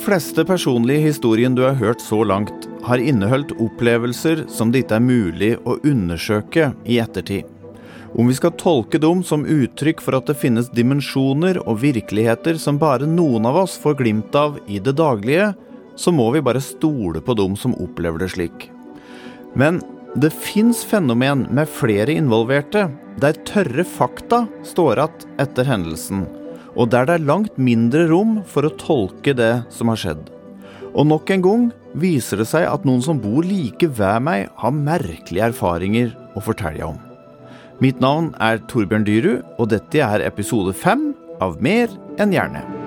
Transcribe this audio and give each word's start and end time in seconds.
fleste 0.00 0.44
personlige 0.44 1.04
historien 1.10 1.54
du 1.54 1.62
har 1.62 1.76
hørt 1.76 2.00
så 2.00 2.22
langt, 2.24 2.68
har 2.82 2.98
inneholdt 2.98 3.52
opplevelser 3.60 4.46
som 4.48 4.72
det 4.72 4.84
ikke 4.84 4.96
er 4.96 5.04
mulig 5.04 5.50
å 5.68 5.76
undersøke 5.86 6.70
i 6.88 6.98
ettertid. 7.02 7.44
Om 8.18 8.26
vi 8.26 8.34
skal 8.34 8.56
tolke 8.58 8.98
dem 8.98 9.22
som 9.26 9.46
uttrykk 9.46 10.00
for 10.02 10.18
at 10.18 10.26
det 10.30 10.38
finnes 10.40 10.70
dimensjoner 10.74 11.60
og 11.62 11.82
virkeligheter 11.84 12.58
som 12.58 12.80
bare 12.80 13.06
noen 13.06 13.46
av 13.46 13.60
oss 13.62 13.76
får 13.78 14.00
glimt 14.00 14.34
av 14.34 14.58
i 14.66 14.80
det 14.82 14.96
daglige, 14.98 15.52
så 15.94 16.10
må 16.14 16.30
vi 16.34 16.42
bare 16.42 16.64
stole 16.64 17.22
på 17.22 17.36
dem 17.38 17.54
som 17.60 17.76
opplever 17.78 18.24
det 18.24 18.32
slik. 18.34 18.70
Men 19.54 19.78
det 20.16 20.32
fins 20.34 20.82
fenomen 20.86 21.46
med 21.54 21.70
flere 21.70 22.16
involverte, 22.18 22.88
der 23.20 23.38
tørre 23.46 23.84
fakta 23.86 24.46
står 24.66 25.04
igjen 25.04 25.32
etter 25.44 25.68
hendelsen, 25.68 26.24
og 26.80 26.88
der 26.88 27.04
det 27.08 27.18
er 27.18 27.28
langt 27.28 27.58
mindre 27.60 28.06
rom 28.08 28.38
for 28.48 28.64
å 28.64 28.72
tolke 28.80 29.34
det 29.36 29.52
som 29.74 29.92
har 29.92 30.00
skjedd. 30.00 30.22
Og 30.96 31.06
nok 31.06 31.30
en 31.34 31.44
gang 31.44 31.68
viser 32.00 32.40
det 32.40 32.48
seg 32.48 32.64
at 32.70 32.86
noen 32.88 33.04
som 33.04 33.20
bor 33.20 33.44
like 33.44 33.90
ved 33.98 34.24
meg, 34.24 34.48
har 34.56 34.74
merkelige 34.74 35.50
erfaringer 35.52 36.14
å 36.34 36.42
fortelle 36.44 36.88
om. 36.88 36.98
Mitt 37.84 38.00
navn 38.00 38.32
er 38.40 38.60
Torbjørn 38.70 39.06
Dyrud, 39.06 39.46
og 39.60 39.72
dette 39.72 40.04
er 40.04 40.26
episode 40.26 40.74
fem 40.76 41.10
av 41.40 41.60
Mer 41.64 41.92
enn 42.20 42.32
gjerne. 42.36 42.79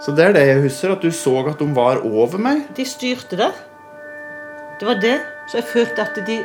Så 0.00 0.14
det 0.16 0.24
er 0.24 0.32
det 0.32 0.46
jeg 0.48 0.62
husker, 0.64 0.94
at 0.94 1.02
du 1.04 1.10
så 1.12 1.34
at 1.50 1.60
de 1.60 1.66
var 1.76 2.00
over 2.08 2.40
meg? 2.40 2.64
De 2.76 2.86
styrte 2.88 3.36
det. 3.36 3.50
Det 4.80 4.88
var 4.88 5.00
det. 5.02 5.18
Så 5.50 5.60
jeg 5.60 5.68
følte 5.68 6.06
at 6.06 6.20
de 6.26 6.38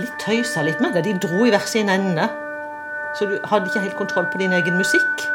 litt 0.00 0.14
tøysa 0.22 0.62
litt 0.64 0.80
med 0.80 0.96
det. 0.96 1.04
De 1.04 1.18
dro 1.20 1.44
i 1.44 1.52
hver 1.52 1.66
sin 1.68 1.92
ende. 1.92 2.24
Så 3.18 3.28
du 3.28 3.36
hadde 3.50 3.68
ikke 3.68 3.82
helt 3.84 3.98
kontroll 3.98 4.30
på 4.32 4.40
din 4.40 4.54
egen 4.56 4.78
musikk. 4.80 5.26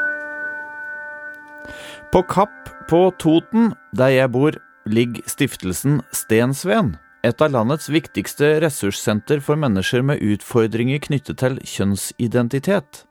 På 2.09 2.23
Kapp 2.26 2.72
på 2.89 3.03
Toten, 3.22 3.76
der 3.94 4.16
jeg 4.16 4.33
bor, 4.33 4.58
ligger 4.89 5.30
stiftelsen 5.30 6.02
Stensveen. 6.09 6.95
Et 7.22 7.42
av 7.44 7.52
landets 7.54 7.92
viktigste 7.92 8.56
ressurssenter 8.64 9.44
for 9.45 9.59
mennesker 9.59 10.02
med 10.02 10.23
utfordringer 10.23 11.04
knyttet 11.04 11.38
til 11.44 11.59
kjønnsidentitet. 11.61 13.04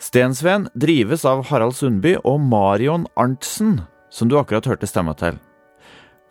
Stensveen 0.00 0.64
drives 0.80 1.26
av 1.28 1.42
Harald 1.50 1.76
Sundby 1.76 2.14
og 2.24 2.40
Marion 2.40 3.04
Arntzen, 3.20 3.82
som 4.08 4.30
du 4.30 4.38
akkurat 4.40 4.64
hørte 4.64 4.88
stemma 4.88 5.12
til. 5.12 5.36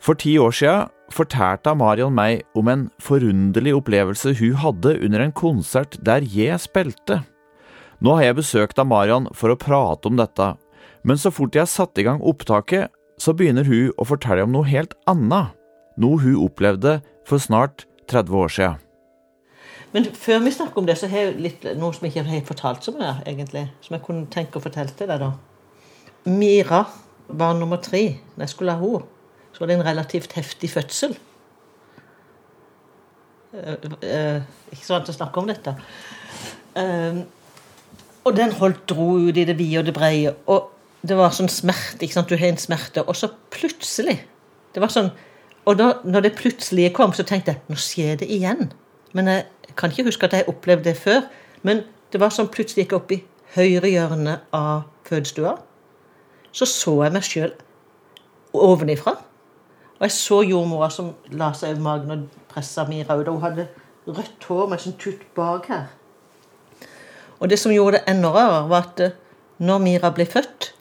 For 0.02 0.18
ti 0.18 0.40
år 0.42 0.56
siden 0.56 0.90
fortalte 1.14 1.76
Marion 1.78 2.16
meg 2.16 2.48
om 2.58 2.70
en 2.72 2.88
forunderlig 3.04 3.76
opplevelse 3.78 4.34
hun 4.40 4.58
hadde 4.64 4.96
under 5.06 5.22
en 5.22 5.36
konsert 5.36 6.00
der 6.06 6.26
jeg 6.26 6.58
spilte. 6.64 7.22
Nå 8.02 8.18
har 8.18 8.30
jeg 8.30 8.40
besøkt 8.40 8.82
av 8.82 8.90
Marion 8.90 9.30
for 9.38 9.54
å 9.54 9.60
prate 9.60 10.10
om 10.10 10.18
dette, 10.18 10.54
men 11.06 11.22
så 11.22 11.30
fort 11.30 11.56
jeg 11.56 11.70
satte 11.70 12.02
i 12.02 12.08
gang 12.08 12.24
opptaket, 12.26 12.90
så 13.20 13.36
begynner 13.36 13.68
hun 13.68 13.94
å 14.00 14.08
fortelle 14.08 14.48
om 14.48 14.54
noe 14.56 14.70
helt 14.72 14.96
annet, 15.12 15.54
noe 16.00 16.22
hun 16.24 16.40
opplevde 16.42 17.02
for 17.28 17.44
snart 17.44 17.86
30 18.10 18.40
år 18.40 18.56
siden. 18.56 18.89
Men 19.92 20.06
før 20.14 20.44
vi 20.46 20.52
snakker 20.54 20.82
om 20.82 20.86
det, 20.86 20.98
så 21.00 21.08
har 21.10 21.30
jeg 21.30 21.38
litt, 21.42 21.64
noe 21.80 21.96
som 21.96 22.06
jeg 22.06 22.14
ikke 22.14 22.30
har 22.30 22.44
fortalt 22.46 22.86
så 22.86 22.94
mye, 22.94 23.16
egentlig. 23.30 23.66
Som 23.82 23.96
jeg 23.98 24.06
kunne 24.06 24.30
tenke 24.34 24.60
å 24.60 24.64
fortelle 24.64 24.94
til 24.94 25.10
deg, 25.10 25.24
da. 25.24 25.32
Mira 26.30 26.84
var 27.28 27.58
nummer 27.58 27.82
tre. 27.82 28.04
Når 28.36 28.46
jeg 28.46 28.54
skulle 28.54 28.76
ha 28.78 28.84
henne, 28.84 29.08
så 29.54 29.64
var 29.64 29.72
det 29.72 29.80
en 29.80 29.88
relativt 29.88 30.36
heftig 30.38 30.70
fødsel. 30.70 31.18
Uh, 33.50 33.76
uh, 34.06 34.42
ikke 34.70 34.86
så 34.86 34.94
vant 34.94 35.08
til 35.10 35.16
å 35.16 35.18
snakke 35.18 35.42
om 35.42 35.50
dette. 35.50 35.74
Uh, 36.78 37.24
og 38.30 38.36
den 38.38 38.54
holdt 38.60 38.84
dro 38.92 39.16
ut 39.18 39.38
i 39.38 39.48
det 39.48 39.58
vide 39.58 39.82
og 39.82 39.88
det 39.88 39.96
breie. 39.98 40.36
Og 40.52 40.70
det 41.02 41.18
var 41.18 41.34
sånn 41.34 41.50
smerte. 41.50 42.04
ikke 42.04 42.20
sant? 42.20 42.30
Du 42.30 42.38
har 42.38 42.52
en 42.52 42.62
smerte. 42.62 43.02
Og 43.08 43.18
så 43.18 43.32
plutselig 43.54 44.20
det 44.76 44.84
var 44.84 44.94
sånn, 44.94 45.10
Og 45.68 45.76
da 45.78 45.88
når 46.08 46.24
det 46.24 46.38
plutselige 46.40 46.94
kom, 46.96 47.12
så 47.14 47.24
tenkte 47.28 47.52
jeg 47.52 47.62
nå 47.70 47.76
skjer 47.78 48.16
det 48.22 48.30
igjen. 48.32 48.72
Men 49.14 49.28
jeg 49.28 49.46
kan 49.78 49.92
ikke 49.92 50.10
huske 50.10 50.28
at 50.28 50.34
jeg 50.34 50.48
opplevde 50.48 50.90
det 50.90 50.98
før. 50.98 51.26
Men 51.64 51.84
det 52.14 52.22
var 52.22 52.34
som 52.34 52.50
plutselig 52.52 52.86
gikk 52.86 52.96
opp 52.98 53.12
i 53.12 53.24
høyre 53.56 53.90
hjørne 53.90 54.40
av 54.54 54.88
fødestua. 55.10 55.56
Så 56.52 56.66
så 56.66 56.96
jeg 57.04 57.14
meg 57.14 57.26
sjøl 57.26 57.54
ovenifra. 58.54 59.16
Og 60.00 60.06
jeg 60.08 60.16
så 60.16 60.42
jordmora 60.48 60.90
som 60.94 61.14
la 61.36 61.52
seg 61.54 61.76
over 61.76 61.86
magen 61.86 62.14
og 62.16 62.44
pressa 62.50 62.86
Mira 62.88 63.18
ut. 63.20 63.28
Og 63.28 63.40
hun 63.40 63.46
hadde 63.46 63.68
rødt 64.08 64.50
hår 64.50 64.70
med 64.72 64.84
sånn 64.84 64.98
tutt 65.02 65.26
bak 65.38 65.70
her. 65.70 65.88
Og 67.40 67.50
det 67.50 67.60
som 67.60 67.72
gjorde 67.72 68.00
det 68.00 68.12
enda 68.12 68.32
rarere, 68.36 68.68
var 68.72 68.88
at 68.88 69.02
eh, 69.04 69.16
når 69.64 69.82
Mira 69.84 70.12
ble 70.16 70.26
født, 70.28 70.74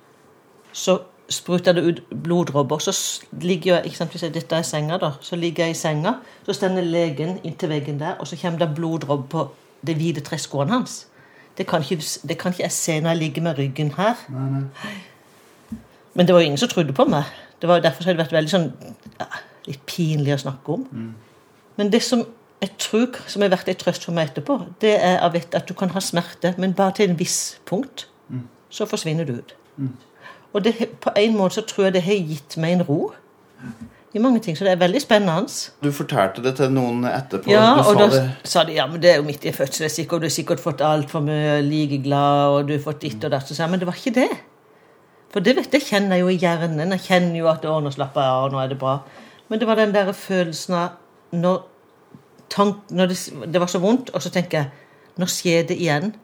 så 0.72 1.00
spruta 1.28 1.72
det 1.72 1.82
ut 1.84 2.02
bloddråper. 2.24 2.78
Så 2.78 3.22
ligger 3.32 3.74
jeg, 3.74 3.86
ikke 3.86 3.96
sant, 3.96 4.10
hvis 4.10 4.22
jeg, 4.22 4.34
dette 4.34 4.56
er 4.56 4.66
senga, 4.66 4.98
da, 4.98 5.12
så 5.20 5.36
ligger 5.36 5.64
jeg 5.68 5.76
i 5.76 5.78
senga, 5.78 6.14
så 6.46 6.56
stender 6.56 6.86
legen 6.86 7.38
inntil 7.44 7.72
veggen 7.72 8.00
der, 8.00 8.16
og 8.20 8.26
så 8.26 8.38
kommer 8.40 8.58
det 8.58 8.74
bloddråper 8.76 9.28
på 9.32 9.48
de 9.86 9.94
hvite 9.94 10.24
treskoene 10.24 10.72
hans. 10.72 11.06
Det 11.58 11.66
kan, 11.66 11.82
ikke, 11.82 12.02
det 12.28 12.38
kan, 12.38 12.52
ikke, 12.52 12.62
jeg 12.62 12.72
se 12.72 13.00
når 13.00 13.10
jeg 13.10 13.18
ligger 13.18 13.42
med 13.42 13.58
ryggen 13.58 13.92
her. 13.96 14.14
Nei, 14.28 14.48
nei. 14.60 15.78
Men 16.14 16.26
det 16.26 16.34
var 16.34 16.40
jo 16.40 16.46
ingen 16.46 16.58
som 16.58 16.68
trodde 16.68 16.92
på 16.92 17.04
meg. 17.04 17.24
Det 17.60 17.68
var 17.68 17.80
Derfor 17.82 18.04
har 18.04 18.14
det 18.14 18.22
vært 18.22 18.34
veldig 18.34 18.50
sånn 18.50 18.68
ja, 19.18 19.26
litt 19.66 19.82
pinlig 19.86 20.34
å 20.34 20.42
snakke 20.42 20.74
om. 20.74 20.84
Mm. 20.90 21.14
Men 21.78 21.90
det 21.92 22.02
som 22.06 22.24
jeg 22.62 22.74
tror 22.82 23.18
som 23.30 23.42
har 23.42 23.52
vært 23.52 23.68
en 23.70 23.78
trøst 23.78 24.06
for 24.06 24.14
meg 24.14 24.30
etterpå, 24.30 24.56
det 24.82 24.96
er 25.02 25.22
at 25.22 25.68
du 25.68 25.74
kan 25.78 25.90
ha 25.94 26.02
smerte, 26.02 26.54
men 26.58 26.74
bare 26.74 26.96
til 26.98 27.10
en 27.10 27.18
viss 27.18 27.58
punkt. 27.66 28.08
Mm. 28.28 28.46
Så 28.70 28.86
forsvinner 28.86 29.26
du 29.26 29.36
ut. 29.38 29.54
Mm. 29.76 29.92
Og 30.58 30.64
det, 30.66 30.74
på 30.98 31.12
en 31.14 31.36
måte 31.38 31.60
så 31.60 31.62
tror 31.68 31.86
jeg 31.86 31.94
det 31.94 32.02
har 32.08 32.18
gitt 32.18 32.56
meg 32.58 32.78
en 32.78 32.84
ro 32.88 32.98
i 34.16 34.22
mange 34.22 34.40
ting. 34.42 34.56
Så 34.58 34.66
det 34.66 34.72
er 34.72 34.80
veldig 34.80 35.00
spennende. 35.04 35.46
Du 35.84 35.92
fortalte 35.94 36.42
det 36.42 36.56
til 36.58 36.72
noen 36.74 37.04
etterpå? 37.06 37.52
Ja, 37.52 37.76
og 37.84 38.00
da 38.00 38.08
det. 38.10 38.22
sa 38.48 38.64
de 38.66 38.74
ja, 38.74 38.88
men 38.90 39.02
det 39.02 39.12
er 39.12 39.20
jo 39.20 39.26
midt 39.28 39.46
i 39.46 39.54
fødsel, 39.54 39.86
og 39.86 40.20
du 40.20 40.26
har 40.26 40.34
sikkert 40.34 40.62
fått 40.64 40.82
altfor 40.82 41.22
mye 41.22 41.60
likeglad, 41.62 42.56
og 42.56 42.68
du 42.68 42.74
har 42.74 42.82
fått 42.82 43.04
ditt 43.04 43.24
og 43.24 43.34
datt. 43.36 43.52
Men 43.70 43.78
det 43.78 43.86
var 43.86 44.00
ikke 44.00 44.16
det. 44.18 44.28
For 45.32 45.44
det, 45.44 45.68
det 45.70 45.84
kjenner 45.84 46.16
jeg 46.16 46.24
jo 46.24 46.32
i 46.32 46.40
hjernen. 46.40 46.94
Jeg 46.96 47.04
kjenner 47.04 47.38
jo 47.38 47.50
at 47.52 47.66
å, 47.68 47.78
nå 47.84 47.92
slapper 47.94 48.24
jeg 48.24 48.36
av, 48.42 48.50
nå 48.52 48.62
er 48.62 48.72
det 48.72 48.80
bra. 48.80 48.98
Men 49.48 49.60
det 49.60 49.68
var 49.68 49.78
den 49.78 49.94
der 49.94 50.10
følelsen 50.16 50.74
av 50.74 51.36
når, 51.36 51.60
tank, 52.50 52.88
når 52.90 53.12
det, 53.12 53.18
det 53.52 53.60
var 53.60 53.70
så 53.70 53.80
vondt, 53.82 54.10
og 54.10 54.24
så 54.24 54.32
tenker 54.32 54.62
jeg 54.62 55.20
nå 55.20 55.28
skjer 55.28 55.68
det 55.68 55.76
igjen. 55.76 56.14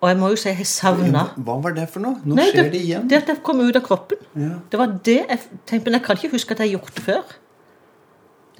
Og 0.00 0.08
jeg 0.08 0.16
må 0.16 0.30
jo 0.32 0.38
si 0.40 0.48
jeg 0.48 0.56
har 0.56 0.68
savna 0.68 1.26
Hva 1.36 1.58
var 1.60 1.74
det 1.76 1.84
for 1.92 2.00
noe? 2.00 2.22
Nå 2.24 2.38
Nei, 2.38 2.48
skjer 2.48 2.66
det, 2.66 2.72
det 2.72 2.80
igjen. 2.86 3.06
Det 3.10 3.20
at 3.20 3.30
jeg 3.34 3.42
kom 3.44 3.60
ut 3.60 3.76
av 3.76 3.84
kroppen. 3.84 4.20
Ja. 4.32 4.56
Det 4.72 4.80
var 4.80 4.96
det 5.04 5.18
jeg 5.18 5.40
tenkte, 5.68 5.84
Men 5.90 5.98
jeg 5.98 6.04
kan 6.06 6.20
ikke 6.20 6.34
huske 6.36 6.56
at 6.56 6.62
jeg 6.62 6.70
har 6.70 6.78
gjort 6.78 6.94
det 6.96 7.04
før. 7.04 7.34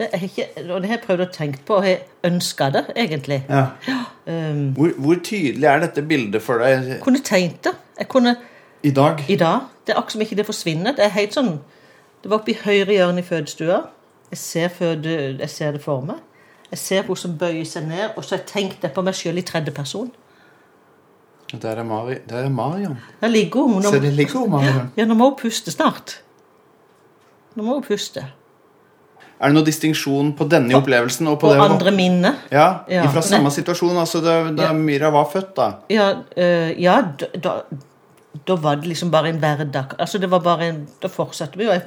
Det 0.01 0.09
er 0.17 0.23
ikke, 0.25 0.47
og 0.63 0.81
det 0.81 0.89
har 0.89 0.97
jeg 0.97 1.03
prøvd 1.05 1.23
å 1.27 1.29
tenke 1.33 1.59
på, 1.69 1.77
og 1.77 1.85
jeg 1.85 1.99
ønska 2.25 2.71
det, 2.73 2.83
egentlig. 2.97 3.43
Ja. 3.51 3.65
Ja, 3.85 3.99
um, 4.25 4.71
hvor, 4.77 4.95
hvor, 4.97 5.19
tydelig 5.21 5.67
er 5.69 5.83
dette 5.83 6.05
bildet 6.09 6.41
for 6.41 6.63
deg? 6.63 6.87
Jeg 6.95 7.03
kunne 7.05 7.21
tegnet 7.25 7.59
det. 7.67 7.75
Jeg 7.99 8.09
kunne, 8.09 8.33
I 8.81 8.95
dag? 8.97 9.21
I 9.29 9.37
dag. 9.37 9.67
Det 9.85 9.93
er 9.93 10.01
akkurat 10.01 10.17
som 10.17 10.25
ikke 10.25 10.39
det 10.39 10.47
forsvinner. 10.49 10.97
Det 10.97 11.05
er 11.05 11.13
helt 11.19 11.37
sånn 11.37 11.59
Det 12.23 12.31
var 12.31 12.41
oppe 12.41 12.53
i 12.53 12.57
høyre 12.63 12.97
hjørne 12.97 13.21
i 13.21 13.27
fødestua. 13.29 13.83
Jeg 14.31 14.41
ser, 14.41 14.73
føde, 14.73 15.19
jeg 15.41 15.51
ser 15.51 15.77
det 15.77 15.83
for 15.85 16.05
meg. 16.05 16.21
Jeg 16.71 16.79
ser 16.79 17.07
hun 17.09 17.17
som 17.17 17.37
bøyer 17.39 17.65
seg 17.67 17.89
ned, 17.89 18.13
og 18.15 18.25
så 18.25 18.37
har 18.37 18.43
jeg 18.43 18.51
tenkt 18.53 18.83
det 18.85 18.93
på 18.95 19.05
meg 19.05 19.17
sjøl 19.17 19.41
i 19.41 19.45
tredje 19.45 19.73
person. 19.75 20.11
Der 21.59 21.81
er, 21.81 21.83
Mari, 21.83 22.21
der 22.29 22.45
er 22.45 22.49
Marion. 22.49 22.99
Der 23.21 23.29
ligger 23.29 23.63
hun. 23.67 23.83
Se, 23.83 24.01
det 24.01 24.13
ligger 24.13 24.39
hun, 24.39 24.51
Marion. 24.51 24.93
Ja, 24.97 25.05
nå 25.05 25.15
må 25.19 25.33
hun 25.33 25.39
puste 25.41 25.73
snart. 25.75 26.21
Nå 27.57 27.65
må 27.67 27.75
hun 27.81 27.83
puste. 27.83 28.23
Er 29.41 29.49
det 29.49 29.57
noen 29.57 29.67
distinksjon 29.67 30.35
på 30.37 30.45
denne 30.53 30.77
opplevelsen 30.77 31.31
og 31.31 31.39
på, 31.41 31.49
og 31.49 31.57
det 31.57 31.65
andre 31.65 31.93
minnet? 31.97 32.43
Ja, 32.53 32.85
ja. 32.93 33.07
Fra 33.09 33.23
samme 33.25 33.49
Nei. 33.49 33.55
situasjon, 33.57 33.97
altså 33.97 34.21
da, 34.21 34.35
da 34.53 34.69
ja. 34.69 34.75
Myra 34.77 35.09
var 35.15 35.31
født, 35.33 35.55
da? 35.57 35.69
Ja, 35.91 36.11
øh, 36.37 36.73
ja 36.77 36.99
da, 37.17 37.55
da, 38.37 38.57
var 38.61 38.83
det 38.83 38.91
liksom 38.93 39.11
bare 39.11 39.33
en 39.33 39.41
hverdag. 39.41 39.97
Altså, 39.99 40.21
det 40.21 40.31
var 40.31 40.45
bare 40.45 40.69
en 40.69 40.83
Da 41.03 41.09
fortsatte 41.09 41.59
vi 41.59 41.67
jo. 41.67 41.79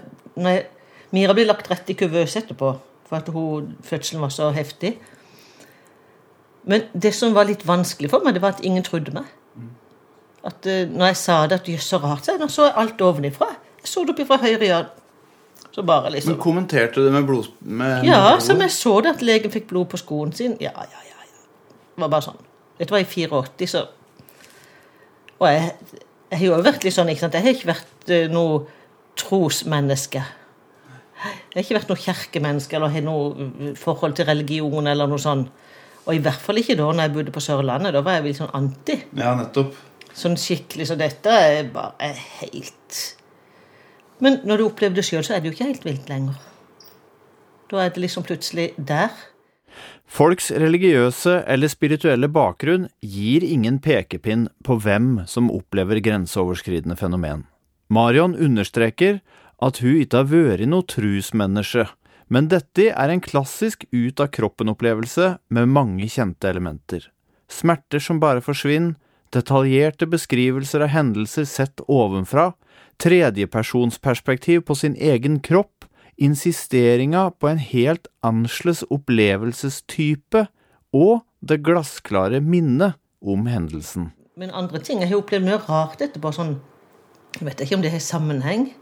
Myra 1.14 1.38
ble 1.38 1.46
lagt 1.46 1.70
rett 1.70 1.94
i 1.94 1.98
kuvøse 1.98 2.42
etterpå, 2.42 2.74
for 3.06 3.22
at 3.22 3.30
hun, 3.30 3.76
fødselen 3.86 4.26
var 4.26 4.34
så 4.34 4.50
heftig. 4.52 4.96
Men 6.66 6.90
det 6.94 7.14
som 7.14 7.36
var 7.38 7.46
litt 7.46 7.68
vanskelig 7.68 8.10
for 8.10 8.26
meg, 8.26 8.34
det 8.34 8.42
var 8.42 8.58
at 8.58 8.66
ingen 8.66 8.84
trodde 8.84 9.14
meg. 9.14 9.30
At 10.44 10.68
uh, 10.68 10.84
når 10.92 11.14
jeg 11.14 11.20
sa 11.22 11.38
det, 11.48 11.62
at 11.62 11.72
jøss, 11.72 11.88
så 11.94 12.00
rart, 12.04 12.26
så 12.28 12.50
så 12.52 12.68
jeg 12.68 12.76
alt 12.84 13.02
ovenifra. 13.02 13.50
Jeg 13.82 13.92
så 13.92 14.04
det 14.04 14.16
opp 14.16 14.28
fra 14.28 14.42
høyre 14.44 14.68
hjørne. 14.68 15.00
Så 15.74 15.82
bare 15.82 16.12
liksom 16.14 16.36
Men 16.36 16.42
kommenterte 16.42 17.02
du 17.02 17.06
det 17.08 17.14
med 17.14 17.26
blod? 17.26 17.48
Med 17.60 18.04
ja, 18.06 18.20
blod? 18.30 18.42
som 18.46 18.60
jeg 18.62 18.72
så 18.72 19.00
det, 19.02 19.16
at 19.16 19.24
legen 19.26 19.52
fikk 19.52 19.68
blod 19.72 19.88
på 19.90 19.98
skoen 19.98 20.34
sin. 20.34 20.54
Ja, 20.62 20.70
ja, 20.76 21.00
ja. 21.08 21.24
ja. 21.26 21.72
Det 21.96 22.04
var 22.04 22.12
bare 22.14 22.28
sånn. 22.28 22.38
Dette 22.78 22.94
var 22.94 23.02
i 23.02 23.08
84, 23.10 23.68
så 23.72 23.88
Og 25.40 25.48
jeg, 25.50 25.72
jeg 26.30 26.40
har 26.40 26.46
jo 26.46 26.62
vært 26.68 26.86
litt 26.86 26.94
sånn, 26.94 27.10
ikke 27.10 27.26
sant. 27.26 27.34
Jeg 27.34 27.48
har 27.48 27.58
ikke 27.58 27.72
vært 27.72 28.14
uh, 28.14 28.28
noe 28.34 28.62
trosmenneske. 29.18 30.22
Jeg 31.24 31.56
har 31.56 31.64
ikke 31.64 31.78
vært 31.80 31.92
noe 31.92 32.04
kirkemenneske 32.04 32.78
eller 32.78 32.92
har 32.92 33.06
noe 33.06 33.74
forhold 33.80 34.18
til 34.18 34.28
religion 34.28 34.88
eller 34.92 35.10
noe 35.10 35.22
sånn. 35.22 35.46
Og 36.04 36.18
i 36.18 36.22
hvert 36.22 36.42
fall 36.44 36.60
ikke 36.60 36.76
da 36.76 36.90
når 36.92 37.06
jeg 37.06 37.14
bodde 37.16 37.34
på 37.34 37.44
Sørlandet. 37.44 37.96
Da 37.96 38.02
var 38.04 38.18
jeg 38.18 38.28
litt 38.28 38.42
sånn 38.42 38.52
anti. 38.58 38.98
Ja, 39.16 39.34
nettopp. 39.40 39.78
Sånn 40.14 40.38
skikkelig 40.38 40.90
så 40.92 40.98
dette 41.00 41.34
er 41.34 41.70
bare 41.74 42.14
helt 42.40 43.00
Men 44.22 44.40
når 44.46 44.62
du 44.62 44.66
opplever 44.68 44.96
det 44.96 45.06
sjøl, 45.08 45.24
så 45.26 45.36
er 45.36 45.42
det 45.42 45.50
jo 45.50 45.56
ikke 45.56 45.70
helt 45.72 45.86
vilt 45.88 46.10
lenger. 46.12 46.36
Da 47.72 47.82
er 47.82 47.94
det 47.94 48.04
liksom 48.04 48.26
plutselig 48.28 48.72
der. 48.78 49.12
Folks 50.06 50.52
religiøse 50.52 51.40
eller 51.50 51.72
spirituelle 51.72 52.30
bakgrunn 52.30 52.86
gir 53.02 53.44
ingen 53.44 53.80
pekepinn 53.82 54.46
på 54.64 54.78
hvem 54.84 55.24
som 55.28 55.50
opplever 55.52 56.00
grenseoverskridende 56.06 56.96
fenomen. 57.00 57.48
Marion 57.90 58.36
understreker 58.38 59.20
at 59.64 59.82
hun 59.82 60.04
ikke 60.04 60.22
har 60.22 60.30
vært 60.30 60.70
noe 60.70 60.86
trusmenneske, 60.86 61.88
men 62.30 62.50
dette 62.52 62.92
er 62.92 63.12
en 63.12 63.24
klassisk 63.24 63.88
ut-av-kroppen-opplevelse 63.92 65.34
med 65.54 65.74
mange 65.74 66.08
kjente 66.10 66.50
elementer. 66.50 67.10
Smerter 67.50 68.02
som 68.02 68.22
bare 68.22 68.42
forsvinner, 68.46 68.96
detaljerte 69.34 70.08
beskrivelser 70.10 70.86
av 70.86 70.94
hendelser 70.94 71.48
sett 71.50 71.82
ovenfra, 71.88 72.52
tredjepersonsperspektiv 73.02 74.62
på 74.68 74.76
sin 74.76 74.96
egen 74.96 75.40
kropp, 75.40 75.86
insisteringa 76.16 77.32
på 77.40 77.50
en 77.50 77.62
helt 77.62 78.08
annerledes 78.22 78.84
opplevelsestype 78.94 80.46
og 80.94 81.24
det 81.42 81.64
glassklare 81.66 82.40
minnet 82.42 83.00
om 83.24 83.48
hendelsen. 83.50 84.12
Men 84.38 84.54
andre 84.54 84.80
ting 84.80 85.02
Jeg 85.02 85.10
har 85.10 85.22
opplevd 85.22 85.46
mye 85.46 85.60
rart 85.68 86.02
etterpå. 86.02 86.32
sånn, 86.34 86.62
Jeg 87.40 87.48
vet 87.48 87.62
ikke 87.62 87.76
om 87.76 87.82
det 87.82 87.92
har 87.92 88.00
sammenheng. 88.00 88.74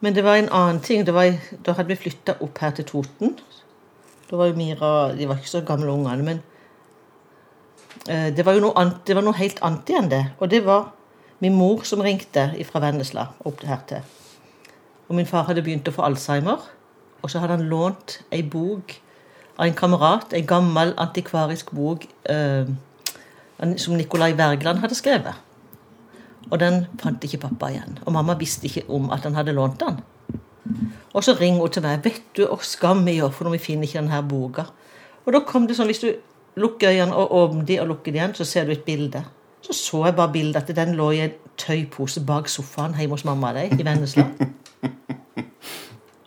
Men 0.00 0.14
det 0.14 0.24
var 0.24 0.36
en 0.36 0.48
annen 0.48 0.80
ting. 0.80 1.04
Var, 1.04 1.38
da 1.62 1.72
hadde 1.72 1.88
vi 1.88 1.96
flytta 1.96 2.36
opp 2.40 2.58
her 2.58 2.70
til 2.70 2.84
Toten. 2.84 3.36
Da 4.30 4.36
var 4.36 4.46
jo 4.46 4.54
Mira 4.54 5.14
De 5.16 5.26
var 5.26 5.36
ikke 5.36 5.48
så 5.48 5.64
gamle 5.66 5.90
ungene, 5.90 6.22
men 6.22 6.42
det 8.06 8.44
var 8.46 8.54
jo 8.54 8.60
noe, 8.62 8.76
annet, 8.78 9.08
var 9.16 9.24
noe 9.24 9.38
helt 9.38 9.58
annet 9.66 9.90
enn 9.98 10.10
det. 10.12 10.22
Og 10.38 10.50
det 10.52 10.60
var 10.66 10.92
min 11.42 11.56
mor 11.56 11.82
som 11.88 12.02
ringte 12.04 12.48
fra 12.68 12.82
Vennesla 12.84 13.28
opp 13.48 13.64
her 13.66 13.82
til. 13.88 14.04
Og 15.08 15.16
min 15.18 15.28
far 15.28 15.46
hadde 15.48 15.64
begynt 15.66 15.88
å 15.88 15.94
få 15.94 16.04
alzheimer. 16.06 16.62
Og 17.22 17.30
så 17.30 17.42
hadde 17.42 17.58
han 17.58 17.68
lånt 17.70 18.20
ei 18.34 18.42
bok 18.46 18.94
av 19.56 19.66
en 19.66 19.76
kamerat, 19.76 20.34
ei 20.36 20.44
gammel 20.46 20.92
antikvarisk 21.00 21.72
bok 21.74 22.04
eh, 22.30 22.68
som 23.80 23.96
Nicolai 23.96 24.34
Wergeland 24.36 24.82
hadde 24.82 24.98
skrevet. 24.98 25.42
Og 26.50 26.60
den 26.62 26.84
fant 27.02 27.24
ikke 27.26 27.42
pappa 27.48 27.72
igjen. 27.72 27.98
Og 28.04 28.14
mamma 28.14 28.36
visste 28.38 28.68
ikke 28.68 28.86
om 28.92 29.10
at 29.14 29.26
han 29.26 29.34
hadde 29.34 29.56
lånt 29.56 29.80
den. 29.82 29.98
Og 31.16 31.24
så 31.24 31.34
ringer 31.38 31.60
hun 31.60 31.70
til 31.70 31.82
meg. 31.82 32.04
'Vet 32.04 32.22
du 32.36 32.46
hva 32.46 32.58
skam 32.62 33.04
vi 33.06 33.16
gjør 33.18 33.32
for 33.32 33.44
når 33.44 33.56
vi 33.56 33.64
finner 33.64 33.88
ikke 33.88 34.02
denne 34.02 34.22
boka?' 34.28 34.70
Og 35.26 35.32
da 35.32 35.40
kom 35.40 35.66
det 35.66 35.76
sånn, 35.76 35.86
Hvis 35.90 35.98
du 35.98 36.12
lukker 36.56 36.92
øynene 36.92 37.16
og 37.16 37.32
åpner 37.40 37.66
de 37.68 37.80
og 37.82 37.90
lukker 37.92 38.12
de 38.12 38.20
igjen, 38.20 38.34
så 38.34 38.44
ser 38.48 38.64
du 38.66 38.72
et 38.72 38.84
bilde. 38.86 39.24
Så 39.66 39.74
så 39.74 40.04
jeg 40.06 40.16
bare 40.16 40.32
bildet 40.32 40.62
at 40.62 40.76
den 40.76 40.94
lå 40.94 41.10
i 41.10 41.24
en 41.24 41.34
tøypose 41.58 42.22
bak 42.26 42.48
sofaen 42.48 42.94
hjemme 42.94 43.16
hos 43.16 43.24
mamma 43.26 43.50
og 43.50 43.58
deg 43.58 43.80
i 43.80 43.86
Vennesla. 43.86 44.28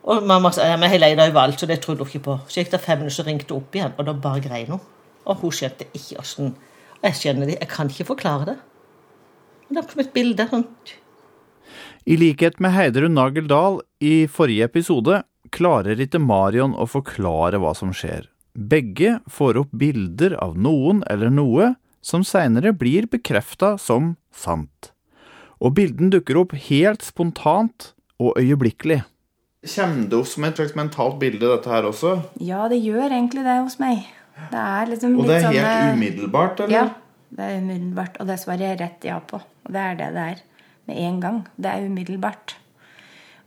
Og 0.10 0.24
mamma 0.26 0.50
sa 0.52 0.66
ja, 0.66 0.78
men 0.80 0.90
jeg 0.90 1.04
leide 1.04 1.28
overalt, 1.30 1.60
så 1.62 1.68
det 1.70 1.82
trodde 1.84 2.02
hun 2.02 2.10
ikke 2.10 2.26
på. 2.26 2.38
Så 2.50 2.64
gikk 2.64 2.72
det 2.74 2.82
fem 2.82 2.98
minutter, 2.98 3.16
så 3.20 3.26
ringte 3.28 3.54
hun 3.54 3.62
opp 3.62 3.76
igjen, 3.78 3.94
og 3.94 4.08
da 4.08 4.16
bare 4.18 4.42
grein 4.42 4.72
hun. 4.74 4.82
Og 5.30 5.44
hun 5.44 5.54
skjønte 5.54 5.86
ikke 5.94 6.18
åssen 6.24 6.56
Jeg 7.04 7.16
skjønner 7.16 7.48
det, 7.48 7.60
jeg 7.62 7.70
kan 7.72 7.92
ikke 7.92 8.08
forklare 8.10 8.48
det. 8.50 8.56
Det 9.70 9.78
er 9.80 9.86
som 9.92 10.02
et 10.02 10.10
bilde. 10.12 10.48
Sånn. 10.50 10.66
I 12.10 12.18
likhet 12.18 12.58
med 12.60 12.74
Heidrun 12.74 13.14
Nagel 13.16 13.48
i 14.02 14.26
forrige 14.28 14.66
episode 14.66 15.22
klarer 15.54 16.02
ikke 16.02 16.20
Marion 16.20 16.74
å 16.74 16.90
forklare 16.90 17.62
hva 17.62 17.76
som 17.78 17.94
skjer. 17.94 18.28
Begge 18.54 19.20
får 19.30 19.60
opp 19.62 19.72
bilder 19.72 20.36
av 20.42 20.58
noen 20.58 21.04
eller 21.10 21.32
noe 21.34 21.74
som 22.02 22.24
seinere 22.26 22.74
blir 22.74 23.08
bekrefta 23.12 23.76
som 23.78 24.16
sant. 24.32 24.92
Og 25.60 25.76
bilden 25.76 26.12
dukker 26.14 26.40
opp 26.40 26.56
helt 26.70 27.04
spontant 27.04 27.92
og 28.20 28.40
øyeblikkelig. 28.40 29.04
Kommer 29.76 30.08
det 30.08 30.16
opp 30.16 30.30
som 30.32 30.46
et 30.48 30.60
slags 30.60 30.76
mentalt 30.78 31.18
bilde, 31.20 31.44
dette 31.44 31.68
her 31.72 31.88
også? 31.90 32.16
Ja, 32.40 32.68
det 32.72 32.80
gjør 32.80 33.10
egentlig 33.10 33.44
det 33.44 33.58
hos 33.60 33.76
meg. 33.82 34.08
Det 34.50 34.68
liksom 34.88 35.18
og 35.20 35.28
det 35.28 35.36
er 35.36 35.50
helt 35.50 35.60
sånne... 35.60 35.98
umiddelbart, 35.98 36.62
eller? 36.64 36.76
Ja, 36.78 37.28
det 37.36 37.44
er 37.44 37.58
umiddelbart, 37.60 38.16
og 38.22 38.30
det 38.30 38.38
svarer 38.40 38.70
jeg 38.70 38.80
rett 38.80 39.10
ja 39.10 39.20
på. 39.20 39.42
Og 39.68 39.76
det 39.76 39.84
er 39.84 40.00
det 40.00 40.10
det 40.16 40.26
er. 40.34 40.46
Med 40.88 41.02
en 41.06 41.20
gang. 41.22 41.42
Det 41.60 41.74
er 41.74 41.90
umiddelbart. 41.92 42.56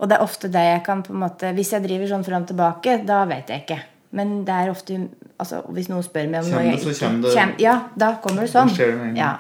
Og 0.03 0.11
det 0.11 0.19
er 0.19 0.27
ofte 0.27 0.51
det 0.53 0.63
jeg 0.67 0.83
kan 0.85 1.03
på 1.07 1.15
en 1.15 1.21
måte 1.23 1.53
Hvis 1.55 1.73
jeg 1.75 1.85
driver 1.85 2.11
sånn 2.11 2.25
fram 2.27 2.45
og 2.45 2.51
tilbake, 2.51 3.01
da 3.07 3.23
vet 3.31 3.51
jeg 3.51 3.65
ikke. 3.65 3.81
Men 4.13 4.43
det 4.45 4.53
er 4.53 4.71
ofte 4.73 4.99
altså, 5.41 5.63
Hvis 5.73 5.89
noen 5.89 6.05
spør 6.05 6.29
meg 6.29 6.45
om 6.45 6.53
noe 6.53 6.67
jeg 6.67 6.81
ikke 6.83 6.97
kommer 7.01 7.57
Ja, 7.63 7.77
da 7.97 8.15
kommer 8.25 8.45
det 8.45 8.53
sånn. 8.53 9.17
Ja. 9.17 9.39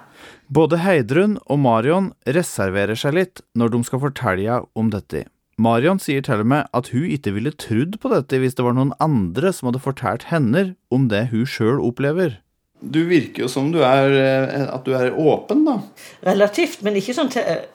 Både 0.52 0.80
Heidrun 0.82 1.38
og 1.46 1.60
Marion 1.64 2.10
reserverer 2.28 2.98
seg 2.98 3.16
litt 3.16 3.44
når 3.56 3.72
de 3.72 3.82
skal 3.88 4.02
fortelle 4.02 4.58
om 4.76 4.90
dette. 4.92 5.26
Marion 5.62 6.00
sier 6.00 6.24
til 6.24 6.42
og 6.42 6.48
med 6.48 6.68
at 6.76 6.88
hun 6.92 7.06
ikke 7.12 7.34
ville 7.36 7.52
trodd 7.54 7.98
på 8.02 8.10
dette 8.12 8.40
hvis 8.40 8.56
det 8.58 8.64
var 8.66 8.76
noen 8.76 8.94
andre 9.04 9.52
som 9.54 9.68
hadde 9.68 9.82
fortalt 9.84 10.26
henne 10.32 10.72
om 10.92 11.06
det 11.12 11.26
hun 11.32 11.44
sjøl 11.48 11.80
opplever. 11.84 12.40
Du 12.82 13.04
virker 13.06 13.44
jo 13.44 13.48
som 13.52 13.70
du 13.72 13.78
er, 13.86 14.16
eh, 14.18 14.64
at 14.66 14.84
du 14.84 14.92
er 14.98 15.12
åpen, 15.14 15.62
da. 15.68 15.78
Relativt, 16.26 16.82
men 16.82 16.98
ikke 16.98 17.14
sånn 17.14 17.30
til 17.30 17.46
eh, 17.46 17.68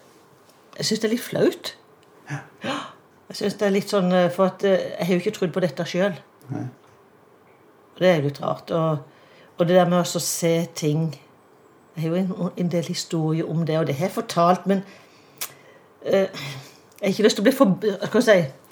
Jeg 0.77 0.89
syns 0.89 1.01
det 1.01 1.07
er 1.07 1.13
litt 1.15 1.25
flaut. 1.25 1.73
Ja. 2.29 2.41
Jeg 3.27 3.35
synes 3.41 3.55
det 3.59 3.65
er 3.67 3.73
litt 3.75 3.89
sånn, 3.91 4.11
eh, 4.15 4.29
For 4.31 4.47
at 4.47 4.63
jeg 4.63 5.03
har 5.03 5.09
jo 5.11 5.19
ikke 5.19 5.33
trodd 5.35 5.51
på 5.55 5.63
dette 5.63 5.83
sjøl. 5.83 6.13
Det 7.97 8.09
er 8.09 8.19
jo 8.19 8.27
litt 8.27 8.41
rart. 8.43 8.71
Og, 8.71 8.97
og, 9.57 9.65
det 9.65 9.75
der 9.75 9.89
med 9.89 9.99
å 10.03 10.21
se 10.21 10.53
ting 10.75 11.09
Jeg 11.95 12.03
har 12.03 12.09
jo 12.13 12.15
en, 12.21 12.51
en 12.57 12.69
del 12.69 12.85
historier 12.85 13.49
om 13.49 13.65
det, 13.65 13.79
og 13.79 13.87
det 13.89 13.95
har 13.97 14.05
jeg 14.05 14.13
fortalt, 14.19 14.67
men 14.69 14.83
uh, 16.05 16.11
jeg 16.13 17.01
har 17.01 17.09
ikke 17.09 17.23
lyst 17.25 17.39
til 17.39 17.41
å 17.41 17.47
bli 17.47 17.53
for 17.57 17.73
Hva 17.81 18.21
skal 18.21 18.21
jeg 18.21 18.45
si 18.45 18.67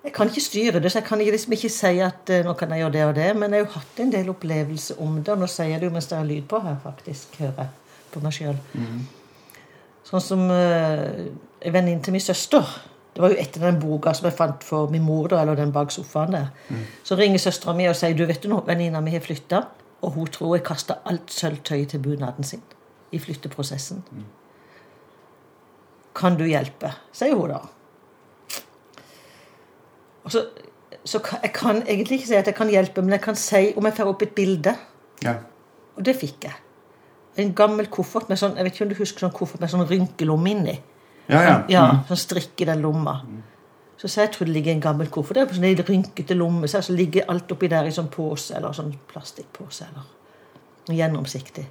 jeg 0.00 0.14
kan 0.16 0.30
ikke 0.30 0.40
styre 0.40 0.80
det, 0.80 0.88
så 0.92 0.98
jeg 0.98 1.06
kan 1.10 1.20
liksom 1.20 1.52
ikke 1.52 1.68
si 1.68 1.98
at 2.00 2.30
uh, 2.32 2.38
nå 2.44 2.54
kan 2.56 2.70
jeg 2.72 2.80
gjøre 2.80 2.92
det 2.92 3.04
og 3.04 3.14
det. 3.14 3.28
Men 3.36 3.52
jeg 3.52 3.60
har 3.60 3.66
jo 3.66 3.72
hatt 3.74 4.00
en 4.00 4.12
del 4.12 4.30
opplevelser 4.32 5.00
om 5.04 5.18
det, 5.20 5.34
og 5.34 5.42
nå 5.42 5.48
sier 5.50 5.74
jeg 5.74 5.80
det 5.80 5.90
jo 5.90 5.92
mens 5.92 6.08
det 6.08 6.18
er 6.18 6.28
lyd 6.28 6.46
på 6.48 6.60
her, 6.64 6.78
faktisk. 6.82 7.36
Hører 7.38 7.58
jeg 7.58 7.68
på 8.14 8.22
meg 8.24 8.32
sjøl. 8.32 8.56
Mm. 8.72 9.02
Sånn 10.08 10.24
som 10.24 10.46
uh, 10.48 11.04
en 11.60 11.74
venninne 11.76 12.02
til 12.02 12.16
min 12.16 12.24
søster. 12.24 12.72
Det 13.14 13.22
var 13.22 13.32
jo 13.32 13.40
etter 13.42 13.64
den 13.64 13.80
boka 13.82 14.12
som 14.14 14.28
jeg 14.28 14.36
fant 14.38 14.64
for 14.64 14.90
min 14.92 15.02
mor, 15.02 15.26
da, 15.32 15.40
eller 15.42 15.58
den 15.58 15.72
bak 15.74 15.90
sofaen 15.90 16.36
der. 16.36 16.50
Mm. 16.68 16.84
Så 17.04 17.18
ringer 17.18 17.42
søstera 17.42 17.74
mi 17.74 17.88
og 17.90 17.96
sier 17.98 18.14
du 18.16 18.22
vet 18.28 18.42
du 18.42 18.48
nå, 18.52 18.60
venninna 18.66 19.02
mi 19.02 19.14
har 19.14 19.24
flytta, 19.24 19.64
og 20.00 20.14
hun 20.14 20.30
tror 20.30 20.56
jeg 20.56 20.64
kasta 20.64 21.00
alt 21.10 21.32
sølvtøyet 21.34 21.90
til 21.92 22.04
bunaden 22.04 22.46
sin 22.46 22.62
i 23.12 23.18
flytteprosessen. 23.18 24.04
Mm. 24.10 24.24
Kan 26.14 26.38
du 26.38 26.46
hjelpe? 26.46 26.92
sier 27.12 27.34
hun 27.34 27.50
da. 27.50 27.60
Og 30.24 30.32
så, 30.32 30.44
så 31.04 31.20
Jeg 31.42 31.52
kan 31.52 31.82
egentlig 31.82 32.20
ikke 32.20 32.28
si 32.28 32.34
at 32.34 32.46
jeg 32.46 32.54
kan 32.54 32.68
hjelpe, 32.70 33.02
men 33.02 33.12
jeg 33.12 33.20
kan 33.20 33.36
si 33.36 33.72
om 33.76 33.86
jeg 33.86 33.96
får 33.96 34.10
opp 34.12 34.22
et 34.22 34.34
bilde. 34.34 34.74
Ja. 35.24 35.34
Og 35.96 36.04
det 36.04 36.16
fikk 36.16 36.44
jeg. 36.44 36.54
En 37.36 37.54
gammel 37.54 37.86
koffert 37.86 38.28
med 38.28 38.38
sånn 38.38 38.56
jeg 38.58 38.66
vet 38.66 38.74
ikke 38.74 38.84
om 38.84 38.92
du 38.92 38.98
husker 38.98 39.24
sånn 39.26 39.34
koffert 39.34 39.62
med 39.62 39.70
sånn 39.72 39.86
rynkelomme 39.88 40.50
inni. 40.50 40.76
Ja, 41.30 41.40
ja. 41.46 41.56
ja 41.70 41.86
mm. 41.92 42.04
Sånn 42.10 42.22
strikk 42.24 42.62
i 42.62 42.68
den 42.68 42.84
lomma. 42.84 43.16
Så, 44.00 44.08
sa 44.08 44.24
jeg 44.24 44.32
tror 44.34 44.48
det 44.48 44.54
ligger 44.54 44.72
en 44.72 44.84
gammel 44.84 45.10
koffert 45.12 45.36
der 45.36 45.48
på 45.48 45.58
sånn 45.58 45.82
rynkete 45.88 46.36
lomme. 46.36 46.68
Så, 46.70 46.80
så 46.84 46.96
ligger 46.96 47.28
alt 47.32 47.52
oppi 47.52 47.68
der 47.68 47.88
i 47.88 47.92
sånn 47.92 48.08
pose, 48.12 48.54
eller 48.56 48.72
sånn 48.76 48.94
plastikkpose. 49.10 49.90
eller 49.90 50.96
Gjennomsiktig. 50.96 51.66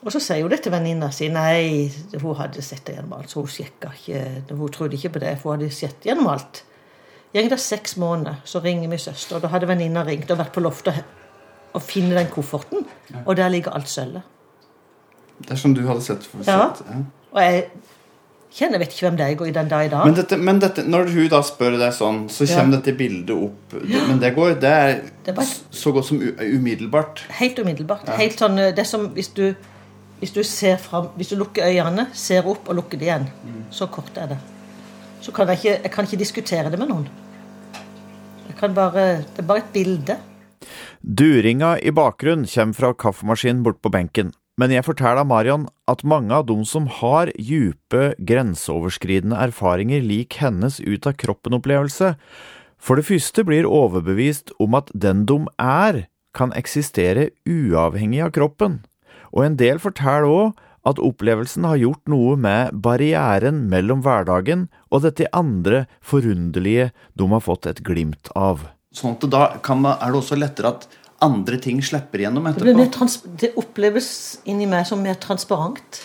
Og 0.00 0.08
så 0.14 0.20
sier 0.24 0.42
hun 0.42 0.50
det 0.50 0.62
til 0.64 0.72
venninna 0.72 1.10
si. 1.12 1.28
Nei, 1.32 1.90
hun 2.16 2.34
hadde 2.38 2.64
sett 2.64 2.86
det 2.88 2.96
gjennom 2.96 3.18
alt. 3.18 3.30
Så 3.30 3.44
hun 3.44 3.52
sjekka 3.52 3.92
ikke. 3.94 4.24
Hun 4.50 4.74
trodde 4.74 4.98
ikke 4.98 5.14
på 5.14 5.22
det, 5.22 5.36
for 5.38 5.52
hun 5.52 5.60
hadde 5.60 5.76
sett 5.76 6.08
gjennom 6.08 6.30
alt. 6.32 6.64
Går 7.30 7.46
det 7.52 7.60
seks 7.62 7.94
måneder, 8.00 8.40
så 8.44 8.58
ringer 8.64 8.90
min 8.90 8.98
søster. 8.98 9.36
og 9.36 9.42
Da 9.44 9.52
hadde 9.52 9.68
venninna 9.70 10.02
ringt 10.04 10.30
og 10.32 10.40
vært 10.40 10.54
på 10.56 10.64
loftet 10.64 11.04
og 11.70 11.82
funnet 11.82 12.18
den 12.18 12.30
kofferten. 12.32 12.86
Og 13.24 13.36
der 13.36 13.48
ligger 13.48 13.76
alt 13.76 13.88
sølvet. 13.88 14.22
Det 15.38 15.54
er 15.54 15.60
som 15.60 15.74
du 15.74 15.84
hadde 15.86 16.02
sett 16.04 16.26
for 16.26 16.42
ja. 16.44 16.66
ja. 16.74 16.96
Og 17.30 17.42
jeg 17.42 17.68
kjenner, 18.54 18.82
vet 18.82 18.94
ikke 18.94 19.06
hvem 19.08 19.18
det 19.18 19.26
er 19.26 19.46
i 19.46 19.54
den 19.56 19.70
dag 19.70 19.86
i 19.86 19.90
dag. 19.92 20.04
Men, 20.08 20.16
dette, 20.18 20.38
men 20.50 20.60
dette, 20.62 20.84
når 20.90 21.10
hun 21.14 21.28
da 21.32 21.42
spør 21.46 21.78
deg 21.80 21.96
sånn, 21.96 22.22
så 22.32 22.46
kommer 22.50 22.76
ja. 22.76 22.80
dette 22.80 22.96
bildet 22.98 23.34
opp. 23.34 23.74
Ja. 23.86 24.04
Men 24.10 24.22
det 24.22 24.34
går 24.36 24.56
Det 24.62 24.70
er, 24.70 24.94
det 25.26 25.34
er 25.36 25.50
så 25.82 25.92
godt 25.96 26.10
som 26.10 26.22
umiddelbart. 26.22 27.24
Helt 27.40 27.58
umiddelbart. 27.62 28.08
Helt 28.20 28.40
sånn, 28.40 28.58
det 28.60 28.82
er 28.82 28.88
som 28.88 29.10
hvis 29.16 29.32
du, 29.36 29.50
hvis 30.20 30.32
du 30.36 30.42
ser 30.44 30.80
fram 30.82 31.12
Hvis 31.16 31.30
du 31.32 31.38
lukker 31.40 31.68
øynene, 31.70 32.10
ser 32.12 32.48
opp 32.48 32.68
og 32.68 32.82
lukker 32.82 33.00
det 33.00 33.10
igjen. 33.10 33.28
Mm. 33.44 33.60
Så 33.74 33.88
kort 33.92 34.16
er 34.18 34.34
det 34.34 34.40
så 35.20 35.32
kan 35.36 35.50
jeg 35.50 35.60
ikke, 35.60 35.76
jeg 35.84 35.92
kan 35.92 36.08
ikke 36.08 36.20
diskutere 36.20 36.72
det 36.72 36.80
med 36.80 36.88
noen. 36.88 37.06
Jeg 38.48 38.56
kan 38.60 38.74
bare, 38.74 39.06
det 39.28 39.42
er 39.42 39.48
bare 39.48 39.62
et 39.62 39.72
bilde. 39.74 40.16
Duringa 41.00 41.76
i 41.80 41.92
bakgrunnen 41.96 42.48
kommer 42.48 42.76
fra 42.76 42.92
kaffemaskinen 42.92 43.62
bort 43.64 43.80
på 43.84 43.92
benken. 43.92 44.32
Men 44.60 44.74
jeg 44.74 44.84
forteller 44.84 45.24
Marion 45.24 45.68
at 45.88 46.02
mange 46.04 46.34
av 46.36 46.44
dem 46.50 46.66
som 46.68 46.84
har 47.00 47.30
djupe, 47.40 48.10
grenseoverskridende 48.20 49.38
erfaringer 49.40 50.04
lik 50.04 50.36
hennes 50.42 50.76
ut 50.84 51.08
av 51.08 51.16
kroppen-opplevelse, 51.22 52.12
for 52.80 53.00
det 53.00 53.06
første 53.08 53.44
blir 53.48 53.68
overbevist 53.68 54.52
om 54.60 54.76
at 54.76 54.92
den 54.92 55.24
de 55.28 55.38
er, 55.64 56.04
kan 56.36 56.52
eksistere 56.54 57.30
uavhengig 57.48 58.20
av 58.26 58.34
kroppen, 58.36 58.82
og 59.32 59.46
en 59.46 59.56
del 59.60 59.80
forteller 59.80 60.28
òg 60.28 60.60
at 60.90 61.00
opplevelsen 61.02 61.64
har 61.68 61.80
gjort 61.80 62.12
noe 62.12 62.36
med 62.40 62.76
barrieren 62.84 63.64
mellom 63.72 64.04
hverdagen 64.04 64.68
og 64.88 65.04
dette 65.04 65.28
andre 65.36 65.84
forunderlige 66.04 66.90
de 67.16 67.28
har 67.32 67.44
fått 67.44 67.68
et 67.68 67.82
glimt 67.84 68.32
av. 68.36 68.68
Sånn 68.96 69.16
at 69.16 69.26
da 69.32 69.42
kan, 69.64 69.84
er 69.86 70.08
det 70.08 70.20
også 70.20 70.38
lettere 70.40 70.72
at 70.72 70.88
andre 71.22 71.58
ting 71.60 71.82
slipper 71.84 72.22
igjennom 72.22 72.44
Det, 72.48 72.54
etterpå. 72.62 72.86
trans 72.94 73.18
det 73.40 73.52
oppleves 73.60 74.38
inni 74.48 74.66
meg 74.66 74.86
som 74.88 75.02
mer 75.02 75.14
transparent. 75.20 76.04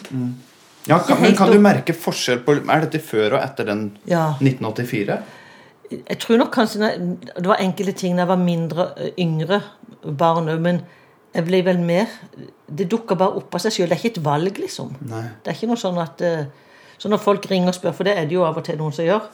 Ja, 0.86 1.00
kan, 1.00 1.22
men 1.22 1.36
kan 1.36 1.50
du 1.51 1.57
merke 1.60 1.95
forskjell 1.98 2.43
på 2.45 2.60
Er 2.69 2.84
dette 2.86 3.00
før 3.01 3.38
og 3.38 3.41
etter 3.41 3.65
den 3.72 3.98
Ja. 4.05 4.34
1984? 4.41 5.17
Jeg 5.91 6.17
tror 6.19 6.38
nok 6.41 6.51
kanskje 6.53 6.91
Det 7.38 7.45
var 7.48 7.57
enkelte 7.62 7.93
ting 7.98 8.15
da 8.17 8.24
jeg 8.25 8.27
var 8.34 8.38
mindre 8.41 8.86
eh, 8.98 9.12
yngre 9.22 9.62
barn 10.05 10.50
òg, 10.50 10.60
men 10.62 10.81
jeg 11.36 11.45
ble 11.48 11.62
vel 11.65 11.79
mer 11.86 12.05
Det 12.69 12.88
dukka 12.89 13.15
bare 13.17 13.36
opp 13.38 13.55
av 13.55 13.62
seg 13.65 13.72
sjøl. 13.74 13.89
Det 13.89 13.98
er 13.98 14.01
ikke 14.03 14.17
et 14.19 14.24
valg, 14.25 14.57
liksom. 14.62 14.93
Nei. 15.10 15.24
Det 15.43 15.51
er 15.51 15.57
ikke 15.57 15.67
noe 15.72 15.81
sånn 15.81 15.98
at 16.01 16.22
eh, 16.22 16.45
Så 16.98 17.10
når 17.10 17.24
folk 17.24 17.45
ringer 17.50 17.69
og 17.74 17.75
spør, 17.79 17.93
for 17.98 18.03
det 18.07 18.17
er 18.17 18.25
det 18.29 18.38
jo 18.38 18.45
av 18.45 18.57
og 18.57 18.63
til 18.65 18.77
noen 18.77 18.93
som 18.93 19.05
gjør 19.05 19.25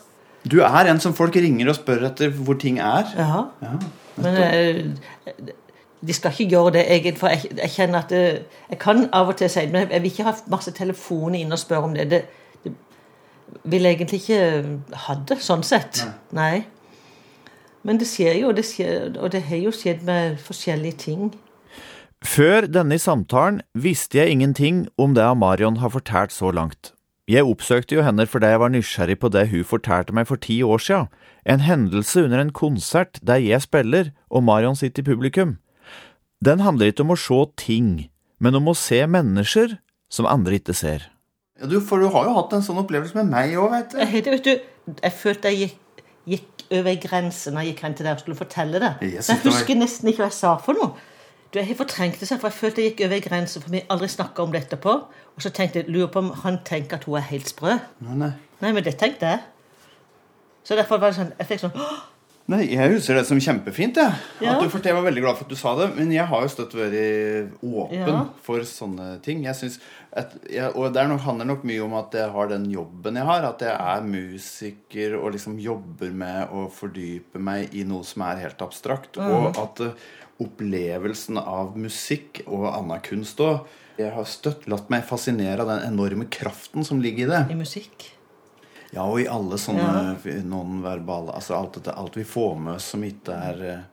Du 0.47 0.61
er 0.65 0.87
en 0.89 0.99
som 1.03 1.13
folk 1.13 1.35
ringer 1.35 1.67
og 1.69 1.75
spør 1.77 2.07
etter 2.07 2.31
hvor 2.33 2.57
ting 2.59 2.79
er. 2.81 3.11
Ja. 3.17 3.43
Ja. 3.61 3.75
Men 4.21 4.35
eh, 4.35 5.51
de 6.07 6.13
skal 6.13 6.31
ikke 6.31 6.49
gjøre 6.49 6.71
det, 6.71 6.85
jeg, 6.89 7.15
for 7.17 7.29
jeg, 7.29 7.51
jeg 7.57 7.69
kjenner 7.69 7.99
at 7.99 8.09
det, 8.09 8.45
Jeg 8.69 8.79
kan 8.79 9.09
av 9.13 9.27
og 9.27 9.37
til 9.37 9.49
si 9.49 9.59
det, 9.59 9.71
men 9.71 9.91
jeg 9.91 10.01
vil 10.01 10.11
ikke 10.11 10.23
ha 10.23 10.33
masse 10.49 10.71
telefoner 10.71 11.39
inn 11.39 11.51
og 11.51 11.59
spørre 11.59 11.89
om 11.89 11.93
det. 11.93 12.09
Det, 12.09 12.21
det 12.63 12.73
vil 13.63 13.85
jeg 13.85 13.99
egentlig 13.99 14.21
ikke 14.21 14.97
ha 15.05 15.17
det, 15.29 15.37
sånn 15.43 15.63
sett. 15.63 16.05
Nei. 16.33 16.63
Men 17.83 17.99
det 18.01 18.07
skjer 18.09 18.39
jo, 18.41 18.51
det 18.51 18.65
skjer, 18.65 19.13
og 19.17 19.31
det 19.33 19.43
har 19.49 19.61
jo 19.61 19.73
skjedd 19.73 20.03
med 20.05 20.41
forskjellige 20.41 20.97
ting. 21.05 21.31
Før 22.25 22.67
denne 22.69 22.99
samtalen 23.01 23.61
visste 23.73 24.19
jeg 24.19 24.29
ingenting 24.35 24.85
om 24.97 25.15
det 25.17 25.25
Marion 25.37 25.79
har 25.81 25.89
fortalt 25.89 26.33
så 26.33 26.51
langt. 26.53 26.93
Jeg 27.29 27.45
oppsøkte 27.47 27.95
jo 27.95 28.03
henne 28.05 28.27
fordi 28.27 28.51
jeg 28.51 28.59
var 28.59 28.73
nysgjerrig 28.73 29.17
på 29.21 29.29
det 29.33 29.47
hun 29.49 29.65
fortalte 29.65 30.13
meg 30.13 30.27
for 30.29 30.41
ti 30.41 30.61
år 30.61 30.81
siden, 30.81 31.09
en 31.45 31.65
hendelse 31.65 32.23
under 32.25 32.41
en 32.41 32.53
konsert 32.53 33.19
der 33.25 33.41
jeg 33.41 33.61
spiller 33.61 34.11
og 34.29 34.43
Marion 34.43 34.75
sitter 34.75 35.01
i 35.01 35.09
publikum. 35.09 35.57
Den 36.41 36.63
handler 36.65 36.89
ikke 36.89 37.05
om 37.05 37.13
å 37.13 37.19
se 37.21 37.39
ting, 37.61 37.89
men 38.41 38.57
om 38.57 38.71
å 38.71 38.77
se 38.77 39.03
mennesker 39.05 39.77
som 40.11 40.25
andre 40.29 40.57
ikke 40.57 40.73
ser. 40.77 41.05
Ja, 41.61 41.69
du, 41.69 41.77
for 41.85 42.01
du 42.01 42.09
har 42.09 42.25
jo 42.25 42.33
hatt 42.39 42.55
en 42.57 42.63
sånn 42.65 42.79
opplevelse 42.81 43.13
med 43.19 43.29
meg 43.29 43.53
òg, 43.61 43.69
vet 43.75 43.93
du. 43.93 43.99
Jeg, 44.01 44.23
vet 44.25 44.47
du, 44.47 44.95
jeg 45.03 45.13
følte 45.13 45.51
jeg 45.53 45.59
gikk, 45.67 46.03
gikk 46.33 46.65
over 46.79 46.97
grensen 47.03 47.57
da 47.57 47.61
jeg 47.61 47.75
gikk 47.75 47.83
hen 47.85 47.95
til 47.99 48.07
deg 48.07 48.17
og 48.17 48.23
skulle 48.23 48.39
fortelle 48.39 48.81
det. 48.81 48.91
Jeg 49.05 49.25
Så 49.27 49.35
jeg 49.35 49.43
husker 49.45 49.77
nesten 49.77 50.09
ikke 50.09 50.23
hva 50.23 50.31
jeg 50.31 50.39
sa 50.39 50.55
for 50.65 50.81
noe. 50.81 51.07
Du, 51.51 51.59
Jeg 51.59 51.67
har 51.67 51.77
fortrengt 51.83 52.17
det, 52.17 52.29
for 52.31 52.47
jeg 52.47 52.57
følte 52.57 52.81
jeg 52.81 52.93
gikk 52.93 53.05
over 53.09 53.23
grensen, 53.27 53.61
for 53.61 53.75
vi 53.75 53.83
aldri 53.91 54.07
snakka 54.09 54.41
om 54.45 54.53
det 54.55 54.63
etterpå. 54.63 54.97
Og 55.35 55.43
så 55.45 55.51
tenkte 55.53 55.81
jeg, 55.83 55.91
lurer 55.91 56.09
på 56.09 56.23
om 56.23 56.31
han 56.45 56.61
tenker 56.65 56.97
at 56.97 57.05
hun 57.05 57.19
er 57.19 57.27
helt 57.27 57.51
sprø. 57.51 57.75
Nei, 58.07 58.15
nei. 58.23 58.31
Nei, 58.63 58.71
men 58.71 58.85
det 58.87 58.95
tenkte 59.01 59.35
jeg. 59.35 59.43
Så 60.65 60.77
derfor 60.79 61.01
var 61.01 61.11
det 61.11 61.19
sånn, 61.19 61.33
jeg 61.37 61.49
fikk 61.51 61.67
sånn 61.67 61.75
«Åh!» 61.77 62.07
Nei, 62.49 62.65
Jeg 62.73 62.91
husker 62.95 63.15
det 63.15 63.25
som 63.27 63.39
kjempefint. 63.39 63.95
Ja. 63.97 64.09
At 64.41 64.63
du 64.63 64.69
jeg 64.89 64.95
var 64.97 65.03
veldig 65.05 65.21
glad 65.23 65.37
for 65.37 65.45
at 65.45 65.49
du 65.53 65.55
sa 65.55 65.75
det. 65.77 65.95
Men 65.95 66.11
jeg 66.11 66.25
har 66.27 66.41
jo 66.41 66.49
støtt 66.51 66.73
vært 66.75 67.51
åpen 67.63 67.97
Ja. 68.09 68.25
for 68.43 68.59
sånne 68.67 69.21
ting. 69.21 69.43
Jeg 69.45 69.55
at 70.11 70.33
jeg, 70.49 70.71
Og 70.75 70.91
det 70.93 71.01
er 71.01 71.07
nok, 71.07 71.21
handler 71.21 71.45
nok 71.45 71.63
mye 71.63 71.83
om 71.85 71.93
at 71.93 72.11
jeg 72.11 72.29
har 72.31 72.47
den 72.47 72.65
jobben 72.71 73.15
jeg 73.15 73.25
har. 73.25 73.43
At 73.45 73.59
jeg 73.61 73.71
er 73.71 74.01
musiker 74.01 75.15
og 75.21 75.31
liksom 75.33 75.59
jobber 75.61 76.11
med 76.11 76.49
å 76.51 76.65
fordype 76.71 77.39
meg 77.39 77.73
i 77.73 77.83
noe 77.83 78.03
som 78.03 78.23
er 78.23 78.41
helt 78.43 78.59
abstrakt. 78.61 79.17
Og 79.17 79.55
at 79.57 79.79
eh, 79.79 79.91
opplevelsen 80.41 81.37
av 81.37 81.77
musikk 81.77 82.41
og 82.47 82.65
annen 82.73 82.99
kunst 83.05 83.37
òg 83.39 83.61
Jeg 83.99 84.13
har 84.15 84.25
støtt 84.25 84.67
latt 84.71 84.89
meg 84.89 85.03
fascinere 85.05 85.61
av 85.61 85.67
den 85.67 85.93
enorme 85.93 86.25
kraften 86.31 86.83
som 86.83 86.99
ligger 87.03 87.27
i 87.27 87.29
det. 87.29 87.41
i 87.51 87.55
musikk. 87.59 88.07
Ja, 88.91 89.05
og 89.07 89.21
i 89.21 89.29
alle 89.31 89.55
sånne 89.59 90.17
nonverbale 90.47 91.31
Altså 91.37 91.55
alt, 91.55 91.79
dette, 91.79 91.95
alt 91.95 92.17
vi 92.19 92.27
får 92.27 92.59
med 92.59 92.75
oss 92.75 92.91
som 92.91 93.03
ikke 93.07 93.37
er 93.47 93.65
eh, 93.69 93.87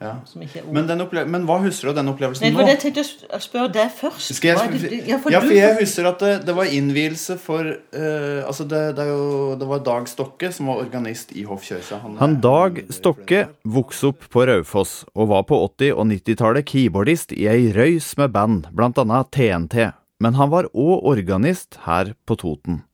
Ja. 0.00 0.10
Som 0.28 0.42
ikke 0.44 0.60
er. 0.60 0.64
Men, 0.72 0.84
den 0.88 1.00
opple 1.00 1.22
men 1.28 1.44
hva 1.48 1.54
husker 1.62 1.88
du 1.88 1.90
av 1.94 1.98
den 1.98 2.10
opplevelsen 2.12 2.44
Nei, 2.44 2.50
nå? 2.52 2.64
jeg 2.68 2.80
tenkte 2.82 3.04
å 3.32 3.40
spørre 3.40 3.70
deg 3.72 3.92
først. 3.96 4.34
Skal 4.36 4.50
jeg, 4.50 4.90
ja, 5.08 5.16
for 5.20 5.32
ja, 5.32 5.40
for 5.40 5.56
jeg 5.56 5.78
husker 5.78 6.08
at 6.10 6.24
det, 6.24 6.32
det 6.48 6.54
var 6.56 6.68
innvielse 6.68 7.38
for 7.40 7.64
uh, 7.64 8.40
Altså, 8.44 8.66
det, 8.68 8.82
det, 8.98 9.06
er 9.06 9.12
jo, 9.12 9.54
det 9.60 9.68
var 9.70 9.84
Dag 9.88 10.10
Stokke 10.12 10.52
som 10.52 10.68
var 10.72 10.82
organist 10.84 11.32
i 11.36 11.46
hoffkjøsa. 11.48 12.00
Han, 12.04 12.18
Han 12.20 12.36
Dag 12.44 12.82
Stokke 12.92 13.46
vokste 13.64 14.12
opp 14.12 14.28
på 14.32 14.44
Raufoss 14.48 14.98
og 15.14 15.32
var 15.32 15.46
på 15.48 15.60
80- 15.64 15.96
og 15.96 16.08
90-tallet 16.12 16.68
keyboardist 16.68 17.32
i 17.36 17.48
ei 17.52 17.70
røys 17.76 18.14
med 18.20 18.36
band, 18.36 18.68
blant 18.76 19.00
annet 19.00 19.32
TNT, 19.32 19.90
men 20.20 20.36
han 20.36 20.52
var 20.52 20.68
òg 20.72 21.08
organist 21.08 21.80
her 21.88 22.12
på 22.28 22.36
Toten. 22.40 22.84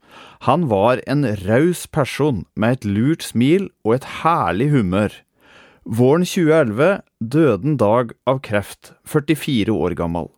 Han 0.42 0.64
var 0.66 0.98
en 1.06 1.22
raus 1.46 1.84
person 1.86 2.40
med 2.58 2.72
et 2.74 2.84
lurt 2.84 3.22
smil 3.22 3.68
og 3.86 3.92
et 3.94 4.06
herlig 4.24 4.72
humør. 4.72 5.14
Våren 5.86 6.26
2011 6.26 6.96
døde 7.22 7.68
en 7.68 7.76
Dag 7.78 8.10
av 8.26 8.40
kreft, 8.42 8.90
44 9.06 9.70
år 9.70 9.94
gammel. 10.00 10.32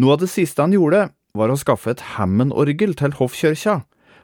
Noe 0.00 0.16
av 0.16 0.24
det 0.24 0.30
siste 0.32 0.64
han 0.64 0.72
gjorde, 0.72 1.10
var 1.36 1.52
å 1.52 1.58
skaffe 1.60 1.92
et 1.92 2.06
Hammond-orgel 2.14 2.96
til 2.96 3.12
Hoffkirka. 3.20 3.82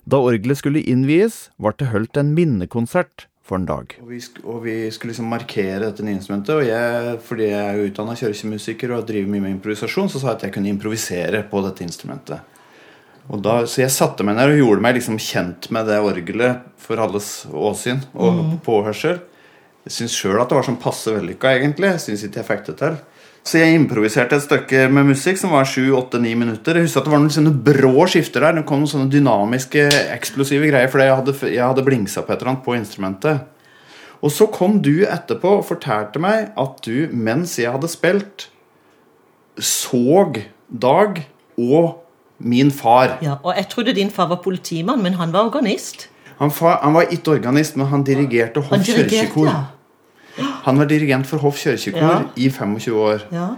Da 0.09 0.25
orgelet 0.25 0.63
skulle 0.63 0.81
innvies, 0.81 1.51
ble 1.61 1.77
det 1.77 1.93
holdt 1.93 2.17
en 2.17 2.33
minnekonsert 2.33 3.29
for 3.45 3.61
en 3.61 3.69
dag. 3.69 3.99
Og 4.01 4.09
vi, 4.15 4.25
og 4.49 4.63
vi 4.65 4.81
skulle 4.89 5.13
liksom 5.13 5.29
markere 5.29 5.91
dette 5.91 6.09
nye 6.09 6.17
instrumentet. 6.23 6.57
Og 6.57 6.65
jeg, 6.73 7.19
fordi 7.29 7.53
jeg 7.53 7.67
er 7.67 7.85
utdanna 7.85 8.17
kirkemusiker 8.17 8.97
og 8.97 9.05
driver 9.13 9.35
mye 9.35 9.45
med 9.45 9.59
improvisasjon, 9.59 10.09
så 10.09 10.23
sa 10.23 10.33
jeg 10.33 10.39
at 10.39 10.49
jeg 10.49 10.57
kunne 10.57 10.73
improvisere 10.73 11.45
på 11.53 11.69
dette 11.69 11.85
instrumentet. 11.85 12.55
Da, 13.29 13.61
så 13.69 13.83
jeg 13.83 13.93
satte 13.93 14.25
meg 14.25 14.39
ned 14.39 14.55
og 14.55 14.63
gjorde 14.63 14.85
meg 14.87 14.97
liksom 14.97 15.19
kjent 15.21 15.69
med 15.75 15.91
det 15.91 15.99
orgelet 16.01 16.65
for 16.81 17.01
alles 17.03 17.43
åsyn 17.53 18.01
og 18.17 18.57
påhørsel. 18.65 19.19
Jeg 19.85 19.95
syns 19.99 20.17
sjøl 20.17 20.41
at 20.41 20.49
det 20.49 20.57
var 20.57 20.67
sånn 20.67 20.81
passe 20.81 21.13
vellykka, 21.13 21.53
egentlig. 21.59 21.91
Jeg 21.95 22.05
syns 22.07 22.25
ikke 22.25 22.41
jeg 22.41 22.49
fikk 22.49 22.65
det 22.71 22.77
til. 22.81 22.97
Så 23.49 23.61
jeg 23.61 23.77
improviserte 23.79 24.37
et 24.37 24.45
stykke 24.45 24.87
med 24.93 25.09
musikk 25.09 25.39
som 25.41 25.55
var 25.55 25.69
7-8-9 25.69 26.33
minutter. 26.41 26.77
Jeg 26.77 26.89
husker 26.89 27.01
at 27.01 27.07
det 27.09 27.13
var 27.15 27.23
noen 27.23 27.37
sånne 27.37 27.53
brå 27.69 28.09
skifter 28.11 28.45
der. 28.45 28.59
Det 28.59 28.65
kom 28.69 28.83
noen 28.83 28.91
sånne 28.91 29.13
dynamiske, 29.13 29.87
eksplosive 30.17 30.69
greier. 30.69 30.91
Fordi 30.93 31.07
jeg 31.07 31.21
hadde, 31.21 31.37
jeg 31.55 31.65
hadde 31.65 31.87
blingsa 31.87 32.25
på 32.25 32.35
et 32.35 32.43
eller 32.43 32.53
annet 32.53 32.67
på 32.67 32.77
instrumentet. 32.77 33.47
Og 34.25 34.35
så 34.35 34.49
kom 34.53 34.81
du 34.85 35.07
etterpå 35.07 35.55
og 35.61 35.67
fortalte 35.69 36.21
meg 36.21 36.51
at 36.59 36.83
du, 36.85 37.09
mens 37.15 37.57
jeg 37.61 37.73
hadde 37.73 37.93
spilt, 37.93 38.49
såg 39.57 40.43
Dag 40.69 41.23
og 41.57 42.08
min 42.39 42.71
far. 42.71 43.19
Ja, 43.23 43.35
og 43.43 43.55
jeg 43.57 43.69
trodde 43.69 43.95
din 43.95 44.11
far 44.11 44.29
var 44.29 44.37
politimann, 44.45 45.03
men 45.03 45.15
han 45.15 45.33
var 45.33 45.49
organist. 45.49 46.09
Han, 46.39 46.51
far, 46.55 46.79
han 46.83 46.95
var 46.95 47.09
ikke 47.11 47.33
organist, 47.35 47.77
men 47.77 47.87
han 47.91 48.05
dirigerte 48.07 48.61
Hoff 48.61 48.85
kirkekor. 48.87 49.47
ja. 49.47 49.65
Han 50.65 50.79
var 50.79 50.85
dirigent 50.87 51.27
for 51.27 51.39
Hoff 51.43 51.59
kirkekor 51.59 52.01
Ja. 52.01 52.21
i 52.37 52.49
25 52.51 52.95
år. 52.95 53.25
Ja. 53.33 53.49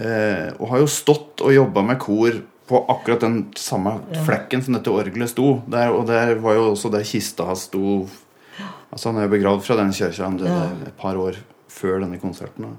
Eh, 0.00 0.52
og 0.58 0.68
har 0.70 0.78
jo 0.78 0.86
stått 0.86 1.40
og 1.44 1.52
jobba 1.52 1.82
med 1.82 1.98
kor 2.00 2.30
på 2.70 2.78
akkurat 2.88 3.20
den 3.20 3.50
samme 3.56 3.98
flekken 4.24 4.62
som 4.64 4.74
dette 4.74 4.88
orgelet 4.88 5.28
sto. 5.28 5.60
Der, 5.68 5.90
og 5.92 6.06
der 6.06 6.34
var 6.40 6.54
jo 6.54 6.70
også 6.70 6.88
der 6.90 7.02
kista 7.04 7.44
hans 7.44 7.66
sto 7.68 8.08
Altså 8.92 9.08
Han 9.12 9.18
er 9.20 9.22
jo 9.28 9.28
begravd 9.36 9.62
fra 9.62 9.76
den 9.76 9.92
kirka 9.92 10.26
et 10.86 10.94
par 10.98 11.14
år 11.14 11.36
før 11.68 12.00
denne 12.00 12.18
konserten. 12.18 12.72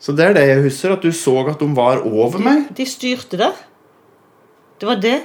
Så 0.00 0.12
det 0.12 0.26
er 0.26 0.32
det 0.34 0.42
jeg 0.48 0.62
husker, 0.62 0.92
at 0.92 1.02
du 1.02 1.10
så 1.12 1.38
at 1.48 1.58
de 1.60 1.68
var 1.76 2.02
over 2.04 2.38
meg. 2.38 2.66
De 2.76 2.84
styrte 2.84 3.36
det. 3.40 3.48
Det 4.80 4.88
var 4.88 5.00
det. 5.00 5.18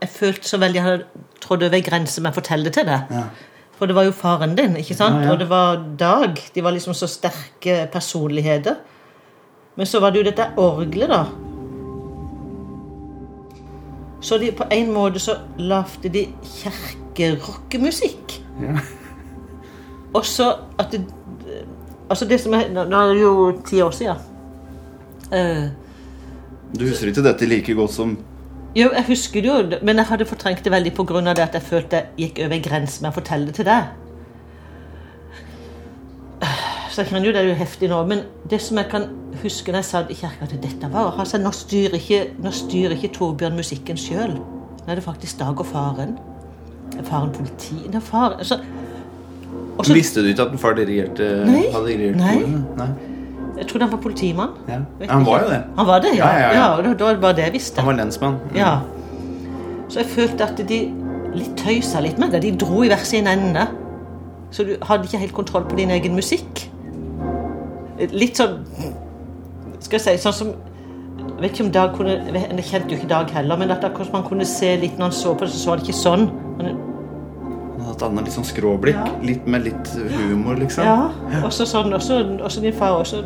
Jeg 0.00 0.08
følte 0.12 0.48
så 0.48 0.58
veldig 0.60 0.80
jeg 0.80 0.84
hadde 0.86 1.24
trådt 1.40 1.62
over 1.66 1.76
ei 1.76 1.84
grense 1.84 2.20
med 2.22 2.32
å 2.32 2.36
fortelle 2.36 2.68
det 2.68 2.74
til 2.78 2.88
deg. 2.88 3.12
Ja. 3.12 3.24
For 3.76 3.88
det 3.88 3.96
var 3.96 4.06
jo 4.08 4.12
faren 4.16 4.54
din, 4.56 4.76
ikke 4.80 4.96
sant? 4.96 5.20
Ja, 5.20 5.26
ja. 5.28 5.32
Og 5.34 5.40
det 5.40 5.48
var 5.50 5.82
Dag. 6.00 6.38
De 6.54 6.62
var 6.64 6.72
liksom 6.72 6.94
så 6.96 7.08
sterke 7.10 7.82
personligheter. 7.92 8.78
Men 9.76 9.86
så 9.88 10.00
var 10.00 10.10
det 10.14 10.22
jo 10.22 10.28
dette 10.30 10.46
orgelet, 10.56 11.12
da. 11.12 11.24
Så 14.20 14.38
de, 14.40 14.48
på 14.56 14.64
en 14.72 14.92
måte 14.92 15.20
så 15.20 15.36
lagde 15.60 16.08
de 16.12 16.24
kirkerockemusikk. 16.56 18.38
Ja. 18.62 18.78
Og 20.14 20.24
så 20.24 20.54
at 20.80 20.92
det 20.92 21.04
Altså 22.08 22.24
det 22.30 22.36
som 22.38 22.54
er 22.54 22.68
Nå 22.70 22.84
er 22.86 23.08
det 23.12 23.20
jo 23.20 23.30
ti 23.66 23.80
år 23.82 23.90
siden. 23.90 24.16
Uh, 25.32 25.66
Du 26.78 26.84
husker 26.86 27.10
ikke 27.10 27.24
dette 27.26 27.46
like 27.50 27.74
godt 27.74 27.92
som 27.92 28.16
Jo, 28.76 28.90
jeg 28.92 29.06
husker 29.08 29.40
det 29.40 29.48
jo, 29.48 29.78
men 29.88 29.96
jeg 29.96 30.08
hadde 30.10 30.26
fortrengt 30.28 30.64
det 30.64 30.72
veldig 30.72 30.92
pga. 30.92 31.20
det 31.32 31.44
at 31.46 31.54
jeg 31.54 31.62
følte 31.62 31.96
jeg 31.96 32.06
gikk 32.16 32.42
over 32.44 32.56
en 32.56 32.66
grense 32.66 33.02
med 33.02 33.08
å 33.08 33.14
fortelle 33.16 33.46
det 33.46 33.54
til 33.56 33.64
deg. 33.64 33.86
så 36.90 37.02
jeg 37.02 37.08
kjenner 37.10 37.26
jo 37.26 37.32
det 37.32 37.40
er 37.40 37.48
jo 37.48 37.54
heftig 37.56 37.88
nå, 37.88 38.02
men 38.08 38.22
det 38.50 38.60
som 38.60 38.76
jeg 38.76 38.90
kan 38.92 39.08
huske 39.42 39.72
da 39.72 39.80
jeg 39.80 39.88
satt 39.88 40.12
i 40.12 40.18
kirka 40.18 40.48
til 40.50 40.60
dette 40.60 40.92
var 40.92 41.16
altså, 41.16 41.40
Nå 41.40 41.52
styrer 41.52 41.96
ikke, 41.96 42.22
nå 42.40 42.52
styrer 42.52 42.96
ikke 42.96 43.12
Torbjørn 43.16 43.56
musikken 43.56 43.96
sjøl. 44.00 44.36
Nå 44.36 44.92
er 44.92 45.00
det 45.00 45.04
faktisk 45.04 45.38
Dag 45.40 45.60
og 45.60 45.66
faren. 45.66 46.16
Faren 47.04 47.32
politi 47.34 47.80
Nei, 47.90 48.00
faren 48.00 48.38
altså, 48.38 48.60
Visste 49.92 50.22
du 50.24 50.30
ikke 50.30 50.46
at 50.46 50.52
en 50.56 50.60
far 50.60 50.76
dirigerte, 50.78 51.26
Nei. 51.48 51.66
hadde 51.72 51.86
dirigert 51.90 52.16
Nei. 52.20 52.34
korene? 52.40 52.64
Nei. 52.76 53.15
Jeg 53.56 53.66
trodde 53.70 53.86
han 53.86 53.92
var 53.92 54.02
politimann. 54.04 54.50
Ja. 54.68 54.80
Han 55.08 55.26
var 55.26 55.42
jo 55.44 55.48
det. 55.50 55.62
Han 55.76 55.86
var 55.86 56.04
det, 56.04 56.12
ja. 56.18 56.28
Ja, 56.28 56.52
ja, 56.52 56.82
da, 56.82 56.92
da 56.92 57.04
var 57.04 57.16
det 57.16 57.20
bare 57.20 57.36
det 57.38 57.44
jeg 57.46 57.52
visste. 57.56 57.80
Han 57.80 57.86
var 57.86 57.98
lensmann. 58.02 58.36
Mm. 58.50 58.56
Ja. 58.56 58.74
Så 59.88 60.00
jeg 60.02 60.10
følte 60.12 60.44
at 60.44 60.60
de 60.68 60.80
litt 61.36 61.56
tøysa 61.60 62.00
litt 62.04 62.18
med 62.20 62.34
det. 62.34 62.42
De 62.44 62.52
dro 62.60 62.82
i 62.84 62.90
hver 62.90 63.04
sin 63.06 63.28
ende. 63.30 63.66
Så 64.50 64.64
du 64.66 64.76
hadde 64.88 65.08
ikke 65.08 65.20
helt 65.24 65.36
kontroll 65.36 65.66
på 65.68 65.76
din 65.78 65.90
egen 65.94 66.14
musikk. 66.16 66.66
Litt 68.12 68.36
sånn 68.36 68.58
Skal 69.80 69.96
jeg 69.96 70.02
si 70.04 70.12
sånn 70.20 70.34
som 70.36 70.48
Jeg 70.50 71.38
vet 71.40 71.54
ikke 71.54 71.64
om 71.64 71.70
Dag 71.72 71.94
kunne 71.96 72.16
Jeg 72.28 72.66
kjente 72.68 72.92
jo 72.92 72.98
ikke 72.98 73.08
Dag 73.08 73.30
heller, 73.32 73.56
men 73.56 73.72
at 73.72 73.86
man 74.12 74.26
kunne 74.26 74.44
se 74.44 74.74
litt 74.82 74.98
når 74.98 75.08
han 75.08 75.16
så 75.16 75.32
på 75.32 75.48
det, 75.48 75.54
så 75.56 75.70
var 75.70 75.80
det 75.80 75.86
ikke 75.86 75.96
sånn. 75.96 76.26
Men, 76.58 76.76
Han 77.72 77.86
hadde 77.86 77.96
et 77.96 78.04
annet 78.10 78.28
litt 78.28 78.36
sånn 78.36 78.48
skråblikk. 78.48 79.00
Ja. 79.00 79.16
Litt 79.24 79.48
med 79.48 79.64
litt 79.64 79.94
humor, 80.12 80.60
liksom. 80.60 80.84
ja, 80.84 81.40
også 81.46 81.64
sånn, 81.68 81.96
også, 81.96 82.20
også 82.44 82.64
din 82.64 82.76
far 82.76 82.98
også 83.00 83.22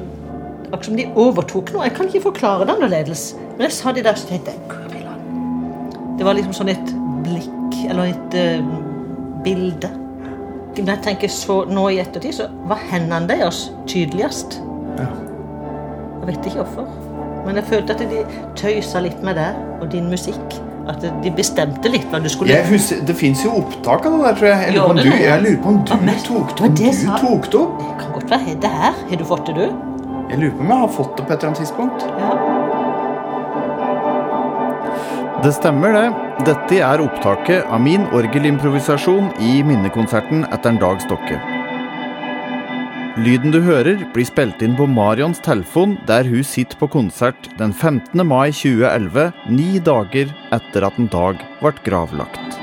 Akkurat 0.70 0.86
som 0.86 0.96
de 0.96 1.06
overtok 1.18 1.72
noe. 1.74 1.82
Jeg 1.88 1.96
kan 1.96 2.06
ikke 2.06 2.22
forklare 2.28 2.66
det 2.66 2.76
annerledes. 2.76 3.32
Men 3.56 3.66
jeg 3.66 3.74
sa 3.74 3.92
de 3.92 4.04
der, 4.06 4.14
så 4.14 4.28
tenkte 4.30 4.52
jeg 4.54 5.06
Det 6.18 6.26
var 6.26 6.36
liksom 6.36 6.52
sånn 6.54 6.70
et 6.70 6.92
blikk, 7.24 7.76
eller 7.88 8.12
et 8.12 8.36
uh, 8.38 8.70
bilde. 9.42 9.90
Når 10.76 10.92
jeg 10.94 11.02
tenker 11.02 11.32
så 11.32 11.64
nå 11.66 11.88
i 11.90 11.98
ettertid, 12.00 12.36
så 12.36 12.46
var 12.70 12.78
hendene 12.90 13.26
deres 13.28 13.70
tydeligst. 13.90 14.60
Ja. 15.00 15.08
Jeg 16.20 16.28
vet 16.28 16.46
ikke 16.52 16.62
hvorfor. 16.62 16.86
Men 17.46 17.56
jeg 17.56 17.66
følte 17.72 17.96
at 17.96 18.04
de 18.12 18.22
tøysa 18.56 19.02
litt 19.02 19.24
med 19.26 19.40
det 19.40 19.50
og 19.80 19.88
din 19.92 20.06
musikk. 20.12 20.60
At 20.88 21.02
de 21.02 21.30
bestemte 21.36 21.90
litt 21.92 22.06
hva 22.10 22.18
du 22.22 22.28
skulle 22.32 22.54
Jeg 22.54 22.66
husker, 22.70 23.02
det 23.06 23.14
fins 23.18 23.42
jo 23.44 23.52
opptak 23.60 24.06
av 24.08 24.16
det 24.16 24.22
der, 24.24 24.38
tror 24.38 24.48
jeg. 24.48 24.74
På 24.78 24.86
om 24.94 24.98
du, 25.00 25.10
jeg 25.10 25.42
lurer 25.44 25.60
på 25.62 25.74
om 25.74 25.84
du 25.84 25.94
men- 26.00 26.24
tok 26.24 26.54
det 26.56 26.72
Du 26.78 27.06
tok 27.20 27.50
det 27.52 27.60
opp. 27.60 27.78
Det 27.82 27.94
kan 28.00 28.12
godt 28.16 28.30
være 28.30 28.58
det 28.64 28.74
her. 28.80 29.00
Har 29.10 29.16
du 29.16 29.24
fått 29.24 29.46
det, 29.46 29.56
du? 29.56 29.89
Jeg 30.30 30.38
lurer 30.38 30.54
på 30.54 30.62
om 30.62 30.70
jeg 30.70 30.82
har 30.84 30.92
fått 30.94 31.16
det 31.18 31.24
på 31.26 31.32
et 31.34 31.38
eller 31.40 31.48
annet 31.50 31.62
tidspunkt. 31.64 32.04
Ja. 32.20 32.30
Det 35.40 35.54
stemmer, 35.56 35.94
det. 35.96 36.08
Dette 36.44 36.78
er 36.84 37.00
opptaket 37.02 37.64
av 37.72 37.80
min 37.82 38.04
orgelimprovisasjon 38.14 39.32
i 39.40 39.62
minnekonserten 39.64 40.44
etter 40.52 40.74
en 40.74 40.80
Dag 40.82 41.00
Stokke. 41.02 41.40
Lyden 43.20 43.50
du 43.50 43.58
hører, 43.64 44.04
blir 44.14 44.28
spilt 44.28 44.62
inn 44.62 44.76
på 44.78 44.86
Marions 44.86 45.40
telefon, 45.42 45.96
der 46.06 46.28
hun 46.28 46.46
sitter 46.46 46.78
på 46.78 46.92
konsert 46.92 47.50
den 47.58 47.72
15. 47.72 48.22
mai 48.22 48.52
2011, 48.52 49.32
ni 49.50 49.80
dager 49.82 50.30
etter 50.54 50.86
at 50.86 51.00
en 51.00 51.10
dag 51.10 51.42
ble 51.58 51.74
gravlagt. 51.88 52.59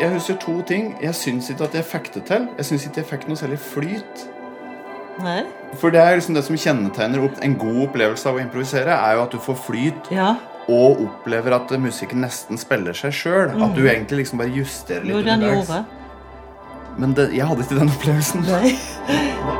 Jeg 0.00 0.10
husker 0.14 0.36
to 0.40 0.60
ting. 0.64 0.94
Jeg 1.02 1.14
syns 1.14 1.50
ikke 1.52 1.66
at 1.68 1.74
jeg 1.76 1.84
fikk 1.84 2.12
det 2.14 2.22
til. 2.30 2.46
Jeg 2.56 2.64
syns 2.70 2.86
ikke 2.88 3.02
jeg 3.02 3.08
fikk 3.10 3.26
noe 3.28 3.36
særlig 3.36 3.58
flyt. 3.60 4.22
Nei? 5.20 5.42
For 5.80 5.92
det 5.92 6.00
er 6.00 6.16
liksom 6.16 6.34
det 6.38 6.44
som 6.46 6.56
kjennetegner 6.56 7.26
opp 7.26 7.40
en 7.44 7.56
god 7.60 7.82
opplevelse 7.88 8.28
av 8.30 8.38
å 8.38 8.40
improvisere, 8.40 8.94
er 8.96 9.18
jo 9.18 9.24
at 9.26 9.34
du 9.36 9.38
får 9.44 9.58
flyt 9.66 10.10
Ja. 10.14 10.30
og 10.70 11.02
opplever 11.04 11.52
at 11.58 11.70
musikken 11.82 12.24
nesten 12.24 12.58
spiller 12.58 12.96
seg 12.96 13.12
sjøl. 13.12 13.52
At 13.62 13.74
du 13.76 13.84
egentlig 13.84 14.24
liksom 14.24 14.38
bare 14.40 14.54
justerer 14.56 15.04
litt 15.04 15.16
Jo, 15.16 15.22
den. 15.22 15.84
Men 16.98 17.12
det, 17.14 17.30
jeg 17.36 17.46
hadde 17.46 17.62
ikke 17.66 17.78
den 17.78 17.92
opplevelsen. 17.92 18.46
Nei. 18.48 19.58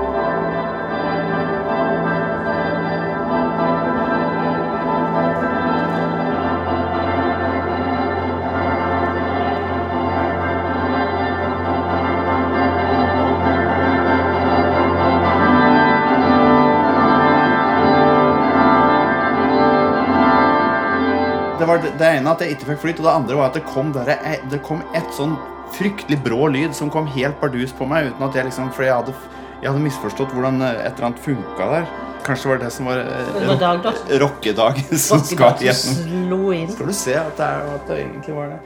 Det 22.11 22.19
ene 22.19 22.31
at 22.35 22.41
jeg 22.43 22.57
ikke 22.57 22.67
fikk 22.73 22.81
flyt, 22.83 23.01
og 23.01 23.07
det 23.07 23.11
andre 23.13 23.37
var 23.39 23.51
at 23.53 23.57
det 23.61 23.63
kom, 23.71 23.93
der, 23.95 24.09
det 24.51 24.59
kom 24.67 24.81
et 24.99 25.13
sånn 25.15 25.37
fryktelig 25.77 26.19
brå 26.25 26.49
lyd 26.51 26.75
som 26.75 26.91
kom 26.91 27.07
helt 27.15 27.37
bardus 27.39 27.71
på 27.77 27.87
meg, 27.87 28.09
uten 28.11 28.27
at 28.27 28.35
jeg 28.35 28.49
liksom 28.49 28.73
For 28.75 28.83
jeg 28.83 28.97
hadde, 28.97 29.15
jeg 29.61 29.71
hadde 29.71 29.85
misforstått 29.85 30.35
hvordan 30.35 30.59
eh, 30.67 30.81
et 30.89 30.97
eller 30.97 31.11
annet 31.13 31.23
funka 31.23 31.69
der. 31.77 31.87
Kanskje 32.27 32.49
det 32.49 32.51
var 32.51 32.63
det 32.65 32.73
som 32.75 32.91
var 32.91 33.05
eh, 33.05 33.31
rockedag 34.25 34.83
som 35.07 35.23
skal 35.23 35.63
gjennom. 35.63 36.75
Skal 36.75 36.91
du 36.91 36.97
se 36.99 37.15
at 37.15 37.37
det, 37.39 37.47
er, 37.47 37.75
at 37.79 37.87
det 37.93 38.01
egentlig 38.03 38.39
var 38.41 38.57
det. 38.57 38.61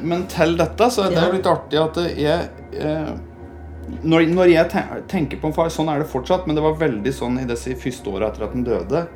Men 0.00 0.26
til 0.26 0.56
dette 0.56 0.88
så 0.90 1.04
er 1.04 1.08
det 1.12 1.18
Ja. 1.20 1.26
jo 1.28 1.32
litt 1.36 1.46
artig 1.46 1.78
at 1.82 1.96
jeg 2.16 2.48
eh, 2.78 3.12
når, 4.04 4.26
når 4.32 4.52
jeg 4.52 4.70
tenker 5.08 5.40
på 5.40 5.46
en 5.50 5.52
far, 5.56 5.68
sånn 5.68 5.88
er 5.92 5.98
det 6.00 6.08
fortsatt, 6.08 6.46
men 6.46 6.56
det 6.56 6.62
var 6.64 6.78
veldig 6.78 7.12
sånn 7.12 7.40
i 7.42 7.44
disse 7.44 7.74
første 7.76 8.08
åra 8.08 8.28
etter 8.30 8.44
at 8.46 8.52
han 8.54 8.64
døde. 8.64 9.06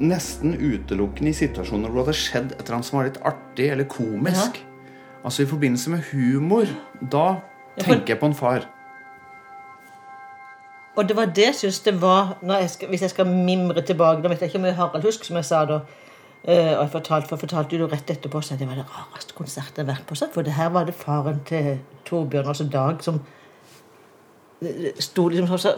Nesten 0.00 0.54
utelukkende 0.54 1.32
i 1.32 1.36
situasjoner 1.36 1.88
hvor 1.90 2.04
det 2.04 2.06
hadde 2.06 2.20
skjedd 2.20 2.52
et 2.52 2.62
eller 2.62 2.74
annet 2.78 2.88
som 2.88 2.98
var 2.98 3.06
litt 3.08 3.20
artig 3.24 3.68
eller 3.72 3.84
komisk. 3.90 4.62
Altså 5.24 5.42
i 5.42 5.46
forbindelse 5.50 5.90
med 5.90 6.04
humor. 6.12 6.66
Da 7.00 7.40
tenker 7.80 8.14
jeg 8.14 8.20
på 8.20 8.26
en 8.30 8.34
far. 8.38 8.66
Og 10.96 11.08
det 11.08 11.16
var 11.16 11.26
det 11.36 11.44
jeg 11.50 11.54
syns 11.58 11.80
det 11.84 11.92
var 12.00 12.36
jeg 12.40 12.70
skal, 12.72 12.88
Hvis 12.88 13.02
jeg 13.04 13.10
skal 13.12 13.26
mimre 13.28 13.82
tilbake 13.84 14.22
Nå 14.22 14.30
vet 14.32 14.40
jeg 14.40 14.48
ikke 14.48 14.58
om 14.62 14.64
jeg 14.64 14.74
har 14.78 14.86
Harald 14.88 15.04
Husk, 15.04 15.24
som 15.28 15.36
jeg 15.36 15.44
sa 15.44 15.64
da. 15.68 15.80
Eh, 16.46 16.72
og 16.78 16.82
jeg 16.84 16.90
fortalte, 16.92 17.28
for 17.28 17.36
fortalte 17.42 17.76
jo 17.78 17.86
rett 17.90 18.10
etterpå 18.10 18.38
at 18.38 18.58
det 18.58 18.68
var 18.68 18.78
det 18.80 18.86
rareste 18.86 19.34
konsertet 19.34 19.76
jeg 19.82 19.86
har 19.86 19.94
vært 19.94 20.06
på. 20.06 20.18
For 20.34 20.42
det 20.46 20.52
her 20.56 20.70
var 20.70 20.84
det 20.88 20.94
faren 20.94 21.40
til 21.48 21.78
Torbjørn, 22.04 22.46
altså 22.52 22.68
Dag, 22.70 23.02
som 23.04 23.20
eh, 24.62 24.92
sto 24.98 25.28
liksom 25.28 25.48
sånn 25.48 25.58
så, 25.58 25.74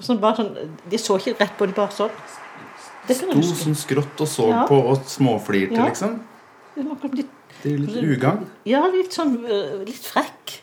sånn, 0.00 0.20
sånn 0.20 0.52
De 0.90 0.98
så 0.98 1.18
ikke 1.18 1.36
rett 1.40 1.56
på 1.58 1.66
det, 1.66 1.74
bare 1.76 1.94
sånn. 1.94 2.10
Det 3.08 3.16
Sto 3.16 3.40
sånn 3.40 3.76
skrått 3.78 4.20
og 4.20 4.28
så 4.28 4.48
Ja. 4.50 4.64
på 4.68 4.76
og 4.90 5.04
småflirte, 5.08 5.76
Ja. 5.76 5.86
liksom. 5.88 6.20
Det 6.74 6.84
er 6.84 6.88
jo 6.88 7.08
litt, 7.14 7.30
Det 7.62 7.72
er 7.72 7.78
litt 7.78 8.04
ugagn. 8.18 8.46
ja, 8.64 8.86
litt 8.86 9.10
sånn 9.12 9.44
eh, 9.44 9.84
litt 9.84 10.04
frekk. 10.04 10.60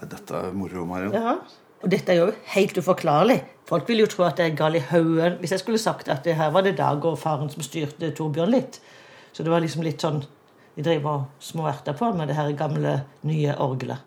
Dette 0.00 0.34
er 0.34 0.52
moro, 0.52 0.84
Marion. 0.86 1.12
Ja. 1.12 1.36
Og 1.82 1.90
dette 1.90 2.08
er 2.12 2.16
jo 2.16 2.32
helt 2.54 2.74
uforklarlig. 2.76 3.42
Folk 3.64 3.88
vil 3.88 4.02
jo 4.02 4.08
tro 4.12 4.26
at 4.26 4.40
jeg 4.40 4.52
er 4.52 4.58
gal 4.58 4.76
i 4.76 4.84
hodet 4.90 5.38
hvis 5.40 5.54
jeg 5.54 5.62
skulle 5.62 5.80
sagt 5.80 6.10
at 6.12 6.24
det 6.26 6.36
her 6.36 6.52
var 6.52 6.66
det 6.66 6.76
Dag 6.76 7.04
og 7.08 7.18
faren 7.20 7.48
som 7.52 7.64
styrte 7.64 8.12
Torbjørn 8.12 8.52
litt. 8.52 8.80
Så 9.32 9.42
det 9.42 9.52
var 9.52 9.64
liksom 9.64 9.84
litt 9.86 10.04
sånn 10.04 10.24
Vi 10.74 10.82
driver 10.82 11.20
og 11.20 11.44
småerter 11.44 11.94
på 11.94 12.08
med 12.18 12.28
det 12.28 12.34
her 12.34 12.50
gamle, 12.58 13.04
nye 13.22 13.54
orgelet. 13.62 14.02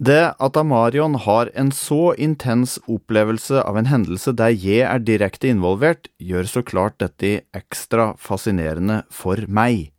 Det 0.00 0.32
at 0.38 0.56
Amarion 0.56 1.16
har 1.26 1.50
en 1.58 1.72
så 1.74 2.14
intens 2.14 2.78
opplevelse 2.86 3.60
av 3.60 3.76
en 3.76 3.90
hendelse 3.90 4.32
der 4.32 4.54
jeg 4.54 4.86
er 4.86 5.02
direkte 5.02 5.50
involvert, 5.50 6.06
gjør 6.16 6.46
så 6.48 6.62
klart 6.62 6.96
dette 7.02 7.42
ekstra 7.52 8.14
fascinerende 8.16 9.02
for 9.10 9.42
meg. 9.44 9.90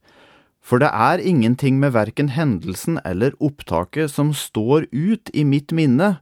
For 0.64 0.82
det 0.82 0.90
er 0.90 1.22
ingenting 1.22 1.78
med 1.84 1.94
verken 1.94 2.32
hendelsen 2.34 2.98
eller 3.06 3.36
opptaket 3.44 4.10
som 4.16 4.32
står 4.34 4.88
ut 4.90 5.30
i 5.36 5.44
mitt 5.46 5.76
minne, 5.76 6.16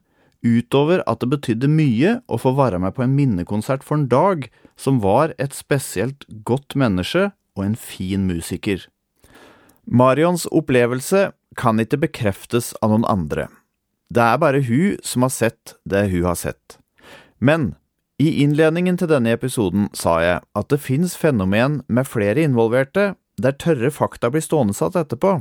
utover 0.45 1.03
at 1.09 1.21
det 1.21 1.29
betydde 1.33 1.69
mye 1.71 2.19
å 2.27 2.39
få 2.39 2.53
være 2.57 2.79
med 2.81 2.95
på 2.95 3.03
en 3.05 3.15
minnekonsert 3.17 3.83
for 3.85 3.99
en 3.99 4.07
dag 4.11 4.47
som 4.79 5.01
var 5.03 5.33
et 5.37 5.55
spesielt 5.55 6.25
godt 6.47 6.77
menneske 6.79 7.29
og 7.57 7.65
en 7.65 7.75
fin 7.75 8.27
musiker. 8.29 8.85
Marions 9.89 10.45
opplevelse 10.53 11.31
kan 11.59 11.81
ikke 11.81 12.03
bekreftes 12.05 12.71
av 12.83 12.93
noen 12.93 13.07
andre. 13.09 13.47
Det 14.09 14.23
er 14.23 14.41
bare 14.41 14.63
hun 14.65 14.97
som 15.05 15.25
har 15.25 15.33
sett 15.33 15.75
det 15.85 16.07
hun 16.13 16.27
har 16.29 16.37
sett. 16.39 16.79
Men 17.39 17.73
i 18.19 18.41
innledningen 18.43 18.97
til 18.99 19.09
denne 19.11 19.31
episoden 19.35 19.87
sa 19.95 20.17
jeg 20.23 20.41
at 20.43 20.71
det 20.71 20.81
fins 20.83 21.15
fenomen 21.17 21.81
med 21.87 22.07
flere 22.07 22.43
involverte, 22.43 23.13
der 23.39 23.55
tørre 23.55 23.91
fakta 23.95 24.31
blir 24.31 24.43
stående 24.43 24.75
satt 24.75 24.97
etterpå. 24.99 25.39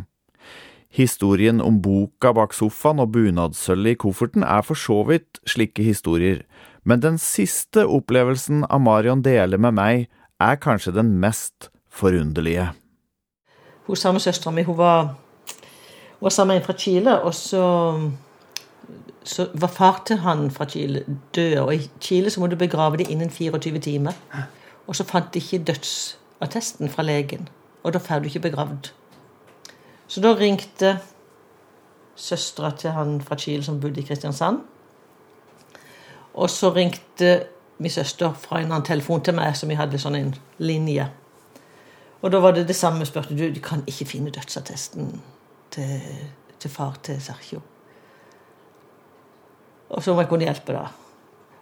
Historien 0.89 1.61
om 1.61 1.83
boka 1.85 2.33
bak 2.33 2.55
sofaen 2.57 3.03
og 3.03 3.13
bunadssølvet 3.13 3.97
i 3.97 3.99
kofferten 4.01 4.45
er 4.45 4.63
for 4.65 4.79
så 4.79 5.03
vidt 5.09 5.41
slike 5.47 5.85
historier, 5.85 6.41
men 6.85 7.03
den 7.05 7.19
siste 7.21 7.85
opplevelsen 7.85 8.65
Amarion 8.73 9.23
deler 9.23 9.61
med 9.61 9.77
meg, 9.77 10.07
er 10.41 10.57
kanskje 10.57 10.95
den 10.97 11.19
mest 11.21 11.69
forunderlige. 11.91 12.71
hun 13.87 13.97
samme 13.97 14.21
søstera 14.21 14.53
mi 14.53 14.63
hun 14.63 14.77
var, 14.79 15.03
hun 16.19 16.27
var 16.27 16.31
sammen 16.31 16.55
med 16.55 16.63
en 16.63 16.67
fra 16.67 16.79
Chile, 16.79 17.21
og 17.21 17.35
så, 17.35 18.11
så 19.25 19.49
var 19.55 19.69
far 19.69 20.03
til 20.07 20.17
han 20.17 20.51
fra 20.51 20.65
Chile 20.65 21.05
død. 21.35 21.59
Og 21.59 21.75
i 21.75 21.91
Chile 22.01 22.31
så 22.31 22.41
må 22.41 22.47
du 22.47 22.57
begrave 22.57 22.97
det 22.97 23.11
innen 23.11 23.31
24 23.31 23.79
timer. 23.79 24.13
Og 24.87 24.97
så 24.97 25.05
fant 25.05 25.35
de 25.35 25.39
ikke 25.39 25.65
dødsattesten 25.65 26.89
fra 26.89 27.03
legen. 27.03 27.49
Og 27.83 27.93
da 27.93 27.99
får 27.99 28.19
du 28.19 28.25
ikke 28.25 28.41
begravd. 28.41 28.93
Så 30.09 30.21
da 30.25 30.33
ringte 30.35 30.97
søstera 32.19 32.73
til 32.77 32.91
han 32.97 33.21
fra 33.23 33.37
Chile 33.39 33.63
som 33.65 33.81
bodde 33.81 34.01
i 34.01 34.07
Kristiansand. 34.09 34.61
Og 36.35 36.51
så 36.51 36.71
ringte 36.75 37.45
min 37.79 37.91
søster 37.91 38.33
fra 38.33 38.61
en 38.61 38.73
annen 38.73 38.87
telefon 38.87 39.23
til 39.23 39.37
meg, 39.39 39.57
som 39.57 39.71
vi 39.71 39.79
hadde 39.79 40.01
sånn 40.01 40.17
en 40.19 40.35
linje. 40.59 41.07
Og 42.23 42.33
da 42.33 42.41
var 42.43 42.57
det 42.57 42.67
det 42.67 42.77
samme 42.77 43.07
spørsmålet. 43.07 43.39
Du, 43.39 43.61
du 43.61 43.63
kan 43.63 43.85
ikke 43.87 44.09
finne 44.09 44.33
dødsattesten 44.35 45.13
til, 45.71 46.01
til 46.59 46.71
far 46.71 46.99
til 47.07 47.21
Sergio. 47.23 47.61
Og 49.89 50.03
så 50.03 50.15
må 50.15 50.25
jeg 50.25 50.31
kunne 50.33 50.49
hjelpe, 50.49 50.75
da. 50.75 50.89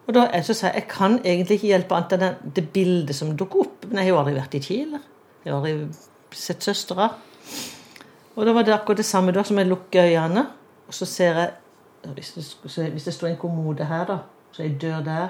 Og 0.06 0.14
da 0.14 0.26
jeg, 0.30 0.44
så 0.46 0.54
sa 0.54 0.70
jeg 0.70 0.74
Jeg 0.82 0.88
kan 0.88 1.18
egentlig 1.24 1.59
ikke 1.59 1.72
hjelpe 1.72 1.96
annet 1.96 2.12
enn 2.16 2.52
det 2.56 2.68
bildet 2.72 3.16
som 3.16 3.37
dukker 3.37 3.66
opp. 3.66 3.87
Men 3.88 4.00
jeg 4.00 4.06
har 4.06 4.14
jo 4.14 4.20
aldri 4.22 4.37
vært 4.38 4.54
i 4.54 4.62
Chile. 4.62 5.00
Jeg 5.44 5.52
har 5.52 5.59
aldri 5.61 6.37
sett 6.37 6.64
søstera. 6.64 7.11
Og 8.37 8.46
da 8.46 8.53
var 8.53 8.66
det 8.66 8.75
akkurat 8.75 9.01
det 9.01 9.09
samme 9.09 9.33
da 9.33 9.42
som 9.46 9.59
jeg 9.59 9.68
lukker 9.70 10.11
øynene, 10.11 10.46
og 10.87 10.94
så 10.94 11.09
ser 11.09 11.40
jeg 11.40 11.53
Hvis 12.07 12.31
det, 12.31 12.90
hvis 12.92 13.05
det 13.05 13.14
står 13.14 13.29
en 13.29 13.37
kommode 13.37 13.85
her, 13.85 14.05
da, 14.07 14.18
så 14.53 14.62
er 14.62 14.66
ei 14.68 14.77
dør 14.79 15.01
der, 15.03 15.29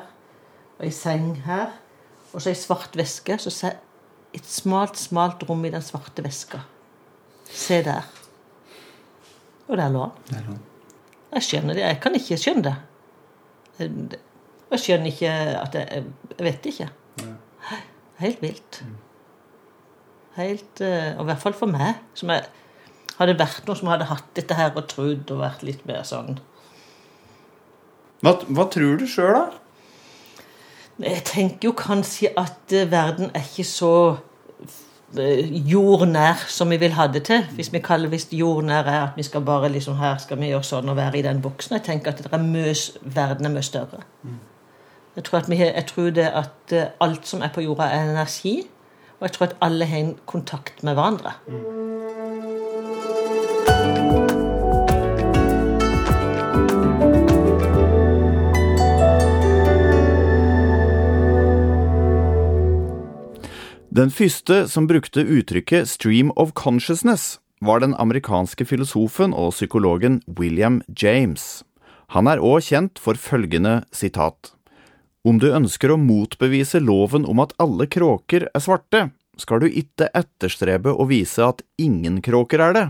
og 0.79 0.85
ei 0.85 0.91
seng 0.93 1.39
her, 1.47 1.71
og 2.35 2.43
så 2.43 2.51
ei 2.51 2.59
svart 2.59 2.97
veske, 2.99 3.39
så 3.41 3.51
ser 3.51 3.69
jeg 3.69 3.79
et 4.37 4.45
smalt, 4.45 4.99
smalt 5.01 5.47
rom 5.49 5.65
i 5.65 5.71
den 5.73 5.81
svarte 5.81 6.25
veska. 6.25 6.61
Se 7.49 7.79
der. 7.87 8.05
Og 9.69 9.77
der 9.81 9.89
lå 9.89 10.03
han. 10.05 10.59
Jeg 11.33 11.43
skjønner 11.43 11.75
det. 11.75 11.87
Jeg 11.87 12.01
kan 12.03 12.15
ikke 12.15 12.39
skjønne 12.43 12.75
det. 13.81 14.21
Jeg 14.71 14.83
skjønner 14.83 15.07
ikke 15.07 15.33
at 15.63 15.75
jeg 15.75 16.05
Jeg 16.39 16.45
vet 16.45 16.67
ikke. 16.67 16.91
Helt 18.21 18.43
vilt. 18.43 18.85
Helt 20.37 20.81
Og 20.81 21.25
i 21.25 21.29
hvert 21.31 21.41
fall 21.41 21.57
for 21.57 21.73
meg, 21.73 22.05
som 22.15 22.31
jeg 22.31 22.45
hadde 23.19 23.39
vært 23.39 23.67
noen 23.67 23.81
som 23.81 23.91
hadde 23.93 24.11
hatt 24.11 24.29
dette 24.37 24.57
her 24.59 24.75
og 24.75 24.89
trodd 24.93 25.31
og 25.33 25.43
vært 25.43 25.65
litt 25.67 25.87
mer 25.89 26.05
sånn 26.07 26.39
Hva, 28.25 28.33
hva 28.49 28.65
tror 28.73 28.97
du 29.01 29.07
sjøl, 29.11 29.37
da? 29.37 29.47
Jeg 31.05 31.27
tenker 31.29 31.69
jo 31.69 31.75
kanskje 31.77 32.31
at 32.41 32.73
verden 32.89 33.29
er 33.37 33.45
ikke 33.45 33.67
så 33.69 33.93
jordnær 35.15 36.47
som 36.49 36.71
vi 36.71 36.79
vil 36.81 36.93
ha 36.97 37.07
det 37.07 37.23
til. 37.29 37.45
Hvis 37.55 37.73
vi 37.73 37.79
kaller 37.79 38.09
hvis 38.09 38.29
jordnær 38.33 38.89
er 38.89 39.03
at 39.03 39.17
vi 39.17 39.23
skal 39.23 39.45
bare 39.45 39.69
liksom 39.69 39.97
her 40.01 40.17
skal 40.19 40.41
vi 40.41 40.49
gjøre 40.51 40.65
sånn 40.65 40.89
og 40.89 40.97
være 40.97 41.19
i 41.19 41.23
den 41.23 41.43
boksen. 41.43 41.77
Jeg 41.77 41.85
tenker 41.85 42.11
at 42.11 42.19
det 42.25 42.33
er 42.33 42.43
mye, 42.43 42.75
verden 43.03 43.47
er 43.47 43.55
mye 43.55 43.63
større. 43.63 44.03
Jeg 45.17 45.25
tror, 45.25 45.39
at 45.39 45.51
vi, 45.51 45.57
jeg 45.57 45.87
tror 45.87 46.11
det 46.11 46.27
at 46.29 46.73
alt 47.01 47.29
som 47.29 47.43
er 47.43 47.53
på 47.55 47.61
jorda, 47.61 47.85
er 47.85 48.11
energi. 48.11 48.67
Og 49.19 49.29
jeg 49.29 49.33
tror 49.33 49.47
at 49.47 49.57
alle 49.61 49.87
har 49.89 49.99
en 49.99 50.17
kontakt 50.27 50.83
med 50.85 50.95
hverandre. 50.95 51.33
Den 63.97 64.11
første 64.13 64.67
som 64.69 64.85
brukte 64.85 65.23
uttrykket 65.25 65.89
'stream 65.89 66.31
of 66.37 66.53
consciousness', 66.53 67.39
var 67.65 67.81
den 67.81 67.95
amerikanske 67.95 68.67
filosofen 68.69 69.33
og 69.33 69.55
psykologen 69.55 70.21
William 70.29 70.83
James. 71.03 71.65
Han 72.13 72.27
er 72.29 72.37
òg 72.37 72.61
kjent 72.61 72.99
for 72.99 73.15
følgende 73.15 73.87
sitat. 73.93 74.53
Om 75.25 75.39
du 75.39 75.49
ønsker 75.49 75.89
å 75.89 75.97
motbevise 75.97 76.77
loven 76.79 77.25
om 77.25 77.41
at 77.41 77.55
alle 77.59 77.87
kråker 77.87 78.45
er 78.55 78.61
svarte, 78.61 79.13
skal 79.39 79.61
du 79.61 79.67
ikke 79.67 80.11
etterstrebe 80.13 80.93
å 80.93 81.09
vise 81.09 81.41
at 81.41 81.63
ingen 81.79 82.21
kråker 82.21 82.61
er 82.61 82.73
det. 82.75 82.87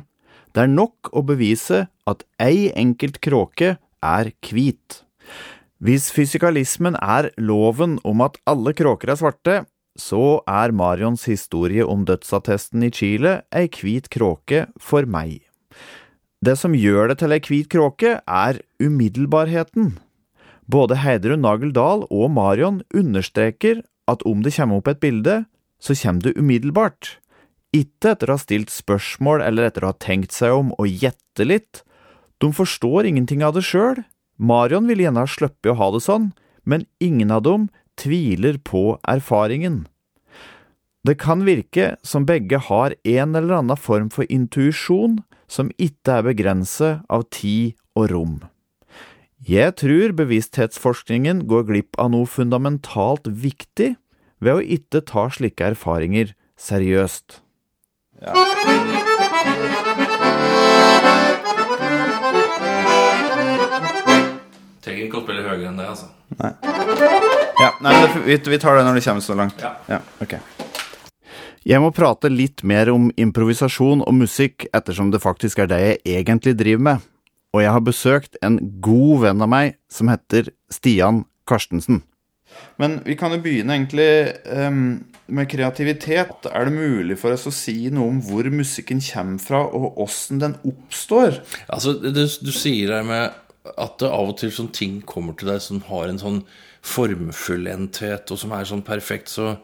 Det 0.55 0.62
er 0.64 0.75
nok 0.75 1.14
å 1.14 1.23
bevise 1.23 1.87
at 2.07 2.25
ei 2.40 2.73
enkelt 2.75 3.21
kråke 3.21 3.79
er 4.03 4.33
hvit. 4.42 5.05
Hvis 5.79 6.11
fysikalismen 6.11 6.97
er 6.99 7.31
loven 7.38 8.01
om 8.03 8.27
at 8.27 8.42
alle 8.45 8.75
kråker 8.75 9.14
er 9.14 9.23
svarte, 9.23 9.66
så 10.00 10.40
er 10.48 10.74
Marions 10.76 11.26
historie 11.28 11.85
om 11.87 12.04
dødsattesten 12.09 12.85
i 12.87 12.92
Chile 12.94 13.40
ei 13.54 13.68
hvit 13.72 14.09
kråke 14.12 14.66
for 14.80 15.09
meg. 15.09 15.42
Det 16.44 16.56
som 16.61 16.76
gjør 16.76 17.11
det 17.11 17.18
til 17.22 17.35
ei 17.35 17.42
hvit 17.42 17.68
kråke, 17.72 18.18
er 18.22 18.61
umiddelbarheten. 18.82 19.96
Både 20.66 20.98
Heidrun 21.02 21.42
Nagel 21.42 21.72
Dahl 21.72 22.04
og 22.11 22.30
Marion 22.30 22.82
understreker 22.94 23.82
at 24.11 24.22
om 24.26 24.42
det 24.42 24.54
kommer 24.56 24.80
opp 24.80 24.90
et 24.90 25.02
bilde, 25.02 25.44
så 25.80 25.96
kommer 25.98 26.26
det 26.28 26.37
umiddelbart. 26.38 27.16
Ikke 27.74 28.14
etter 28.14 28.30
å 28.30 28.37
ha 28.37 28.42
stilt 28.42 28.72
spørsmål 28.72 29.42
eller 29.44 29.68
etter 29.68 29.85
å 29.85 29.92
ha 29.92 29.98
tenkt 30.00 30.35
seg 30.37 30.54
om 30.54 30.72
og 30.76 30.90
gjette 30.90 31.46
litt. 31.46 31.82
De 32.42 32.52
forstår 32.52 33.09
ingenting 33.09 33.42
av 33.44 33.56
det 33.56 33.64
sjøl. 33.66 34.04
Marion 34.37 34.88
vil 34.88 35.02
gjerne 35.04 35.24
ha 35.24 35.30
sluppet 35.30 35.72
å 35.72 35.78
ha 35.80 35.90
det 35.94 36.02
sånn, 36.04 36.30
men 36.64 36.85
ingen 37.00 37.32
av 37.32 37.44
dem 37.46 37.68
tviler 38.00 38.59
på 38.62 38.98
erfaringen. 39.09 39.85
Det 41.06 41.18
kan 41.22 41.44
virke 41.46 41.94
som 42.02 42.26
begge 42.26 42.59
har 42.68 42.94
en 43.04 43.38
eller 43.38 43.61
annen 43.61 43.78
form 43.78 44.11
for 44.11 44.26
intuisjon 44.32 45.20
som 45.46 45.70
ikke 45.78 46.18
er 46.18 46.26
begrenset 46.26 47.04
av 47.12 47.28
tid 47.30 47.76
og 47.94 48.11
rom. 48.11 48.37
Jeg 49.46 49.76
tror 49.78 50.16
bevissthetsforskningen 50.18 51.44
går 51.46 51.68
glipp 51.68 52.00
av 52.02 52.11
noe 52.14 52.26
fundamentalt 52.26 53.28
viktig 53.28 53.92
ved 54.42 54.59
å 54.59 54.64
ikke 54.64 55.04
ta 55.06 55.28
slike 55.30 55.70
erfaringer 55.76 56.35
seriøst. 56.59 57.38
Ja. 58.24 58.35
Trenger 64.87 65.09
ikke 65.09 65.18
å 65.18 65.25
spille 65.25 65.42
høyere 65.42 65.66
enn 65.66 65.81
det, 65.81 65.88
altså. 65.90 66.07
Nei. 66.38 66.53
Ja, 67.59 67.72
nei, 67.83 67.90
men 67.90 68.05
det, 68.05 68.20
vi, 68.22 68.37
vi 68.53 68.59
tar 68.62 68.79
det 68.79 68.85
når 68.87 69.01
det 69.01 69.03
kommer 69.03 69.25
så 69.25 69.35
langt. 69.35 69.62
Ja. 69.64 69.72
ja 69.90 69.99
ok. 70.22 70.37
Jeg 71.66 71.83
må 71.83 71.88
prate 71.90 72.31
litt 72.31 72.62
mer 72.62 72.92
om 72.92 73.09
improvisasjon 73.18 74.05
og 74.07 74.14
musikk 74.14 74.68
ettersom 74.70 75.11
det 75.11 75.18
faktisk 75.25 75.64
er 75.64 75.70
det 75.72 75.81
jeg 75.83 76.20
egentlig 76.20 76.55
driver 76.61 76.85
med, 76.87 77.09
og 77.51 77.64
jeg 77.64 77.72
har 77.75 77.83
besøkt 77.83 78.38
en 78.46 78.61
god 78.85 79.25
venn 79.25 79.42
av 79.42 79.51
meg 79.51 79.75
som 79.90 80.12
heter 80.12 80.53
Stian 80.70 81.25
Karstensen. 81.51 82.05
Men 82.79 83.01
vi 83.03 83.16
kan 83.18 83.35
jo 83.35 83.40
begynne 83.42 83.75
egentlig 83.75 84.07
um, 84.46 85.01
med 85.27 85.51
kreativitet. 85.51 86.46
Er 86.46 86.68
det 86.68 86.77
mulig 86.77 87.16
for 87.18 87.35
oss 87.35 87.49
å 87.51 87.55
si 87.55 87.88
noe 87.90 88.12
om 88.12 88.22
hvor 88.22 88.46
musikken 88.55 89.03
kommer 89.03 89.42
fra, 89.42 89.64
og 89.66 89.99
åssen 90.07 90.38
den 90.44 90.55
oppstår? 90.62 91.40
Altså, 91.66 91.96
du, 91.99 92.22
du 92.22 92.53
sier 92.55 92.94
det 92.94 93.03
med 93.11 93.42
at 93.74 93.98
det 94.02 94.11
av 94.11 94.33
og 94.33 94.38
til 94.40 94.52
sånn 94.55 94.72
ting 94.74 95.00
kommer 95.07 95.37
til 95.38 95.50
deg 95.50 95.62
som 95.64 95.83
har 95.88 96.11
en 96.11 96.20
sånn 96.20 96.42
formfullendthet, 96.87 98.31
og 98.31 98.40
som 98.40 98.55
er 98.55 98.68
sånn 98.68 98.85
perfekt, 98.87 99.33
så, 99.33 99.55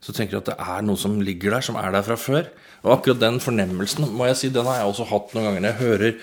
så 0.00 0.14
tenker 0.14 0.36
du 0.36 0.40
at 0.42 0.50
det 0.52 0.58
er 0.62 0.84
noe 0.86 1.00
som 1.00 1.18
ligger 1.24 1.56
der, 1.56 1.64
som 1.66 1.78
er 1.80 1.90
der 1.94 2.06
fra 2.06 2.18
før. 2.20 2.50
Og 2.84 2.92
akkurat 2.94 3.22
den 3.22 3.40
fornemmelsen 3.42 4.06
må 4.14 4.28
jeg 4.28 4.38
si, 4.38 4.52
den 4.54 4.68
har 4.68 4.82
jeg 4.82 4.92
også 4.92 5.08
hatt 5.10 5.34
noen 5.34 5.48
ganger. 5.48 5.64
Når 5.64 5.72
jeg 5.72 5.82
hører 5.82 6.20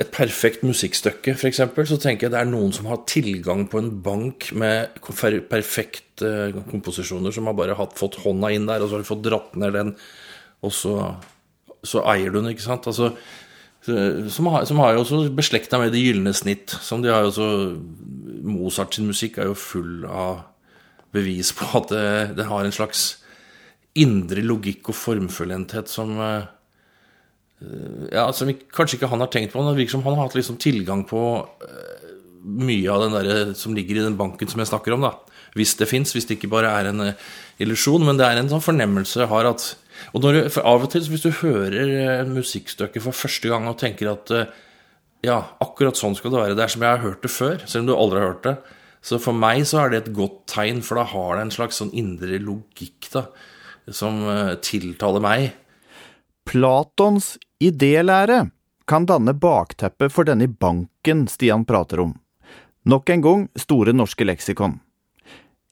et 0.00 0.12
perfekt 0.14 0.62
musikkstykke, 0.64 1.34
f.eks., 1.34 1.60
så 1.90 1.98
tenker 2.00 2.28
jeg 2.28 2.34
det 2.34 2.40
er 2.40 2.48
noen 2.48 2.70
som 2.72 2.86
har 2.88 3.02
tilgang 3.10 3.66
på 3.70 3.80
en 3.82 3.90
bank 4.04 4.50
med 4.56 5.00
perfekte 5.50 6.30
komposisjoner, 6.70 7.34
som 7.34 7.50
har 7.50 7.58
bare 7.58 7.76
hatt, 7.78 7.98
fått 7.98 8.20
hånda 8.22 8.52
inn 8.54 8.68
der, 8.70 8.80
og 8.80 8.88
så 8.88 8.96
har 8.96 9.04
de 9.04 9.10
fått 9.10 9.26
dratt 9.26 9.58
ned 9.60 9.74
den, 9.76 9.94
og 10.64 10.74
så, 10.76 10.94
så 11.82 12.04
eier 12.12 12.30
du 12.30 12.38
den, 12.38 12.52
ikke 12.54 12.68
sant. 12.68 12.86
Altså, 12.90 13.10
som 13.84 14.50
har, 14.52 14.66
som 14.68 14.80
har 14.82 14.94
jo 14.94 15.02
også 15.04 15.22
beslekta 15.32 15.78
med 15.80 15.92
Det 15.94 16.02
gylne 16.02 16.34
snitt. 16.36 16.74
Som 16.84 17.02
de 17.02 17.12
har 17.12 17.24
jo 17.24 17.32
også 17.32 17.48
Mozart 18.40 18.94
sin 18.96 19.08
musikk 19.08 19.38
er 19.38 19.50
jo 19.50 19.56
full 19.58 20.04
av 20.08 20.46
bevis 21.12 21.50
på 21.56 21.66
at 21.76 21.90
det, 21.92 22.36
det 22.38 22.46
har 22.48 22.64
en 22.64 22.72
slags 22.72 23.18
indre 23.98 24.42
logikk 24.44 24.92
og 24.92 24.96
formfullendthet 24.96 25.90
som 25.90 26.14
ja, 28.10 28.24
som 28.32 28.48
kanskje 28.72 28.96
ikke 28.96 29.10
han 29.10 29.20
har 29.20 29.30
tenkt 29.32 29.52
på. 29.52 29.60
Men 29.60 29.74
det 29.74 29.82
virker 29.82 29.98
som 29.98 30.04
han 30.06 30.16
har 30.16 30.28
hatt 30.28 30.38
liksom 30.38 30.60
tilgang 30.62 31.04
på 31.08 31.22
mye 32.40 32.88
av 32.88 33.04
den 33.04 33.16
der 33.16 33.52
som 33.58 33.74
ligger 33.76 33.98
i 33.98 34.06
den 34.06 34.16
banken 34.16 34.48
som 34.48 34.62
jeg 34.62 34.70
snakker 34.70 34.96
om. 34.96 35.04
da 35.04 35.12
Hvis 35.58 35.76
det 35.76 35.90
fins, 35.90 36.14
hvis 36.14 36.26
det 36.28 36.38
ikke 36.38 36.52
bare 36.52 36.72
er 36.72 36.90
en 36.90 37.12
illusjon. 37.60 38.04
Men 38.06 38.16
det 38.20 38.26
er 38.26 38.40
en 38.40 38.48
sånn 38.52 38.64
fornemmelse 38.64 39.20
jeg 39.20 39.32
har 39.32 39.50
at 39.52 39.74
og 40.14 40.26
for 40.52 40.66
Av 40.66 40.84
og 40.84 40.90
til, 40.92 41.06
hvis 41.10 41.24
du 41.24 41.30
hører 41.42 42.20
en 42.20 42.34
musikkstykke 42.36 43.02
for 43.04 43.16
første 43.16 43.50
gang 43.52 43.68
og 43.70 43.78
tenker 43.80 44.12
at 44.12 44.32
ja, 45.26 45.38
akkurat 45.60 45.98
sånn 45.98 46.16
skal 46.16 46.32
det 46.32 46.40
være, 46.40 46.56
det 46.56 46.64
er 46.64 46.72
som 46.72 46.84
jeg 46.84 46.96
har 46.96 47.04
hørt 47.04 47.24
det 47.24 47.32
før, 47.32 47.58
selv 47.66 47.84
om 47.84 47.90
du 47.90 47.96
aldri 47.96 48.20
har 48.20 48.30
hørt 48.32 48.46
det, 48.46 48.54
så 49.04 49.18
for 49.20 49.36
meg 49.36 49.64
så 49.68 49.82
er 49.82 49.92
det 49.92 50.02
et 50.02 50.12
godt 50.16 50.42
tegn, 50.52 50.80
for 50.84 51.00
da 51.00 51.06
har 51.08 51.36
det 51.36 51.46
en 51.46 51.52
slags 51.54 51.80
sånn 51.80 51.92
indre 51.96 52.40
logikk 52.40 53.10
da, 53.12 53.26
som 53.92 54.22
tiltaler 54.64 55.24
meg. 55.24 55.50
Platons 56.48 57.34
idélære 57.60 58.46
kan 58.90 59.06
danne 59.06 59.36
bakteppet 59.36 60.12
for 60.12 60.26
denne 60.26 60.48
banken 60.50 61.26
Stian 61.30 61.66
prater 61.68 62.02
om. 62.02 62.16
Nok 62.88 63.12
en 63.12 63.24
gang 63.24 63.42
Store 63.60 63.92
norske 63.94 64.24
leksikon. 64.26 64.80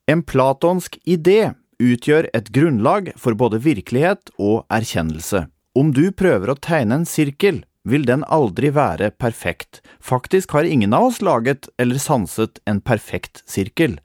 En 0.08 0.22
platonsk 0.24 1.00
idé 1.04 1.54
utgjør 1.82 2.28
et 2.34 2.50
grunnlag 2.54 3.12
for 3.16 3.38
både 3.38 3.60
virkelighet 3.64 4.32
og 4.38 4.66
erkjennelse. 4.72 5.46
Om 5.78 5.92
du 5.94 6.10
prøver 6.10 6.50
å 6.50 6.58
tegne 6.58 7.00
en 7.00 7.08
sirkel, 7.08 7.62
vil 7.88 8.04
den 8.08 8.24
aldri 8.28 8.72
være 8.74 9.12
perfekt. 9.16 9.80
Faktisk 10.00 10.52
har 10.56 10.66
ingen 10.68 10.92
av 10.96 11.08
oss 11.10 11.22
laget 11.24 11.70
eller 11.78 12.00
sanset 12.02 12.60
en 12.68 12.82
perfekt 12.84 13.42
sirkel. 13.48 13.96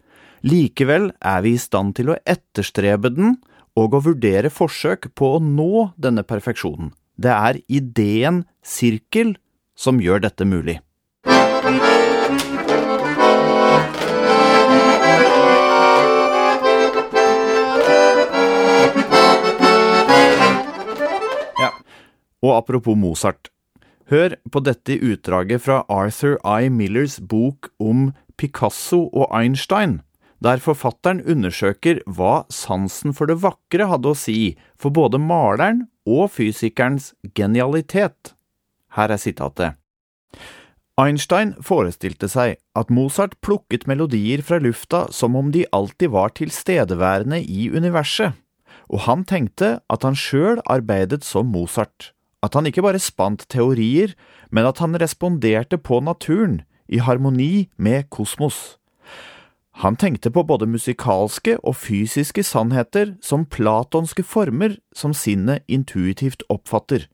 Likevel 0.43 1.11
er 1.19 1.43
vi 1.43 1.55
i 1.55 1.61
stand 1.61 1.95
til 1.97 2.13
å 2.13 2.19
etterstrebe 2.29 3.11
den 3.15 3.37
og 3.79 3.95
å 3.97 4.03
vurdere 4.05 4.51
forsøk 4.53 5.09
på 5.17 5.35
å 5.35 5.43
nå 5.43 5.89
denne 5.97 6.23
perfeksjonen. 6.27 6.91
Det 7.17 7.33
er 7.33 7.61
ideen 7.67 8.43
sirkel 8.63 9.35
som 9.75 10.01
gjør 10.01 10.23
dette 10.27 10.45
mulig. 10.45 10.79
Og 22.43 22.57
apropos 22.59 22.99
Mozart. 22.99 23.49
Hør 24.11 24.35
på 24.51 24.59
dette 24.59 24.99
utdraget 24.99 25.63
fra 25.63 25.83
Arthur 25.89 26.35
I. 26.43 26.67
Millers 26.69 27.17
bok 27.19 27.71
om 27.79 28.11
Picasso 28.37 29.07
og 29.13 29.31
Einstein, 29.31 30.01
der 30.43 30.59
forfatteren 30.59 31.21
undersøker 31.23 32.01
hva 32.03 32.43
sansen 32.51 33.15
for 33.15 33.31
det 33.31 33.39
vakre 33.45 33.87
hadde 33.87 34.11
å 34.11 34.17
si 34.17 34.57
for 34.75 34.91
både 34.91 35.21
maleren 35.23 35.85
og 36.03 36.33
fysikerens 36.35 37.13
genialitet. 37.37 38.35
Her 38.97 39.15
er 39.15 39.21
sitatet. 39.21 39.79
Einstein 40.99 41.55
forestilte 41.65 42.27
seg 42.29 42.59
at 42.77 42.91
Mozart 42.93 43.39
plukket 43.41 43.87
melodier 43.89 44.43
fra 44.45 44.59
lufta 44.61 45.07
som 45.15 45.37
om 45.39 45.49
de 45.55 45.63
alltid 45.73 46.11
var 46.13 46.35
tilstedeværende 46.37 47.39
i 47.41 47.71
universet, 47.73 48.35
og 48.91 49.07
han 49.07 49.23
tenkte 49.25 49.79
at 49.89 50.05
han 50.05 50.13
sjøl 50.13 50.61
arbeidet 50.69 51.23
som 51.25 51.49
Mozart, 51.49 52.11
at 52.43 52.53
han 52.57 52.67
ikke 52.67 52.83
bare 52.83 52.99
spant 52.99 53.45
teorier, 53.49 54.13
men 54.51 54.67
at 54.67 54.81
han 54.83 54.99
responderte 54.99 55.79
på 55.79 56.01
naturen, 56.03 56.61
i 56.91 56.99
harmoni 56.99 57.69
med 57.79 58.09
kosmos. 58.11 58.77
Han 59.81 59.95
tenkte 59.97 60.29
på 60.29 60.43
både 60.45 60.67
musikalske 60.69 61.55
og 61.63 61.77
fysiske 61.79 62.43
sannheter 62.45 63.15
som 63.23 63.47
platonske 63.49 64.21
former 64.27 64.75
som 64.93 65.15
sinnet 65.17 65.63
intuitivt 65.67 66.43
oppfatter. 66.53 67.07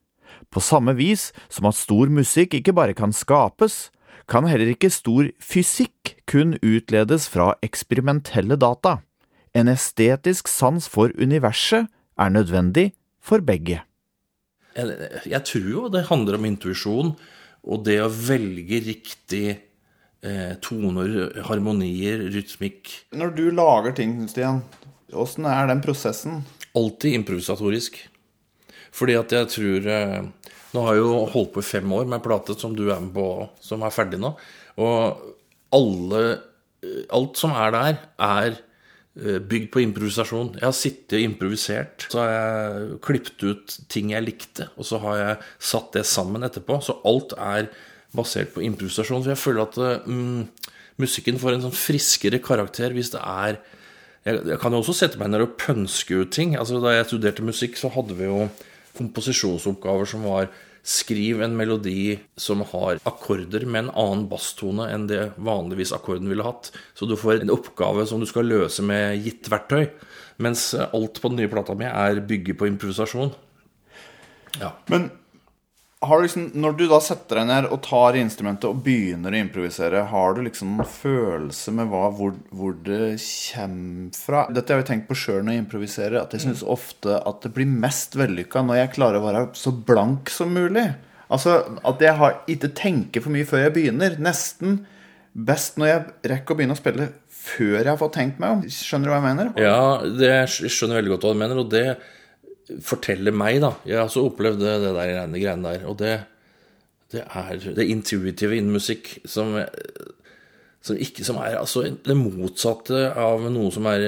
På 0.50 0.60
samme 0.60 0.92
vis 0.98 1.30
som 1.48 1.70
at 1.70 1.78
stor 1.78 2.10
musikk 2.12 2.58
ikke 2.58 2.74
bare 2.76 2.96
kan 2.98 3.14
skapes, 3.16 3.88
kan 4.28 4.46
heller 4.46 4.74
ikke 4.74 4.92
stor 4.92 5.30
fysikk 5.42 6.16
kun 6.30 6.58
utledes 6.60 7.30
fra 7.30 7.54
eksperimentelle 7.64 8.58
data. 8.60 8.98
En 9.54 9.70
estetisk 9.70 10.50
sans 10.50 10.86
for 10.86 11.10
universet 11.18 11.88
er 12.18 12.28
nødvendig 12.28 12.92
for 13.22 13.40
begge. 13.40 13.80
Jeg, 14.76 15.42
tror 15.48 15.66
jo 15.66 15.88
det 15.90 16.06
handler 16.10 16.38
om 16.38 16.46
intuisjon 16.46 17.14
og 17.60 17.82
det 17.84 17.98
å 18.00 18.08
velge 18.08 18.78
riktig 18.86 19.46
eh, 19.50 20.54
toner, 20.64 21.42
harmonier, 21.48 22.22
rytmikk. 22.32 22.92
Når 23.16 23.34
du 23.36 23.44
lager 23.52 23.96
ting, 23.98 24.14
Stian, 24.30 24.62
åssen 25.12 25.48
er 25.50 25.68
den 25.70 25.82
prosessen? 25.84 26.40
Alltid 26.78 27.18
improvisatorisk. 27.18 27.98
Fordi 28.94 29.16
at 29.18 29.34
jeg 29.34 29.50
tror 29.52 29.90
eh, 29.90 30.20
Nå 30.70 30.82
har 30.86 30.94
jeg 30.94 31.02
jo 31.02 31.14
holdt 31.32 31.48
på 31.56 31.62
i 31.62 31.66
fem 31.66 31.92
år 31.94 32.06
med 32.10 32.22
plate 32.22 32.54
som 32.58 32.74
du 32.78 32.84
er 32.92 33.00
med 33.02 33.10
på, 33.14 33.26
som 33.62 33.82
er 33.82 33.94
ferdig 33.94 34.20
nå. 34.22 34.32
Og 34.78 35.22
alle 35.74 36.20
eh, 36.30 37.06
Alt 37.14 37.40
som 37.40 37.54
er 37.58 37.74
der, 37.74 37.98
er 38.22 38.60
bygd 39.14 39.70
på 39.74 39.82
improvisasjon. 39.82 40.52
Jeg 40.60 40.66
har 40.66 40.76
sittet 40.76 41.16
og 41.18 41.24
improvisert. 41.26 42.06
Så 42.12 42.20
har 42.22 42.30
jeg 42.30 42.98
klippet 43.04 43.42
ut 43.42 43.74
ting 43.90 44.12
jeg 44.14 44.26
likte, 44.26 44.68
og 44.76 44.86
så 44.86 45.00
har 45.02 45.18
jeg 45.18 45.40
satt 45.72 45.90
det 45.98 46.06
sammen 46.08 46.46
etterpå. 46.46 46.78
Så 46.84 47.00
alt 47.08 47.34
er 47.36 47.70
basert 48.16 48.54
på 48.54 48.62
improvisasjon. 48.66 49.24
For 49.24 49.34
jeg 49.34 49.42
føler 49.42 49.66
at 49.66 50.06
mm, 50.06 50.70
musikken 51.02 51.40
får 51.42 51.56
en 51.56 51.66
sånn 51.66 51.76
friskere 51.76 52.40
karakter 52.44 52.94
hvis 52.96 53.12
det 53.14 53.22
er 53.24 53.60
jeg, 54.26 54.36
jeg 54.50 54.58
kan 54.60 54.74
jo 54.74 54.82
også 54.82 54.94
sette 54.98 55.20
meg 55.20 55.30
ned 55.32 55.46
og 55.46 55.54
pønske 55.60 56.18
ut 56.22 56.32
ting. 56.34 56.56
Altså 56.60 56.80
Da 56.82 56.92
jeg 56.92 57.08
studerte 57.08 57.46
musikk, 57.46 57.78
så 57.80 57.88
hadde 57.92 58.16
vi 58.18 58.28
jo 58.28 58.48
komposisjonsoppgaver 58.98 60.08
som 60.08 60.26
var 60.28 60.50
Skriv 60.86 61.42
en 61.44 61.56
melodi 61.58 62.18
som 62.40 62.62
har 62.72 63.02
akkorder 63.08 63.66
med 63.68 63.84
en 63.84 63.92
annen 63.92 64.24
basstone 64.30 64.88
enn 64.88 65.06
det 65.10 65.34
vanligvis 65.36 65.92
akkorden 65.96 66.30
ville 66.30 66.46
hatt. 66.46 66.70
Så 66.96 67.08
du 67.08 67.16
får 67.20 67.42
en 67.42 67.52
oppgave 67.52 68.06
som 68.08 68.22
du 68.22 68.28
skal 68.28 68.48
løse 68.48 68.84
med 68.86 69.20
gitt 69.24 69.50
verktøy. 69.52 69.90
Mens 70.40 70.70
alt 70.74 71.20
på 71.20 71.28
den 71.28 71.42
nye 71.42 71.52
plata 71.52 71.76
mi 71.76 71.88
er 71.88 72.22
bygget 72.24 72.58
på 72.60 72.70
improvisasjon. 72.70 73.34
Ja. 74.60 74.72
Men 74.90 75.10
liksom, 76.00 76.46
når 76.56 76.76
du 76.78 76.86
da 76.88 76.98
setter 77.04 77.42
deg 77.42 77.48
ned 77.50 77.66
og 77.68 77.82
tar 77.84 78.16
instrumentet 78.16 78.70
og 78.70 78.78
begynner 78.86 79.34
å 79.34 79.40
improvisere, 79.44 80.06
har 80.08 80.34
du 80.34 80.40
liksom 80.46 80.78
en 80.80 80.88
følelse 80.88 81.74
med 81.76 81.90
hva, 81.92 82.06
hvor, 82.16 82.32
hvor 82.56 82.72
det 82.86 83.18
kommer 83.20 84.16
fra? 84.16 84.46
Dette 84.48 84.72
har 84.72 84.80
jeg 84.80 84.88
tenkt 84.88 85.10
på 85.10 85.18
sjøl 85.18 85.42
når 85.44 85.58
jeg 85.58 85.64
improviserer, 85.66 86.16
at 86.22 86.32
jeg 86.32 86.46
syns 86.46 86.64
ofte 86.64 87.18
at 87.20 87.44
det 87.44 87.52
blir 87.56 87.68
mest 87.68 88.16
vellykka 88.16 88.62
når 88.64 88.80
jeg 88.80 88.94
klarer 88.96 89.20
å 89.20 89.26
være 89.26 89.42
så 89.60 89.74
blank 89.76 90.32
som 90.32 90.54
mulig. 90.56 90.86
Altså 91.30 91.58
at 91.86 92.00
jeg 92.02 92.16
har, 92.16 92.40
ikke 92.50 92.72
tenker 92.74 93.22
for 93.22 93.34
mye 93.34 93.46
før 93.46 93.66
jeg 93.66 93.74
begynner. 93.76 94.16
Nesten 94.24 94.80
best 95.36 95.76
når 95.78 95.90
jeg 95.90 96.30
rekker 96.32 96.54
å 96.54 96.58
begynne 96.58 96.74
å 96.74 96.80
spille 96.80 97.10
før 97.40 97.76
jeg 97.76 97.90
har 97.90 98.00
fått 98.00 98.16
tenkt 98.16 98.40
meg 98.42 98.56
om. 98.56 98.64
Skjønner 98.72 99.10
du 99.10 99.12
hva 99.12 99.20
jeg 99.20 99.28
mener? 99.28 99.52
Ja, 99.60 99.82
det, 100.02 100.32
jeg 100.64 100.72
skjønner 100.72 101.02
veldig 101.02 101.14
godt 101.14 101.28
hva 101.28 101.34
du 101.36 101.42
mener. 101.44 101.60
og 101.62 101.70
det 101.76 101.84
forteller 102.84 103.34
meg, 103.34 103.60
da 103.62 103.74
Jeg 103.88 103.98
har 103.98 104.08
også 104.08 104.26
opplevd 104.28 104.60
det, 104.62 104.74
det 104.84 104.94
der 104.96 105.26
greiene, 105.34 105.68
der. 105.68 105.86
Og 105.90 105.98
det, 106.00 106.16
det 107.12 107.24
er 107.26 107.62
det 107.76 107.88
intuitive 107.90 108.56
innen 108.56 108.74
musikk 108.74 109.16
som, 109.24 109.56
som, 110.82 110.96
ikke, 110.96 111.24
som 111.26 111.40
er 111.42 111.58
altså 111.60 111.86
det 111.90 112.18
motsatte 112.18 113.08
av 113.18 113.48
noe 113.52 113.72
som 113.74 113.88
er 113.90 114.06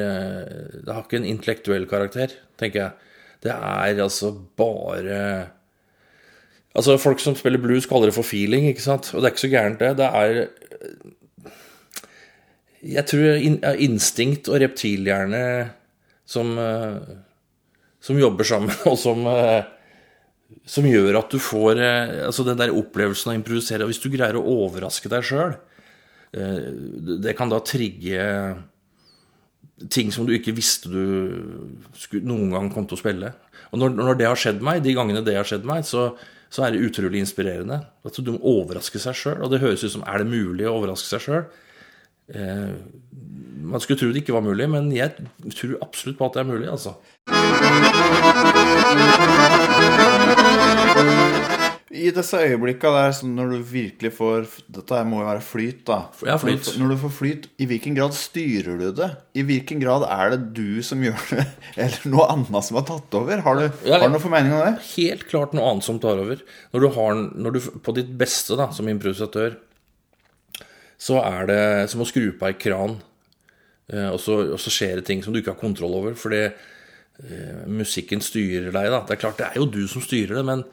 Det 0.83 0.93
har 0.93 1.03
ikke 1.05 1.23
en 1.23 1.33
intellektuell 1.33 1.89
karakter, 1.91 2.37
tenker 2.61 2.85
jeg. 2.85 3.11
Det 3.43 3.51
er 3.51 3.99
altså 4.03 4.31
bare 4.57 5.19
Altså, 6.73 6.97
folk 6.97 7.21
som 7.21 7.35
spiller 7.37 7.61
blues, 7.61 7.85
kaller 7.85 8.09
det 8.09 8.17
for 8.17 8.25
feeling, 8.25 8.65
ikke 8.71 8.81
sant? 8.81 9.11
Og 9.13 9.21
det 9.21 9.29
er 9.29 9.35
ikke 9.35 9.45
så 9.45 9.53
gærent, 9.53 9.81
det. 9.83 9.97
Det 9.99 10.07
er 10.09 10.47
Jeg 12.83 13.07
tror 13.07 13.77
instinkt 13.77 14.49
og 14.49 14.61
reptilhjerne 14.61 15.43
som 16.27 16.57
som 18.03 18.19
jobber 18.19 18.47
sammen, 18.47 18.75
og 18.91 18.99
som, 18.99 19.23
eh, 19.31 19.63
som 20.69 20.89
gjør 20.89 21.21
at 21.23 21.31
du 21.33 21.39
får 21.43 21.79
eh, 21.79 22.17
altså 22.27 22.47
den 22.47 22.59
der 22.59 22.75
opplevelsen 22.75 23.31
av 23.31 23.37
å 23.37 23.41
improvisere. 23.41 23.87
Og 23.87 23.93
hvis 23.93 24.03
du 24.03 24.11
greier 24.13 24.39
å 24.39 24.45
overraske 24.67 25.11
deg 25.13 25.25
sjøl, 25.27 25.57
eh, 26.35 26.61
det 27.23 27.37
kan 27.39 27.53
da 27.53 27.63
trigge 27.63 28.27
ting 29.91 30.13
som 30.15 30.27
du 30.27 30.35
ikke 30.37 30.55
visste 30.55 30.91
du 30.93 32.21
noen 32.23 32.53
gang 32.53 32.69
kom 32.71 32.87
til 32.87 32.99
å 32.99 33.03
spille. 33.03 33.33
Og 33.73 33.81
når, 33.81 33.97
når, 33.97 34.19
det 34.21 34.29
har 34.29 34.39
skjedd 34.39 34.63
meg, 34.63 34.83
de 34.85 34.95
gangene 34.95 35.25
det 35.25 35.35
har 35.39 35.49
skjedd 35.49 35.65
meg, 35.67 35.87
så, 35.89 36.11
så 36.53 36.67
er 36.67 36.75
det 36.75 36.85
utrolig 36.87 37.23
inspirerende. 37.23 37.81
At 38.07 38.19
du 38.21 38.35
må 38.35 38.43
overraske 38.61 39.01
seg 39.03 39.17
sjøl. 39.19 39.41
Og 39.43 39.51
det 39.51 39.63
høres 39.63 39.83
ut 39.87 39.95
som 39.95 40.05
er 40.07 40.23
det 40.23 40.31
mulig 40.31 40.69
å 40.69 40.77
overraske 40.77 41.09
seg 41.09 41.25
sjøl? 41.25 41.47
Eh, 42.31 42.75
man 43.63 43.81
skulle 43.81 43.99
tro 43.99 44.11
det 44.13 44.23
ikke 44.23 44.37
var 44.37 44.45
mulig, 44.45 44.69
men 44.71 44.91
jeg 44.95 45.15
tror 45.55 45.79
absolutt 45.83 46.19
på 46.19 46.29
at 46.29 46.37
det 46.37 46.43
er 46.43 46.51
mulig, 46.51 46.69
altså. 46.71 46.97
I 51.93 52.11
disse 52.11 52.39
øyeblikka 52.41 52.91
der 52.91 53.19
når 53.29 53.51
du 53.53 53.59
virkelig 53.69 54.11
får 54.17 54.47
Dette 54.75 55.03
må 55.07 55.21
jo 55.21 55.27
være 55.29 55.45
flyt, 55.45 55.83
da. 55.87 55.99
Ja, 56.27 56.39
flyt. 56.41 56.71
Når, 56.81 56.95
du 56.95 57.01
får 57.05 57.13
flyt, 57.19 57.49
i 57.61 57.69
hvilken 57.69 57.99
grad 57.99 58.17
styrer 58.17 58.81
du 58.81 58.89
det? 58.97 59.11
I 59.39 59.45
hvilken 59.47 59.83
grad 59.83 60.07
er 60.09 60.33
det 60.35 60.41
du 60.57 60.83
som 60.83 61.05
gjør 61.05 61.21
det, 61.31 61.45
eller 61.85 62.09
noe 62.15 62.29
annet 62.33 62.67
som 62.67 62.81
har 62.81 62.87
tatt 62.89 63.19
over? 63.19 63.45
Har 63.45 63.61
du, 63.61 63.67
ja, 63.87 64.01
har 64.01 64.09
du 64.09 64.17
noe 64.17 64.25
formening 64.25 64.57
om 64.57 64.65
det? 64.65 64.75
Helt 64.95 65.29
klart 65.31 65.55
noe 65.55 65.69
annet 65.69 65.87
som 65.87 66.01
tar 66.03 66.23
over. 66.23 66.41
Når 66.73 66.87
du, 66.87 66.89
har, 66.97 67.23
når 67.47 67.59
du 67.59 67.61
på 67.85 67.95
ditt 68.01 68.11
beste 68.19 68.59
da, 68.59 68.71
som 68.75 68.89
improvisatør, 68.91 69.61
så 71.03 71.19
er 71.23 71.49
det 71.51 71.63
som 71.91 72.05
å 72.05 72.07
skru 72.07 72.29
på 72.39 72.47
ei 72.47 72.55
kran, 72.55 73.01
eh, 73.91 74.11
og 74.13 74.21
så, 74.23 74.39
og 74.55 74.61
så 74.63 74.71
skjer 74.71 75.01
det 75.01 75.09
ting 75.09 75.25
som 75.25 75.35
du 75.35 75.41
ikke 75.43 75.57
har 75.57 75.65
kontroll 75.65 75.99
over. 75.99 76.15
Fordi 76.19 76.47
Eh, 77.21 77.67
musikken 77.71 78.23
styrer 78.25 78.73
deg, 78.73 78.89
da. 78.91 79.03
Det 79.07 79.17
er 79.17 79.21
klart, 79.21 79.39
det 79.39 79.51
er 79.51 79.61
jo 79.61 79.69
du 79.71 79.85
som 79.91 80.03
styrer 80.03 80.41
det, 80.41 80.45
men 80.49 80.65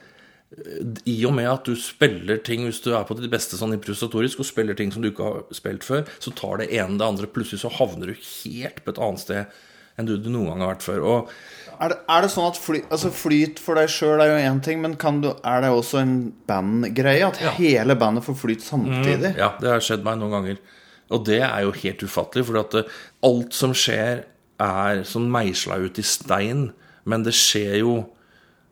eh, 0.56 1.02
i 1.12 1.18
og 1.28 1.36
med 1.38 1.50
at 1.52 1.68
du 1.68 1.76
spiller 1.78 2.40
ting 2.46 2.64
hvis 2.66 2.82
du 2.86 2.94
er 2.96 3.06
på 3.06 3.18
ditt 3.20 3.30
beste 3.32 3.60
sånn 3.60 3.76
improvisatorisk, 3.76 4.42
og 4.42 4.50
spiller 4.50 4.78
ting 4.78 4.94
som 4.94 5.04
du 5.04 5.12
ikke 5.12 5.28
har 5.28 5.44
spilt 5.56 5.86
før, 5.86 6.08
så 6.24 6.34
tar 6.38 6.62
det 6.62 6.72
ene 6.72 6.98
det 6.98 7.06
andre. 7.06 7.30
Plutselig 7.30 7.62
så 7.66 7.74
havner 7.76 8.12
du 8.14 8.16
helt 8.18 8.82
på 8.86 8.96
et 8.96 9.04
annet 9.06 9.26
sted 9.26 9.60
enn 10.00 10.08
du, 10.08 10.16
du 10.18 10.30
noen 10.32 10.54
gang 10.54 10.64
har 10.64 10.74
vært 10.74 10.86
før. 10.88 11.06
Og 11.06 11.34
Er 11.80 11.94
det, 11.94 12.00
er 12.12 12.26
det 12.26 12.32
sånn 12.34 12.50
at 12.50 12.58
fly, 12.60 12.82
altså 12.92 13.12
flyt 13.16 13.60
for 13.64 13.80
deg 13.80 13.92
sjøl 13.92 14.20
er 14.24 14.34
jo 14.34 14.40
én 14.50 14.58
ting, 14.64 14.82
men 14.84 14.98
kan 15.00 15.22
du, 15.24 15.30
er 15.48 15.64
det 15.64 15.70
også 15.72 16.02
en 16.02 16.18
bandgreie? 16.50 17.28
At 17.30 17.40
hele 17.60 17.96
bandet 18.00 18.26
får 18.26 18.36
flyt 18.42 18.66
samtidig? 18.66 19.36
Ja, 19.40 19.54
det 19.62 19.72
har 19.72 19.86
skjedd 19.86 20.04
meg 20.08 20.20
noen 20.20 20.36
ganger. 20.36 20.60
Og 21.10 21.24
det 21.26 21.40
er 21.42 21.64
jo 21.66 21.72
helt 21.74 22.04
ufattelig, 22.06 22.46
for 22.50 22.60
at 22.62 22.76
eh, 22.82 22.98
alt 23.30 23.56
som 23.56 23.72
skjer, 23.78 24.26
er 24.60 25.06
sånn 25.08 25.30
meisla 25.32 25.78
ut 25.80 26.00
i 26.02 26.04
stein. 26.04 26.66
Men 27.08 27.24
det 27.24 27.32
skjer 27.38 27.78
jo 27.80 27.94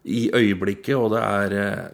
i 0.04 0.26
øyeblikket, 0.36 0.96
og 1.00 1.13
det 1.16 1.22
er 1.24 1.56
eh, 1.62 1.86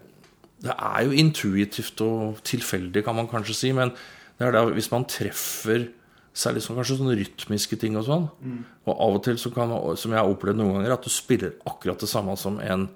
Det 0.63 0.73
er 0.73 1.03
jo 1.03 1.11
intuitivt 1.19 2.01
og 2.01 2.37
tilfeldig, 2.47 3.03
kan 3.03 3.17
man 3.17 3.27
kanskje 3.27 3.55
si. 3.57 3.71
Men 3.75 3.91
det 4.39 4.47
er 4.47 4.53
da 4.55 4.61
hvis 4.71 4.89
man 4.93 5.03
treffer 5.11 5.89
Særlig 6.33 6.63
så 6.65 6.73
kanskje 6.73 6.97
sånne 6.97 7.15
rytmiske 7.19 7.77
ting 7.77 7.97
og 7.99 8.07
sånn. 8.07 8.23
Og 8.87 8.93
av 8.93 9.19
og 9.19 9.23
til, 9.25 9.37
så 9.37 9.51
kan, 9.53 9.69
som 9.99 10.15
jeg 10.15 10.19
har 10.19 10.31
opplevd 10.31 10.57
noen 10.57 10.79
ganger, 10.79 10.95
at 10.95 11.05
du 11.05 11.11
spiller 11.13 11.53
akkurat 11.69 12.01
det 12.01 12.09
samme 12.09 12.33
som 12.41 12.57
en 12.63 12.87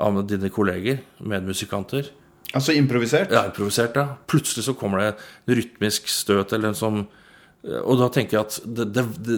av 0.00 0.22
dine 0.24 0.48
kolleger, 0.48 1.02
medmusikanter. 1.20 2.08
Altså 2.56 2.72
improvisert? 2.76 3.32
Ja, 3.32 3.44
improvisert, 3.48 3.96
ja. 3.96 4.16
Plutselig 4.28 4.64
så 4.64 4.74
kommer 4.76 5.00
det 5.00 5.10
en 5.12 5.56
rytmisk 5.60 6.08
støt 6.12 6.52
eller 6.52 6.72
en 6.72 6.78
sånn 6.78 7.04
Og 7.62 7.94
da 8.00 8.08
tenker 8.10 8.36
jeg 8.36 8.42
at 8.42 8.56
det, 8.66 8.88
det, 8.96 9.04
det, 9.22 9.36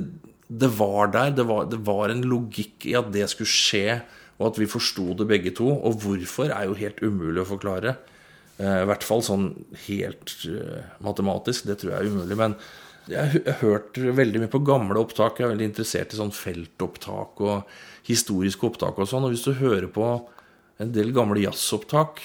det 0.48 0.70
var 0.78 1.10
der. 1.12 1.34
Det 1.36 1.44
var, 1.46 1.66
det 1.68 1.82
var 1.84 2.08
en 2.10 2.22
logikk 2.24 2.86
i 2.88 2.94
at 2.96 3.10
det 3.12 3.26
skulle 3.28 3.50
skje, 3.50 3.98
og 4.38 4.46
at 4.48 4.58
vi 4.62 4.70
forsto 4.70 5.12
det 5.18 5.26
begge 5.28 5.52
to. 5.58 5.68
Og 5.68 5.98
hvorfor 6.00 6.48
er 6.48 6.70
jo 6.70 6.78
helt 6.78 7.02
umulig 7.04 7.42
å 7.42 7.50
forklare. 7.50 7.98
Eh, 8.56 8.80
I 8.80 8.88
hvert 8.88 9.04
fall 9.04 9.22
sånn 9.26 9.50
helt 9.84 10.32
eh, 10.48 10.88
matematisk. 11.04 11.68
Det 11.68 11.76
tror 11.82 11.92
jeg 11.92 12.00
er 12.00 12.14
umulig. 12.14 12.38
Men 12.40 12.56
jeg 13.10 13.42
har 13.44 13.58
hørt 13.60 13.98
veldig 13.98 14.44
mye 14.44 14.52
på 14.52 14.62
gamle 14.64 15.00
opptak. 15.00 15.38
Jeg 15.38 15.48
er 15.48 15.52
veldig 15.52 15.68
interessert 15.68 16.14
i 16.14 16.20
sånn 16.20 16.32
feltopptak 16.34 17.42
og 17.44 17.74
historiske 18.08 18.64
opptak 18.68 18.98
og 19.00 19.10
sånn. 19.10 19.26
Og 19.26 19.34
hvis 19.34 19.44
du 19.44 19.52
hører 19.58 19.90
på 19.92 20.08
en 20.80 20.94
del 20.94 21.12
gamle 21.14 21.42
jazzopptak, 21.42 22.22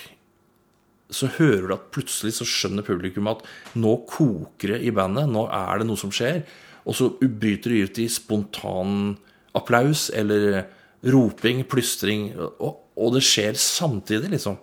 så 1.09 1.29
hører 1.39 1.67
du 1.67 1.75
at 1.75 1.89
plutselig 1.93 2.37
så 2.37 2.47
skjønner 2.47 2.85
publikum 2.85 3.29
at 3.31 3.41
nå 3.79 3.95
koker 4.09 4.75
det 4.75 4.83
i 4.85 4.93
bandet, 4.95 5.29
nå 5.29 5.47
er 5.49 5.81
det 5.81 5.89
noe 5.89 5.99
som 5.99 6.13
skjer. 6.13 6.43
Og 6.87 6.95
så 6.97 7.09
bryter 7.19 7.73
de 7.73 7.83
ut 7.85 8.01
i 8.01 8.07
spontan 8.11 9.17
applaus 9.57 10.07
eller 10.15 10.63
roping, 11.09 11.63
plystring, 11.69 12.31
og, 12.37 12.83
og 12.99 13.15
det 13.15 13.23
skjer 13.25 13.57
samtidig, 13.59 14.31
liksom. 14.35 14.59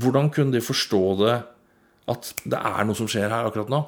Hvordan 0.00 0.28
kunne 0.32 0.54
de 0.54 0.62
forstå 0.62 1.04
det, 1.24 1.38
at 2.10 2.28
det 2.44 2.58
er 2.58 2.86
noe 2.86 2.98
som 2.98 3.08
skjer 3.10 3.32
her 3.32 3.48
akkurat 3.48 3.72
nå? 3.72 3.80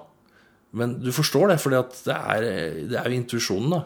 Men 0.72 0.98
du 1.02 1.10
forstår 1.12 1.52
det, 1.52 1.58
for 1.60 1.70
det, 1.74 1.82
er- 2.16 3.08
jo 3.08 3.16
intuisjonen, 3.18 3.70
da. 3.70 3.82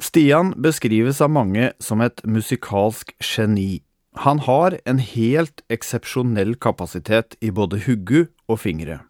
Stian 0.00 0.54
beskrives 0.56 1.20
av 1.20 1.30
mange 1.30 1.72
som 1.82 2.00
et 2.00 2.22
musikalsk 2.24 3.12
geni. 3.20 3.82
Han 4.24 4.40
har 4.46 4.78
en 4.86 4.98
helt 4.98 5.62
eksepsjonell 5.70 6.56
kapasitet 6.58 7.36
i 7.40 7.50
både 7.54 7.82
huggu 7.86 8.26
og 8.48 8.58
fingre. 8.62 9.00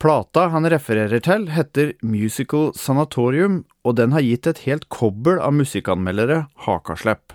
Plata 0.00 0.46
han 0.48 0.64
refererer 0.70 1.20
til, 1.20 1.48
heter 1.52 1.92
Musical 2.02 2.70
Sanatorium, 2.74 3.64
og 3.84 3.96
den 3.98 4.14
har 4.14 4.24
gitt 4.24 4.46
et 4.48 4.62
helt 4.64 4.88
kobbel 4.88 5.40
av 5.42 5.52
musikkanmeldere 5.52 6.46
hakaslepp. 6.64 7.34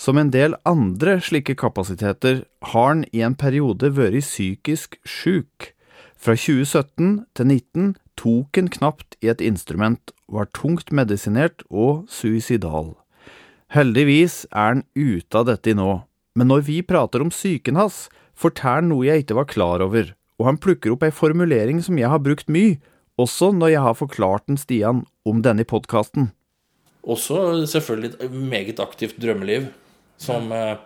Som 0.00 0.16
en 0.16 0.30
del 0.32 0.54
andre 0.64 1.18
slike 1.20 1.58
kapasiteter 1.60 2.44
har 2.72 2.86
han 2.88 3.04
i 3.12 3.20
en 3.26 3.36
periode 3.36 3.90
vært 3.92 4.24
psykisk 4.24 4.96
sjuk. 5.04 5.74
Fra 6.16 6.32
2017 6.36 7.26
til 7.36 7.52
2019 7.52 7.92
tok 8.20 8.58
en 8.60 8.68
knapt 8.68 9.16
i 9.24 9.30
et 9.32 9.40
instrument, 9.44 10.12
var 10.28 10.50
tungt 10.56 10.92
medisinert 10.92 11.64
og 11.70 12.06
suicidal. 12.12 12.94
Heldigvis 13.72 14.44
er 14.50 14.74
han 14.74 14.84
ute 14.98 15.38
av 15.38 15.46
dette 15.48 15.74
nå, 15.78 16.02
men 16.36 16.50
når 16.50 16.64
vi 16.68 16.80
prater 16.86 17.22
om 17.24 17.30
psyken 17.32 17.78
hans, 17.80 18.08
forteller 18.34 18.82
han 18.82 18.90
noe 18.92 19.06
jeg 19.06 19.24
ikke 19.24 19.38
var 19.38 19.48
klar 19.50 19.84
over, 19.84 20.12
og 20.40 20.48
han 20.48 20.60
plukker 20.60 20.94
opp 20.94 21.04
ei 21.06 21.12
formulering 21.14 21.82
som 21.84 21.98
jeg 22.00 22.10
har 22.10 22.22
brukt 22.24 22.50
mye, 22.50 22.78
også 23.20 23.50
når 23.52 23.74
jeg 23.74 23.84
har 23.84 23.98
forklart 23.98 24.46
den 24.48 24.60
Stian 24.60 25.04
om 25.28 25.42
denne 25.44 25.66
podkasten. 25.68 26.30
Også 27.00 27.66
selvfølgelig 27.68 28.16
et 28.20 28.32
meget 28.32 28.80
aktivt 28.80 29.20
drømmeliv, 29.20 29.68
som, 30.20 30.50
eh, 30.52 30.76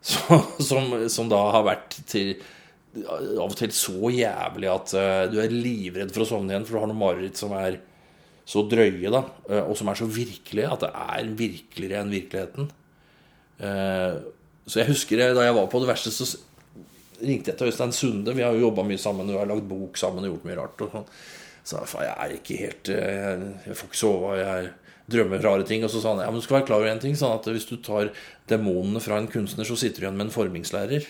så, 0.00 0.40
som, 0.68 0.94
som 1.08 1.28
da 1.32 1.42
har 1.54 1.66
vært 1.68 2.00
til 2.08 2.36
av 3.04 3.44
og 3.50 3.58
til 3.58 3.74
så 3.76 4.10
jævlig 4.14 4.70
at 4.72 4.96
uh, 4.96 5.26
du 5.30 5.38
er 5.42 5.52
livredd 5.52 6.14
for 6.14 6.24
å 6.24 6.30
sovne 6.30 6.54
igjen, 6.54 6.64
for 6.66 6.78
du 6.78 6.82
har 6.82 6.90
noen 6.90 7.02
mareritt 7.02 7.38
som 7.38 7.52
er 7.58 7.78
så 8.48 8.64
drøye, 8.64 9.12
da, 9.12 9.22
uh, 9.50 9.62
og 9.68 9.76
som 9.78 9.90
er 9.92 10.00
så 10.00 10.08
virkelige 10.08 10.72
at 10.72 10.86
det 10.86 10.90
er 11.04 11.30
virkeligere 11.38 12.02
enn 12.02 12.16
virkeligheten. 12.16 12.72
Uh, 13.60 14.34
Så 14.68 14.82
jeg 14.82 14.90
husker 14.90 15.20
da 15.32 15.46
jeg 15.46 15.54
var 15.56 15.68
på 15.72 15.80
det 15.80 15.88
verste, 15.88 16.10
så 16.12 16.26
ringte 17.24 17.50
jeg 17.50 17.56
til 17.56 17.70
Øystein 17.70 17.92
Sunde. 17.96 18.34
Vi 18.36 18.44
har 18.44 18.52
jo 18.52 18.66
jobba 18.66 18.82
mye 18.84 19.00
sammen, 19.00 19.30
vi 19.32 19.38
har 19.38 19.48
lagd 19.48 19.64
bok 19.64 19.96
sammen 19.96 20.26
og 20.26 20.34
gjort 20.34 20.44
mye 20.44 20.58
rart. 20.58 20.82
Og 20.84 20.90
sånn. 20.92 21.06
Så 21.64 21.78
jeg 21.78 21.88
sa 21.88 22.02
jeg 22.04 22.12
er 22.12 22.34
ikke 22.36 22.58
helt 22.60 22.90
Jeg, 22.92 23.48
jeg 23.64 23.78
får 23.78 23.88
ikke 23.88 24.00
sove, 24.00 24.34
jeg 24.36 24.68
drømmer 25.08 25.40
rare 25.40 25.64
ting. 25.64 25.86
Og 25.86 25.92
så 25.92 26.02
sa 26.02 26.12
han 26.12 26.20
ja, 26.20 26.28
men 26.28 26.36
du 26.40 26.44
skal 26.44 26.58
være 26.58 26.68
klar 26.68 26.82
over 26.82 26.92
en 26.92 27.00
ting, 27.00 27.16
sånn 27.16 27.32
at 27.38 27.48
hvis 27.48 27.68
du 27.70 27.78
tar 27.80 28.12
demonene 28.52 29.00
fra 29.00 29.16
en 29.16 29.30
kunstner, 29.32 29.64
så 29.64 29.76
sitter 29.80 30.04
du 30.04 30.06
igjen 30.06 30.20
med 30.20 30.28
en 30.28 30.36
formingslærer. 30.36 31.08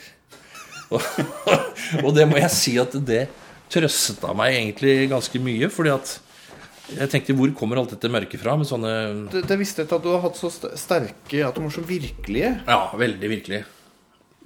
Og, 0.94 1.05
og 2.05 2.11
det 2.16 2.27
må 2.31 2.40
jeg 2.40 2.51
si 2.55 2.79
at 2.81 2.94
det 3.07 3.27
trøsta 3.72 4.33
meg 4.37 4.57
egentlig 4.57 5.11
ganske 5.11 5.40
mye, 5.44 5.68
fordi 5.72 5.92
at 5.92 6.14
jeg 6.88 7.11
tenkte 7.12 7.37
hvor 7.37 7.51
kommer 7.57 7.81
alt 7.81 7.92
dette 7.92 8.09
mørket 8.09 8.40
fra? 8.40 8.55
Med 8.57 8.68
sånne 8.68 8.92
Det, 9.33 9.42
det 9.48 9.59
visste 9.61 9.83
jeg 9.83 9.88
ikke 9.88 9.98
at 9.98 10.07
du 10.07 10.12
har 10.14 10.22
hatt 10.24 10.38
så 10.40 10.48
sterke 10.53 11.42
At 11.44 11.59
de 11.59 11.64
var 11.66 11.74
så 11.74 11.85
virkelige. 11.85 12.53
Ja, 12.64 12.79
veldig 12.96 13.29
virkelig. 13.35 13.61